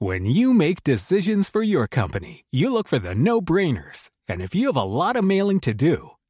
When 0.00 0.26
you 0.26 0.52
make 0.52 0.82
decisions 0.82 1.48
for 1.48 1.62
your 1.62 1.86
company, 1.86 2.44
you 2.50 2.72
look 2.72 2.88
for 2.88 2.98
the 2.98 3.14
no-brainers. 3.14 4.10
And 4.28 4.40
if 4.40 4.54
you 4.54 4.66
have 4.66 4.76
a 4.76 4.82
lot 4.82 5.14
of 5.14 5.22
mailing 5.22 5.60
to 5.60 5.72
do, 5.72 6.12